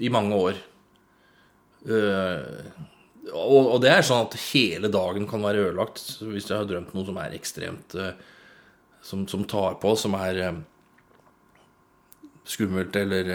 I 0.03 0.11
mange 0.11 0.39
år. 0.49 0.59
Uh, 1.87 2.67
og, 3.31 3.77
og 3.77 3.79
det 3.83 3.93
er 3.93 4.07
sånn 4.07 4.27
at 4.27 4.37
hele 4.51 4.91
dagen 4.93 5.29
kan 5.31 5.43
være 5.43 5.69
ødelagt 5.69 6.03
hvis 6.23 6.47
jeg 6.51 6.59
har 6.61 6.67
drømt 6.69 6.93
noe 6.95 7.07
som 7.07 7.19
er 7.23 7.35
ekstremt 7.35 7.95
uh, 7.99 8.13
som, 9.03 9.25
som 9.31 9.43
tar 9.51 9.79
på, 9.83 9.95
som 9.99 10.15
er 10.19 10.39
uh, 10.47 10.61
skummelt 12.47 12.99
eller 12.99 13.31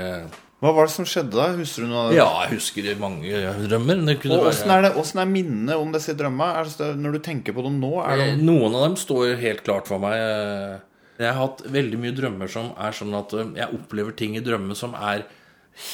Hva 0.57 0.71
var 0.73 0.87
det 0.87 0.93
som 0.95 1.05
skjedde 1.05 1.37
da? 1.37 1.51
Husker 1.53 1.85
du 1.85 1.91
noe 1.91 2.03
av 2.07 2.09
det? 2.09 2.17
Ja, 2.17 2.29
jeg 2.47 2.57
husker 2.57 2.87
mange 2.97 3.41
drømmer. 3.69 3.99
Det 4.07 4.15
Og 4.33 4.47
åssen 4.49 4.71
er, 4.73 4.87
er 4.89 5.29
minnet 5.29 5.77
om 5.77 5.91
disse 5.93 6.15
drømmene? 6.17 6.95
Når 6.97 7.17
du 7.17 7.19
tenker 7.27 7.53
på 7.53 7.65
dem 7.67 7.77
nå, 7.83 7.91
er 8.01 8.17
de 8.17 8.25
Eh, 8.31 8.41
Noen 8.41 8.73
av 8.73 8.87
dem 8.87 8.95
står 8.97 9.35
helt 9.37 9.61
klart 9.67 9.85
for 9.89 10.01
meg. 10.01 10.17
eh. 10.17 10.79
Jeg 11.19 11.33
har 11.33 11.47
hatt 11.47 11.61
veldig 11.73 11.99
mye 12.01 12.13
drømmer 12.17 12.49
som 12.49 12.71
er 12.77 12.91
sånn 12.97 13.13
at 13.17 13.37
eh, 13.37 13.53
jeg 13.61 13.77
opplever 13.77 14.17
ting 14.17 14.35
i 14.37 14.41
drømmene 14.41 14.75
som 14.77 14.97
er 14.97 15.27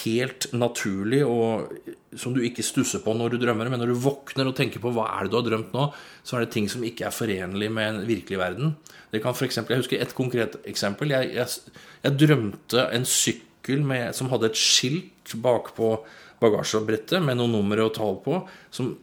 helt 0.04 0.48
naturlig, 0.56 1.26
og 1.28 1.68
som 2.16 2.32
du 2.32 2.40
ikke 2.40 2.64
stusser 2.64 3.04
på 3.04 3.12
når 3.20 3.36
du 3.36 3.42
drømmer. 3.44 3.68
Men 3.68 3.84
når 3.84 3.92
du 3.92 4.00
våkner 4.00 4.48
og 4.48 4.56
tenker 4.56 4.80
på 4.80 4.96
hva 4.96 5.10
er 5.18 5.28
det 5.28 5.34
du 5.36 5.42
har 5.42 5.48
drømt 5.50 5.76
nå, 5.76 5.90
så 6.24 6.38
er 6.38 6.46
det 6.46 6.54
ting 6.56 6.70
som 6.72 6.86
ikke 6.88 7.10
er 7.10 7.16
forenlig 7.16 7.68
med 7.68 7.90
en 7.90 8.06
virkelig 8.08 8.40
verden. 8.40 8.78
Det 9.12 9.20
kan 9.22 9.36
for 9.36 9.44
eksempel, 9.44 9.76
Jeg 9.76 9.84
husker 9.84 10.00
et 10.02 10.16
konkret 10.16 10.56
eksempel. 10.64 11.12
Jeg, 11.12 11.34
jeg, 11.36 11.82
jeg 12.08 12.20
drømte 12.24 12.88
en 12.96 13.04
sykkel 13.04 13.50
med, 13.68 14.12
som 14.16 14.30
hadde 14.32 14.52
et 14.52 14.60
skilt 14.60 15.36
bakpå 15.40 15.96
bagasjebrettet 16.44 17.24
med 17.24 17.40
noen 17.40 17.56
numre 17.56 17.86
og 17.86 17.94
tall 17.96 18.18
på, 18.24 18.42
som, 18.74 18.94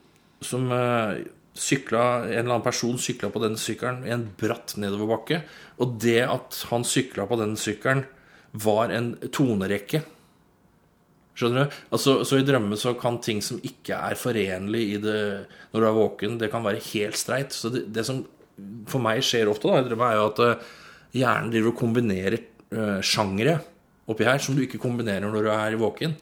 som 0.45 0.69
uh, 0.69 1.17
sykla, 1.57 2.27
en 2.27 2.33
eller 2.33 2.55
annen 2.57 2.67
person 2.67 2.99
sykla 3.01 3.31
på 3.33 3.43
den 3.43 3.57
sykkelen 3.61 4.05
i 4.07 4.15
en 4.15 4.29
bratt 4.41 4.77
nedoverbakke. 4.81 5.43
Og 5.81 5.97
det 6.03 6.23
at 6.27 6.65
han 6.71 6.87
sykla 6.87 7.27
på 7.31 7.39
den 7.41 7.57
sykkelen, 7.61 8.05
var 8.51 8.91
en 8.91 9.13
tonerekke. 9.31 10.01
Skjønner 11.39 11.69
du? 11.69 11.77
Altså, 11.95 12.17
så 12.27 12.41
i 12.41 12.45
drømme 12.47 12.75
så 12.77 12.97
kan 12.99 13.21
ting 13.23 13.39
som 13.47 13.61
ikke 13.63 13.95
er 13.95 14.19
forenlig 14.19 14.81
i 14.97 14.97
det 14.99 15.21
når 15.71 15.79
du 15.79 15.87
er 15.87 15.95
våken, 15.95 16.39
det 16.41 16.51
kan 16.51 16.65
være 16.67 16.83
helt 16.91 17.19
streit. 17.21 17.55
Så 17.55 17.71
det, 17.71 17.85
det 17.95 18.03
som 18.09 18.25
for 18.91 19.01
meg 19.05 19.23
skjer 19.25 19.49
ofte 19.49 19.71
da, 19.71 19.79
i 19.81 19.87
drømme, 19.87 20.09
er 20.11 20.19
jo 20.19 20.27
at 20.33 20.43
eh, 20.45 20.73
hjernen 21.23 21.53
driver 21.55 21.71
og 21.71 21.79
kombinerer 21.79 22.37
uh, 22.75 22.99
sjangere 23.07 23.61
oppi 24.11 24.27
her 24.27 24.41
som 24.43 24.57
du 24.57 24.65
ikke 24.65 24.81
kombinerer 24.83 25.27
når 25.27 25.47
du 25.47 25.51
er 25.53 25.81
våken. 25.81 26.15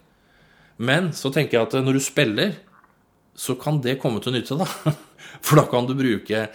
Men 0.78 1.12
så 1.16 1.32
tenker 1.34 1.58
jeg 1.58 1.68
at 1.68 1.76
eh, 1.78 1.84
når 1.84 1.98
du 1.98 2.02
spiller, 2.04 2.56
så 3.38 3.54
kan 3.60 3.82
det 3.84 4.00
komme 4.02 4.22
til 4.22 4.34
nytte, 4.34 4.58
da. 4.58 4.66
For 5.44 5.60
da 5.60 5.66
kan 5.70 5.86
du 5.86 5.94
bruke 5.98 6.46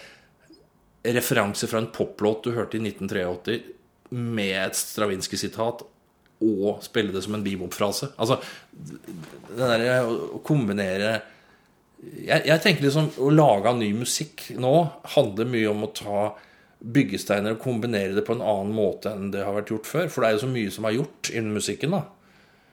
referanser 1.03 1.67
fra 1.67 1.81
en 1.83 1.91
poplåt 1.91 2.45
du 2.45 2.53
hørte 2.55 2.79
i 2.79 2.83
1983 2.83 3.57
med 4.13 4.53
et 4.55 4.77
Stravinskij-sitat 4.77 5.83
og 6.43 6.83
spille 6.83 7.13
det 7.15 7.23
som 7.25 7.35
en 7.37 7.43
bebop-frase. 7.43 8.13
Altså, 8.19 8.39
det 8.73 9.59
derre 9.59 9.99
å 10.07 10.41
kombinere 10.45 11.17
jeg, 12.03 12.41
jeg 12.49 12.59
tenker 12.63 12.83
liksom 12.83 13.11
å 13.23 13.29
lage 13.31 13.71
ny 13.77 13.93
musikk 13.95 14.49
nå 14.59 14.73
handler 15.15 15.47
mye 15.47 15.69
om 15.71 15.85
å 15.85 15.91
ta 15.95 16.23
byggesteiner 16.83 17.55
og 17.55 17.63
kombinere 17.63 18.15
det 18.15 18.25
på 18.27 18.35
en 18.35 18.43
annen 18.43 18.73
måte 18.75 19.13
enn 19.13 19.31
det 19.31 19.45
har 19.45 19.55
vært 19.55 19.71
gjort 19.71 19.87
før. 19.87 20.11
For 20.11 20.23
det 20.23 20.29
er 20.29 20.35
jo 20.35 20.43
så 20.43 20.51
mye 20.51 20.75
som 20.75 20.87
er 20.87 20.97
gjort 20.97 21.31
innen 21.31 21.55
musikken. 21.55 21.95
da 21.95 22.03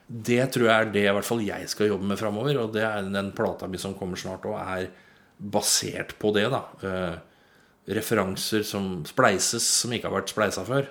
Det 0.07 0.43
tror 0.55 0.67
jeg 0.67 0.75
er 0.75 0.93
det 0.97 1.07
i 1.07 1.15
hvert 1.15 1.29
fall 1.29 1.47
jeg 1.47 1.71
skal 1.71 1.93
jobbe 1.93 2.11
med 2.11 2.19
framover. 2.19 2.59
Og 2.65 2.75
det 2.75 2.85
er 2.87 3.07
den 3.07 3.33
plata 3.37 3.71
mi 3.71 3.79
som 3.79 3.95
kommer 3.95 4.19
snart, 4.19 4.47
og 4.47 4.59
er 4.59 4.91
basert 5.39 6.17
på 6.19 6.35
det. 6.35 6.49
da 6.51 6.65
eh, 6.83 7.19
Referanser 7.91 8.63
som 8.67 9.01
spleises, 9.09 9.65
som 9.65 9.95
ikke 9.95 10.11
har 10.11 10.21
vært 10.21 10.35
spleisa 10.35 10.67
før. 10.67 10.91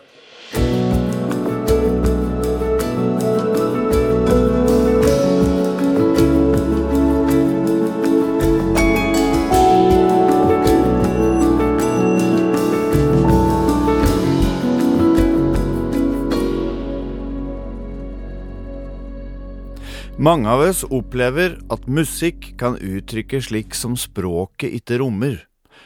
Mange 20.19 20.51
av 20.51 20.59
oss 20.59 20.81
opplever 20.83 21.53
at 21.71 21.85
musikk 21.87 22.49
kan 22.59 22.73
uttrykke 22.75 23.39
slik 23.39 23.71
som 23.77 23.93
språket 23.95 24.73
ikke 24.75 24.97
rommer. 24.99 25.37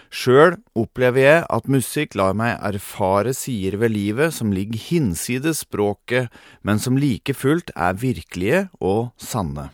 Sjøl 0.10 0.56
opplever 0.74 1.22
jeg 1.22 1.44
at 1.54 1.70
musikk 1.70 2.18
lar 2.18 2.34
meg 2.34 2.58
erfare 2.66 3.36
sider 3.38 3.78
ved 3.78 3.94
livet 3.94 4.34
som 4.34 4.50
ligger 4.50 4.82
hinsides 4.88 5.62
språket, 5.68 6.34
men 6.66 6.82
som 6.82 6.98
like 6.98 7.38
fullt 7.38 7.70
er 7.78 7.94
virkelige 7.94 8.66
og 8.82 9.12
sanne. 9.22 9.70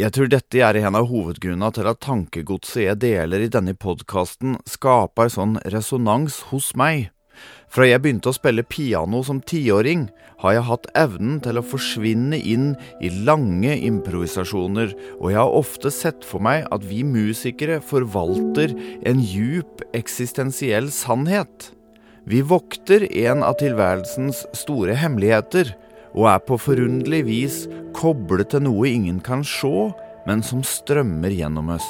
Jeg 0.00 0.16
tror 0.16 0.32
dette 0.32 0.64
er 0.64 0.80
en 0.80 0.96
av 0.96 1.12
hovedgrunnene 1.12 1.74
til 1.76 1.92
at 1.92 2.00
tankegodset 2.08 2.86
jeg 2.86 3.02
deler 3.04 3.44
i 3.44 3.52
denne 3.52 3.76
podkasten, 3.76 4.62
skaper 4.64 5.28
sånn 5.28 5.58
resonans 5.68 6.40
hos 6.48 6.72
meg. 6.72 7.10
Fra 7.72 7.86
jeg 7.88 8.02
begynte 8.04 8.28
å 8.28 8.36
spille 8.36 8.64
piano 8.68 9.22
som 9.24 9.40
tiåring, 9.40 10.08
har 10.42 10.56
jeg 10.56 10.66
hatt 10.66 10.88
evnen 10.98 11.38
til 11.42 11.60
å 11.60 11.64
forsvinne 11.64 12.36
inn 12.36 12.72
i 13.00 13.12
lange 13.26 13.76
improvisasjoner, 13.86 14.92
og 15.20 15.28
jeg 15.30 15.38
har 15.38 15.58
ofte 15.60 15.92
sett 15.94 16.26
for 16.26 16.42
meg 16.42 16.66
at 16.74 16.82
vi 16.88 17.04
musikere 17.06 17.78
forvalter 17.84 18.74
en 19.06 19.22
djup 19.22 19.84
eksistensiell 19.94 20.90
sannhet. 20.92 21.70
Vi 22.26 22.42
vokter 22.42 23.06
en 23.24 23.42
av 23.46 23.56
tilværelsens 23.62 24.44
store 24.54 24.98
hemmeligheter, 24.98 25.72
og 26.12 26.28
er 26.28 26.42
på 26.44 26.58
forunderlig 26.60 27.22
vis 27.26 27.58
koblet 27.96 28.52
til 28.52 28.66
noe 28.66 28.90
ingen 28.90 29.20
kan 29.24 29.46
se, 29.46 29.90
men 30.26 30.42
som 30.44 30.62
strømmer 30.66 31.32
gjennom 31.34 31.72
oss. 31.74 31.88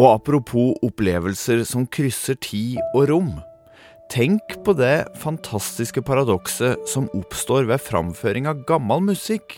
Og 0.00 0.08
apropos 0.14 0.76
opplevelser 0.84 1.64
som 1.68 1.84
krysser 1.86 2.38
tid 2.40 2.78
og 2.94 3.08
rom. 3.10 3.32
Tenk 4.12 4.58
på 4.64 4.74
det 4.76 5.06
fantastiske 5.16 6.02
paradokset 6.04 6.82
som 6.90 7.06
oppstår 7.16 7.64
ved 7.70 7.80
framføring 7.80 8.44
av 8.50 8.58
gammel 8.68 9.00
musikk. 9.06 9.54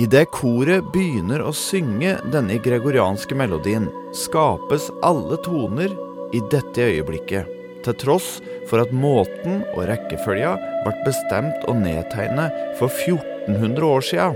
Idet 0.00 0.30
koret 0.32 0.86
begynner 0.94 1.44
å 1.44 1.52
synge 1.52 2.14
denne 2.32 2.56
gregorianske 2.64 3.36
melodien, 3.36 3.90
skapes 4.16 4.88
alle 5.04 5.36
toner 5.44 5.92
i 6.32 6.40
dette 6.54 6.88
øyeblikket, 6.88 7.52
til 7.84 8.00
tross 8.00 8.38
for 8.70 8.80
at 8.80 8.96
måten 8.96 9.60
og 9.74 9.84
rekkefølga 9.92 10.56
ble 10.86 10.96
bestemt 11.04 11.68
og 11.68 11.82
nedtegnet 11.84 12.76
for 12.80 12.88
1400 12.88 13.88
år 13.92 14.08
sia. 14.08 14.32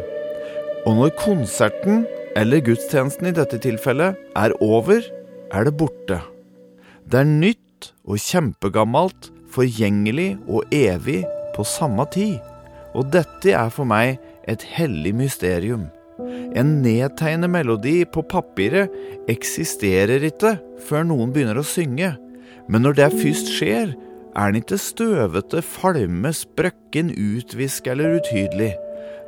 Og 0.85 1.01
når 1.01 1.17
konserten, 1.25 2.05
eller 2.37 2.61
gudstjenesten 2.61 3.33
i 3.33 3.39
dette 3.41 3.57
tilfellet, 3.65 4.21
er 4.37 4.61
over, 4.61 5.01
er 5.49 5.65
det 5.65 5.79
borte. 5.81 6.21
Det 7.09 7.23
er 7.23 7.39
nytt 7.39 7.66
og 8.07 8.21
kjempegammelt, 8.23 9.31
forgjengelig 9.53 10.37
og 10.47 10.67
evig 10.75 11.23
på 11.57 11.65
samme 11.67 12.07
tid. 12.13 12.39
Og 12.97 13.09
dette 13.13 13.53
er 13.53 13.71
for 13.73 13.89
meg 13.89 14.17
et 14.49 14.63
hellig 14.77 15.15
mysterium. 15.17 15.87
En 16.57 16.79
nedtegnet 16.81 17.53
melodi 17.53 17.99
på 18.09 18.25
papiret 18.31 18.93
eksisterer 19.29 20.25
ikke 20.31 20.57
før 20.87 21.05
noen 21.11 21.33
begynner 21.35 21.61
å 21.61 21.67
synge. 21.67 22.15
Men 22.71 22.87
når 22.87 22.99
det 22.99 23.13
først 23.19 23.53
skjer, 23.59 23.93
er 24.37 24.53
den 24.53 24.61
ikke 24.61 24.79
støvete, 24.81 25.63
falme, 25.65 26.33
sprøkken, 26.35 27.13
utvisk 27.13 27.89
eller 27.93 28.19
utydelig. 28.19 28.75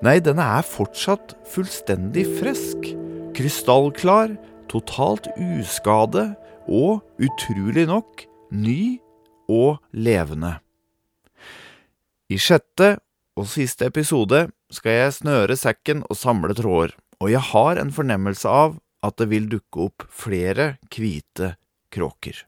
Nei, 0.04 0.18
den 0.22 0.40
er 0.42 0.66
fortsatt 0.66 1.34
fullstendig 1.52 2.26
frisk, 2.38 2.90
krystallklar, 3.36 4.36
totalt 4.70 5.30
uskade 5.36 6.30
og, 6.68 7.00
utrolig 7.24 7.86
nok, 7.88 8.26
ny 8.50 8.98
og 9.48 9.78
levende. 9.92 10.58
I 12.28 12.36
sjette 12.40 12.98
og 13.38 13.48
siste 13.48 13.88
episode 13.88 14.48
skal 14.74 14.98
jeg 14.98 15.16
snøre 15.22 15.56
sekken 15.56 16.04
og 16.10 16.18
samle 16.18 16.56
tråder, 16.56 16.92
og 17.22 17.32
jeg 17.32 17.44
har 17.52 17.80
en 17.80 17.94
fornemmelse 17.94 18.50
av 18.50 18.76
at 19.06 19.16
det 19.20 19.30
vil 19.30 19.48
dukke 19.48 19.88
opp 19.88 20.04
flere 20.10 20.76
hvite 20.92 21.54
kråker. 21.94 22.44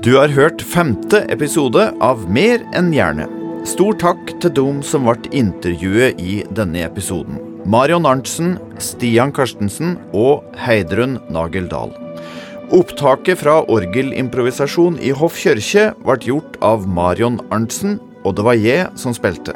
Du 0.00 0.14
har 0.16 0.32
hørt 0.32 0.62
femte 0.64 1.26
episode 1.28 1.90
av 2.00 2.24
Mer 2.32 2.64
enn 2.76 2.88
gjerne. 2.92 3.39
Stor 3.68 3.92
takk 4.00 4.30
til 4.40 4.52
dem 4.56 4.78
som 4.86 5.04
ble 5.04 5.30
intervjuet 5.36 6.20
i 6.20 6.40
denne 6.56 6.80
episoden. 6.86 7.36
Marion 7.68 8.06
Arntzen, 8.08 8.54
Stian 8.80 9.34
Karstensen 9.36 9.98
og 10.16 10.46
Heidrun 10.56 11.18
Nageldal. 11.28 11.92
Opptaket 12.72 13.42
fra 13.42 13.58
orgelimprovisasjon 13.68 14.96
i 15.04 15.12
Hoff 15.12 15.36
kirke 15.42 15.90
ble 16.00 16.16
gjort 16.24 16.56
av 16.64 16.88
Marion 16.88 17.36
Arntzen, 17.52 17.98
og 18.24 18.38
det 18.38 18.46
var 18.48 18.56
jeg 18.56 18.88
som 19.00 19.12
spilte. 19.16 19.52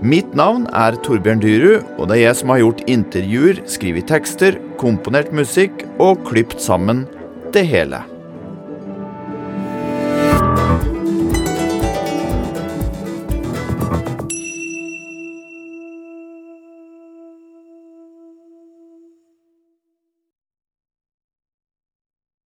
Mitt 0.00 0.32
navn 0.36 0.64
er 0.72 0.96
Torbjørn 1.04 1.44
Dyrud, 1.44 1.84
og 1.98 2.08
det 2.08 2.18
er 2.18 2.22
jeg 2.28 2.40
som 2.40 2.54
har 2.54 2.62
gjort 2.64 2.82
intervjuer, 2.96 3.60
skrevet 3.68 4.08
tekster, 4.08 4.56
komponert 4.80 5.32
musikk 5.36 5.84
og 6.00 6.24
klipt 6.30 6.60
sammen 6.64 7.04
det 7.52 7.68
hele. 7.68 8.00